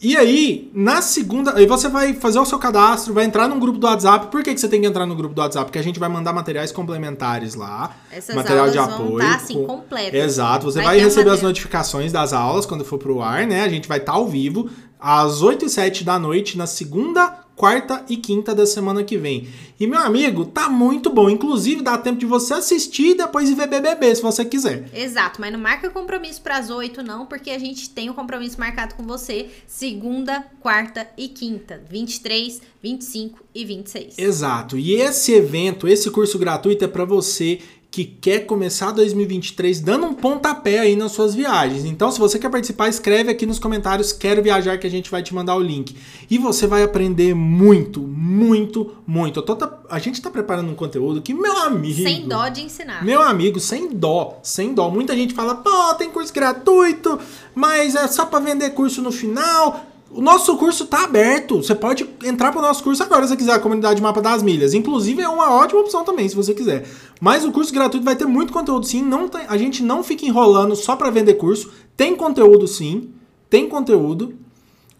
E 0.00 0.14
aí, 0.16 0.70
na 0.74 1.00
segunda, 1.00 1.54
aí 1.56 1.64
você 1.66 1.88
vai 1.88 2.12
fazer 2.12 2.38
o 2.38 2.44
seu 2.44 2.58
cadastro, 2.58 3.14
vai 3.14 3.24
entrar 3.24 3.48
num 3.48 3.58
grupo 3.58 3.78
do 3.78 3.86
WhatsApp. 3.86 4.26
Por 4.26 4.42
que, 4.42 4.52
que 4.52 4.60
você 4.60 4.68
tem 4.68 4.80
que 4.80 4.86
entrar 4.86 5.06
no 5.06 5.14
grupo 5.16 5.34
do 5.34 5.40
WhatsApp? 5.40 5.64
Porque 5.66 5.78
a 5.78 5.82
gente 5.82 5.98
vai 5.98 6.08
mandar 6.08 6.32
materiais 6.34 6.70
complementares 6.70 7.54
lá. 7.54 7.96
Essas 8.12 8.36
material 8.36 8.68
de 8.70 8.76
aulas 8.78 8.94
vão 8.96 9.06
apoio. 9.06 9.26
tá, 9.26 9.34
assim, 9.36 9.54
com- 9.54 9.66
completas. 9.66 10.14
Exato. 10.14 10.64
Você 10.66 10.78
Vai 10.78 10.96
vai, 10.96 10.98
receber 11.00 11.30
as 11.30 11.40
notificações 11.42 12.12
das 12.12 12.32
aulas 12.34 12.66
quando 12.66 12.84
for 12.84 12.98
pro 12.98 13.22
ar, 13.22 13.46
né? 13.46 13.62
A 13.62 13.68
gente 13.68 13.88
vai 13.88 13.98
estar 13.98 14.12
ao 14.12 14.28
vivo 14.28 14.68
às 14.98 15.42
8 15.42 15.66
e 15.66 15.68
7 15.68 16.04
da 16.04 16.18
noite 16.18 16.56
na 16.56 16.66
segunda, 16.66 17.46
quarta 17.56 18.04
e 18.08 18.16
quinta 18.18 18.54
da 18.54 18.66
semana 18.66 19.02
que 19.02 19.16
vem. 19.16 19.48
E 19.80 19.86
meu 19.86 19.98
amigo, 19.98 20.44
tá 20.44 20.68
muito 20.68 21.10
bom. 21.10 21.28
Inclusive, 21.30 21.82
dá 21.82 21.96
tempo 21.96 22.18
de 22.18 22.26
você 22.26 22.54
assistir 22.54 23.10
e 23.10 23.16
depois 23.16 23.48
ir 23.48 23.54
ver 23.54 23.66
BBB, 23.66 24.14
se 24.14 24.22
você 24.22 24.44
quiser. 24.44 24.88
Exato, 24.94 25.40
mas 25.40 25.52
não 25.52 25.58
marca 25.58 25.88
compromisso 25.90 26.42
para 26.42 26.58
as 26.58 26.70
8 26.70 27.02
não, 27.02 27.26
porque 27.26 27.50
a 27.50 27.58
gente 27.58 27.88
tem 27.90 28.10
um 28.10 28.14
compromisso 28.14 28.60
marcado 28.60 28.94
com 28.94 29.02
você 29.02 29.48
segunda, 29.66 30.44
quarta 30.60 31.08
e 31.16 31.28
quinta, 31.28 31.82
23, 31.88 32.60
25 32.82 33.40
e 33.54 33.64
26. 33.64 34.18
Exato. 34.18 34.78
E 34.78 34.94
esse 34.94 35.32
evento, 35.32 35.88
esse 35.88 36.10
curso 36.10 36.38
gratuito 36.38 36.84
é 36.84 36.88
para 36.88 37.04
você 37.04 37.60
que 37.90 38.04
quer 38.04 38.40
começar 38.40 38.90
2023 38.90 39.80
dando 39.80 40.06
um 40.06 40.12
pontapé 40.12 40.80
aí 40.80 40.94
nas 40.96 41.12
suas 41.12 41.34
viagens. 41.34 41.84
Então, 41.84 42.10
se 42.10 42.18
você 42.18 42.38
quer 42.38 42.50
participar, 42.50 42.88
escreve 42.88 43.30
aqui 43.30 43.46
nos 43.46 43.58
comentários 43.58 44.12
quero 44.12 44.42
viajar 44.42 44.76
que 44.76 44.86
a 44.86 44.90
gente 44.90 45.10
vai 45.10 45.22
te 45.22 45.34
mandar 45.34 45.56
o 45.56 45.60
link. 45.60 45.96
E 46.30 46.36
você 46.36 46.66
vai 46.66 46.82
aprender 46.82 47.34
muito, 47.34 48.00
muito, 48.02 48.92
muito. 49.06 49.40
Tô 49.40 49.56
a 49.88 49.98
gente 49.98 50.20
tá 50.20 50.30
preparando 50.30 50.70
um 50.70 50.74
conteúdo 50.74 51.22
que 51.22 51.32
meu 51.32 51.56
amigo, 51.58 52.02
Sem 52.02 52.28
dó 52.28 52.48
de 52.48 52.62
ensinar. 52.62 53.02
meu 53.04 53.22
amigo, 53.22 53.58
sem 53.58 53.88
dó, 53.88 54.40
sem 54.42 54.74
dó. 54.74 54.90
Muita 54.90 55.14
gente 55.16 55.32
fala, 55.32 55.54
pô, 55.54 55.94
tem 55.94 56.10
curso 56.10 56.34
gratuito, 56.34 57.18
mas 57.54 57.94
é 57.94 58.06
só 58.08 58.26
pra 58.26 58.40
vender 58.40 58.70
curso 58.70 59.00
no 59.00 59.10
final. 59.10 59.86
O 60.10 60.22
nosso 60.22 60.56
curso 60.56 60.86
tá 60.86 61.04
aberto. 61.04 61.56
Você 61.56 61.74
pode 61.74 62.08
entrar 62.24 62.52
pro 62.52 62.62
nosso 62.62 62.82
curso 62.82 63.02
agora 63.02 63.24
se 63.24 63.30
você 63.30 63.36
quiser, 63.36 63.52
a 63.52 63.58
comunidade 63.58 64.00
Mapa 64.00 64.22
das 64.22 64.42
Milhas. 64.42 64.72
Inclusive, 64.72 65.20
é 65.20 65.28
uma 65.28 65.52
ótima 65.52 65.80
opção 65.80 66.04
também, 66.04 66.28
se 66.28 66.34
você 66.36 66.54
quiser. 66.54 66.88
Mas 67.20 67.44
o 67.44 67.52
curso 67.52 67.72
gratuito 67.72 68.04
vai 68.04 68.14
ter 68.16 68.26
muito 68.26 68.52
conteúdo 68.52 68.86
sim. 68.86 69.02
Não 69.02 69.28
tem- 69.28 69.46
a 69.48 69.56
gente 69.56 69.82
não 69.82 70.02
fica 70.02 70.24
enrolando 70.26 70.76
só 70.76 70.96
pra 70.96 71.10
vender 71.10 71.34
curso. 71.34 71.72
Tem 71.96 72.14
conteúdo 72.14 72.66
sim. 72.66 73.10
Tem 73.48 73.68
conteúdo. 73.68 74.36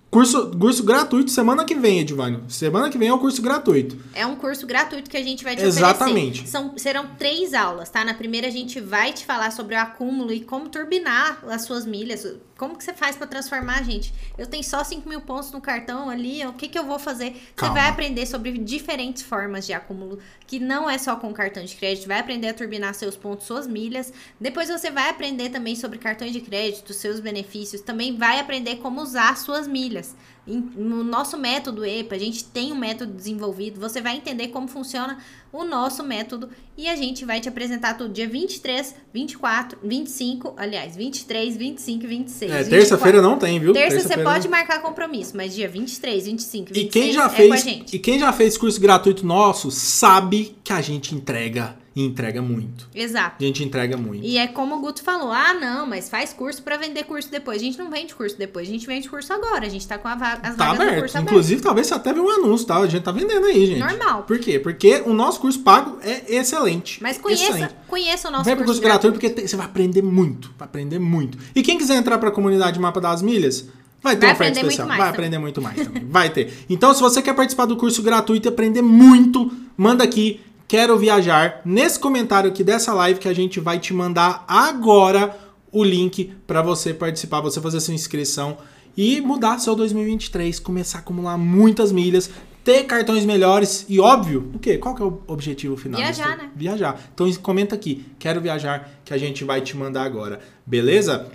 Curso, 0.09 0.51
curso 0.59 0.83
gratuito 0.83 1.31
semana 1.31 1.65
que 1.65 1.75
vem, 1.75 1.99
Edvânio. 1.99 2.45
Semana 2.49 2.89
que 2.89 2.97
vem 2.97 3.09
é 3.09 3.13
o 3.13 3.19
curso 3.19 3.43
gratuito. 3.43 3.99
É 4.15 4.25
um 4.25 4.37
curso 4.37 4.67
gratuito 4.67 5.11
que 5.11 5.17
a 5.17 5.23
gente 5.23 5.45
vai 5.45 5.55
te 5.57 5.63
Exatamente. 5.63 6.41
oferecer. 6.43 6.47
São, 6.51 6.79
serão 6.79 7.07
três 7.19 7.53
aulas, 7.53 7.91
tá? 7.91 8.03
Na 8.03 8.15
primeira 8.15 8.47
a 8.47 8.51
gente 8.51 8.81
vai 8.81 9.13
te 9.13 9.27
falar 9.27 9.51
sobre 9.53 9.75
o 9.75 9.79
acúmulo 9.79 10.33
e 10.33 10.41
como 10.41 10.69
turbinar 10.71 11.41
as 11.51 11.63
suas 11.63 11.85
milhas. 11.85 12.27
Como 12.57 12.79
que 12.79 12.85
você 12.85 12.95
faz 12.95 13.17
pra 13.17 13.27
transformar, 13.27 13.83
gente? 13.83 14.15
Eu 14.39 14.47
tenho 14.47 14.65
só 14.65 14.83
5 14.83 15.07
mil 15.07 15.21
pontos 15.21 15.51
no 15.51 15.61
cartão 15.61 16.09
ali, 16.09 16.47
o 16.47 16.55
que 16.55 16.69
que 16.69 16.79
eu 16.79 16.87
vou 16.87 16.99
fazer? 16.99 17.37
Calma. 17.55 17.75
Você 17.75 17.81
vai 17.81 17.91
aprender 17.91 18.25
sobre 18.25 18.53
diferentes 18.57 19.23
formas 19.23 19.67
de 19.67 19.75
acúmulo, 19.75 20.19
que 20.47 20.59
não 20.59 20.89
é 20.89 20.97
só 20.97 21.17
com 21.17 21.33
cartão 21.33 21.65
de 21.65 21.75
crédito, 21.75 22.07
vai 22.07 22.21
aprender 22.21 22.49
a 22.49 22.55
turbinar 22.55 22.95
seus 22.95 23.17
pontos, 23.17 23.47
suas 23.47 23.67
milhas. 23.67 24.13
Depois 24.41 24.69
você 24.69 24.91
vai 24.91 25.11
aprender 25.11 25.49
também 25.49 25.75
sobre 25.75 25.99
cartões 25.99 26.33
de 26.33 26.41
crédito, 26.41 26.93
seus 26.93 27.19
benefícios. 27.19 27.83
Também 27.83 28.17
vai 28.17 28.39
aprender 28.39 28.77
como 28.77 29.01
usar 29.01 29.37
suas 29.37 29.67
milhas. 29.67 30.15
No 30.47 31.03
nosso 31.03 31.37
método 31.37 31.85
EPA, 31.85 32.15
a 32.15 32.19
gente 32.19 32.45
tem 32.45 32.73
um 32.73 32.77
método 32.77 33.13
desenvolvido. 33.13 33.81
Você 33.81 34.01
vai 34.01 34.17
entender 34.17 34.49
como 34.49 34.69
funciona 34.69 35.19
o 35.53 35.65
nosso 35.65 36.05
método 36.05 36.49
e 36.77 36.89
a 36.89 36.95
gente 36.95 37.25
vai 37.25 37.41
te 37.41 37.49
apresentar 37.49 37.95
tudo 37.95 38.13
dia 38.13 38.29
23, 38.29 38.95
24, 39.13 39.79
25, 39.83 40.55
aliás, 40.57 40.97
23, 40.97 41.57
25 41.57 42.05
e 42.05 42.07
26. 42.07 42.53
É, 42.53 42.65
terça-feira 42.65 43.21
não 43.21 43.39
tem, 43.39 43.59
viu? 43.59 43.73
Terça 43.73 43.89
você 43.97 44.03
Terça-feira 44.03 44.31
pode 44.31 44.49
marcar 44.49 44.81
compromisso, 44.81 45.37
mas 45.37 45.55
dia 45.55 45.69
23, 45.69 46.27
25 46.27 46.69
e 46.69 46.71
E 46.71 46.85
26 46.85 46.93
quem 46.93 47.13
já 47.13 47.25
é 47.25 47.29
com 47.29 47.33
a 47.33 47.37
fez 47.37 47.63
gente. 47.65 47.97
e 47.97 47.99
quem 47.99 48.19
já 48.19 48.33
fez 48.33 48.57
curso 48.57 48.81
gratuito 48.81 49.27
nosso 49.27 49.71
sabe 49.71 50.57
que 50.63 50.73
a 50.73 50.81
gente 50.81 51.15
entrega 51.15 51.77
e 51.97 52.05
entrega 52.05 52.43
muito. 52.43 52.87
Exato. 52.95 53.37
A 53.41 53.43
gente 53.43 53.65
entrega 53.65 53.97
muito. 53.97 54.23
E 54.23 54.37
é 54.37 54.47
como 54.47 54.77
o 54.77 54.81
Guto 54.81 55.03
falou: 55.03 55.33
ah, 55.33 55.55
não, 55.55 55.87
mas 55.87 56.11
faz 56.11 56.31
curso 56.31 56.63
pra 56.63 56.77
vender 56.77 57.05
curso 57.05 57.31
depois. 57.31 57.57
A 57.63 57.65
gente 57.65 57.79
não 57.79 57.91
vende 57.91 58.15
curso 58.15 58.37
depois, 58.37 58.69
a 58.69 58.71
gente 58.71 58.87
vende 58.87 59.09
curso 59.09 59.33
agora. 59.33 59.65
A 59.65 59.69
gente 59.71 59.89
tá 59.89 59.97
com 59.97 60.07
a 60.07 60.15
vaga, 60.15 60.47
as 60.47 60.57
Tá 60.57 60.65
vagas 60.67 60.81
aberto. 60.83 60.99
curso 61.01 61.17
aberto. 61.17 61.31
Inclusive, 61.33 61.63
talvez 61.63 61.87
você 61.87 61.95
até 61.95 62.13
viu 62.13 62.23
um 62.25 62.29
anúncio, 62.31 62.67
tá? 62.67 62.77
A 62.77 62.87
gente 62.87 63.03
tá 63.03 63.11
vendendo 63.13 63.47
aí, 63.47 63.67
gente. 63.67 63.79
Normal. 63.81 64.25
Por 64.25 64.39
quê? 64.39 64.59
Porque 64.59 65.03
o 65.07 65.15
nosso 65.15 65.41
curso 65.41 65.61
pago 65.61 65.99
é 66.03 66.37
excelente. 66.37 67.03
Mas 67.03 67.17
conheça, 67.17 67.45
Excelente. 67.45 67.75
conheça 67.89 68.29
o 68.29 68.31
nosso 68.31 68.45
Vem 68.45 68.55
pro 68.57 68.65
curso, 68.67 68.81
curso 68.81 68.89
gratuito 68.93 69.15
porque 69.15 69.31
tem- 69.31 69.47
você 69.47 69.57
vai 69.57 69.65
aprender 69.65 70.03
muito. 70.03 70.53
Vai 70.59 70.69
aprender 70.69 70.99
muito. 70.99 71.39
E 71.55 71.63
quem 71.63 71.79
quiser 71.79 71.97
entrar 71.97 72.19
pra 72.19 72.31
comunidade 72.31 72.79
Mapa 72.79 73.01
das 73.01 73.23
Milhas, 73.23 73.69
vai 74.03 74.15
ter 74.17 74.27
Vai 74.27 74.35
oferta 74.35 74.61
aprender 74.61 74.61
muito 74.61 74.71
especial. 74.73 74.87
mais 74.89 74.99
vai 74.99 75.07
também. 75.09 75.15
aprender 75.27 75.39
muito 75.39 75.63
mais 75.63 75.77
também. 75.83 76.07
Vai 76.11 76.29
ter. 76.31 76.53
Então, 76.69 76.93
se 76.93 77.01
você 77.01 77.23
quer 77.23 77.35
participar 77.35 77.65
do 77.65 77.75
curso 77.77 78.03
gratuito 78.03 78.47
e 78.47 78.51
aprender 78.51 78.83
muito, 78.83 79.51
manda 79.79 80.05
aqui. 80.05 80.41
Quero 80.69 80.99
viajar 80.99 81.61
nesse 81.65 81.99
comentário 81.99 82.51
aqui 82.51 82.65
dessa 82.65 82.93
live 82.93 83.21
que 83.21 83.29
a 83.29 83.33
gente 83.33 83.61
vai 83.61 83.79
te 83.79 83.95
mandar 83.95 84.45
agora 84.49 85.39
o 85.71 85.85
link 85.85 86.33
pra 86.45 86.61
você 86.61 86.93
participar, 86.93 87.41
você 87.41 87.61
fazer 87.61 87.79
sua 87.79 87.95
inscrição 87.95 88.59
e 88.97 89.21
mudar 89.21 89.59
seu 89.59 89.77
2023, 89.77 90.59
começar 90.59 90.99
a 90.99 91.01
acumular 91.03 91.39
muitas 91.39 91.93
milhas, 91.93 92.31
ter 92.65 92.83
cartões 92.85 93.25
melhores 93.25 93.87
e 93.89 94.01
óbvio, 94.01 94.51
o 94.55 94.59
quê? 94.59 94.77
Qual 94.77 94.95
que 94.95 95.03
é 95.03 95.05
o 95.05 95.21
objetivo 95.29 95.77
final? 95.77 96.01
Viajar, 96.01 96.31
disso? 96.31 96.39
né? 96.39 96.51
Viajar. 96.57 97.01
Então 97.15 97.33
comenta 97.35 97.77
aqui, 97.77 98.05
quero 98.19 98.41
viajar, 98.41 98.91
que 99.05 99.15
a 99.15 99.19
gente 99.19 99.45
vai 99.45 99.61
te 99.61 99.77
mandar 99.77 100.03
agora, 100.03 100.41
beleza? 100.67 101.31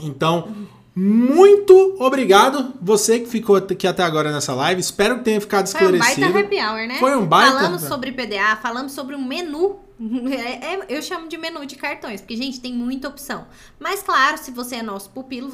Então, 0.00 0.48
muito 0.96 1.96
obrigado 1.98 2.72
você 2.80 3.18
que 3.18 3.26
ficou 3.26 3.56
aqui 3.56 3.86
até 3.86 4.02
agora 4.02 4.30
nessa 4.30 4.54
live. 4.54 4.80
Espero 4.80 5.18
que 5.18 5.24
tenha 5.24 5.40
ficado 5.40 5.66
Foi 5.66 5.80
um 5.80 5.94
esclarecido. 5.96 6.32
baita 6.32 6.46
happy 6.46 6.56
hour, 6.56 6.86
né? 6.86 6.96
Foi 7.00 7.16
um 7.16 7.26
baita 7.26 7.56
Falamos 7.56 7.82
sobre 7.82 8.12
PDA, 8.12 8.56
falamos 8.62 8.92
sobre 8.92 9.16
um 9.16 9.24
menu 9.24 9.80
É, 10.34 10.74
é, 10.74 10.86
eu 10.88 11.00
chamo 11.00 11.28
de 11.28 11.36
menu 11.36 11.64
de 11.64 11.76
cartões, 11.76 12.20
porque, 12.20 12.36
gente, 12.36 12.60
tem 12.60 12.72
muita 12.72 13.08
opção. 13.08 13.46
Mas, 13.78 14.02
claro, 14.02 14.36
se 14.36 14.50
você 14.50 14.76
é 14.76 14.82
nosso 14.82 15.10
pupilo, 15.10 15.50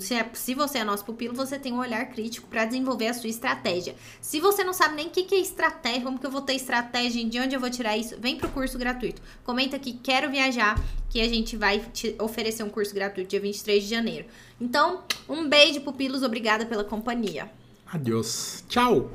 se, 0.00 0.14
é, 0.14 0.28
se 0.32 0.54
você 0.54 0.78
é 0.78 0.84
nosso 0.84 1.04
pupilo, 1.04 1.34
você 1.34 1.58
tem 1.58 1.72
um 1.72 1.78
olhar 1.78 2.04
crítico 2.06 2.46
para 2.48 2.64
desenvolver 2.64 3.08
a 3.08 3.14
sua 3.14 3.30
estratégia. 3.30 3.94
Se 4.20 4.40
você 4.40 4.64
não 4.64 4.72
sabe 4.72 4.96
nem 4.96 5.06
o 5.06 5.10
que, 5.10 5.22
que 5.22 5.34
é 5.34 5.38
estratégia, 5.38 6.02
como 6.02 6.18
que 6.18 6.26
eu 6.26 6.30
vou 6.30 6.42
ter 6.42 6.54
estratégia, 6.54 7.24
de 7.24 7.40
onde 7.40 7.54
eu 7.54 7.60
vou 7.60 7.70
tirar 7.70 7.96
isso, 7.96 8.16
vem 8.18 8.36
pro 8.36 8.48
curso 8.48 8.76
gratuito. 8.78 9.22
Comenta 9.44 9.76
aqui, 9.76 9.92
quero 10.02 10.30
viajar, 10.30 10.78
que 11.08 11.20
a 11.20 11.28
gente 11.28 11.56
vai 11.56 11.78
te 11.78 12.14
oferecer 12.18 12.62
um 12.64 12.70
curso 12.70 12.94
gratuito 12.94 13.30
dia 13.30 13.40
23 13.40 13.82
de 13.82 13.88
janeiro. 13.88 14.26
Então, 14.60 15.04
um 15.28 15.48
beijo, 15.48 15.80
pupilos, 15.80 16.22
obrigada 16.22 16.66
pela 16.66 16.84
companhia. 16.84 17.50
Adeus. 17.86 18.64
Tchau! 18.68 19.10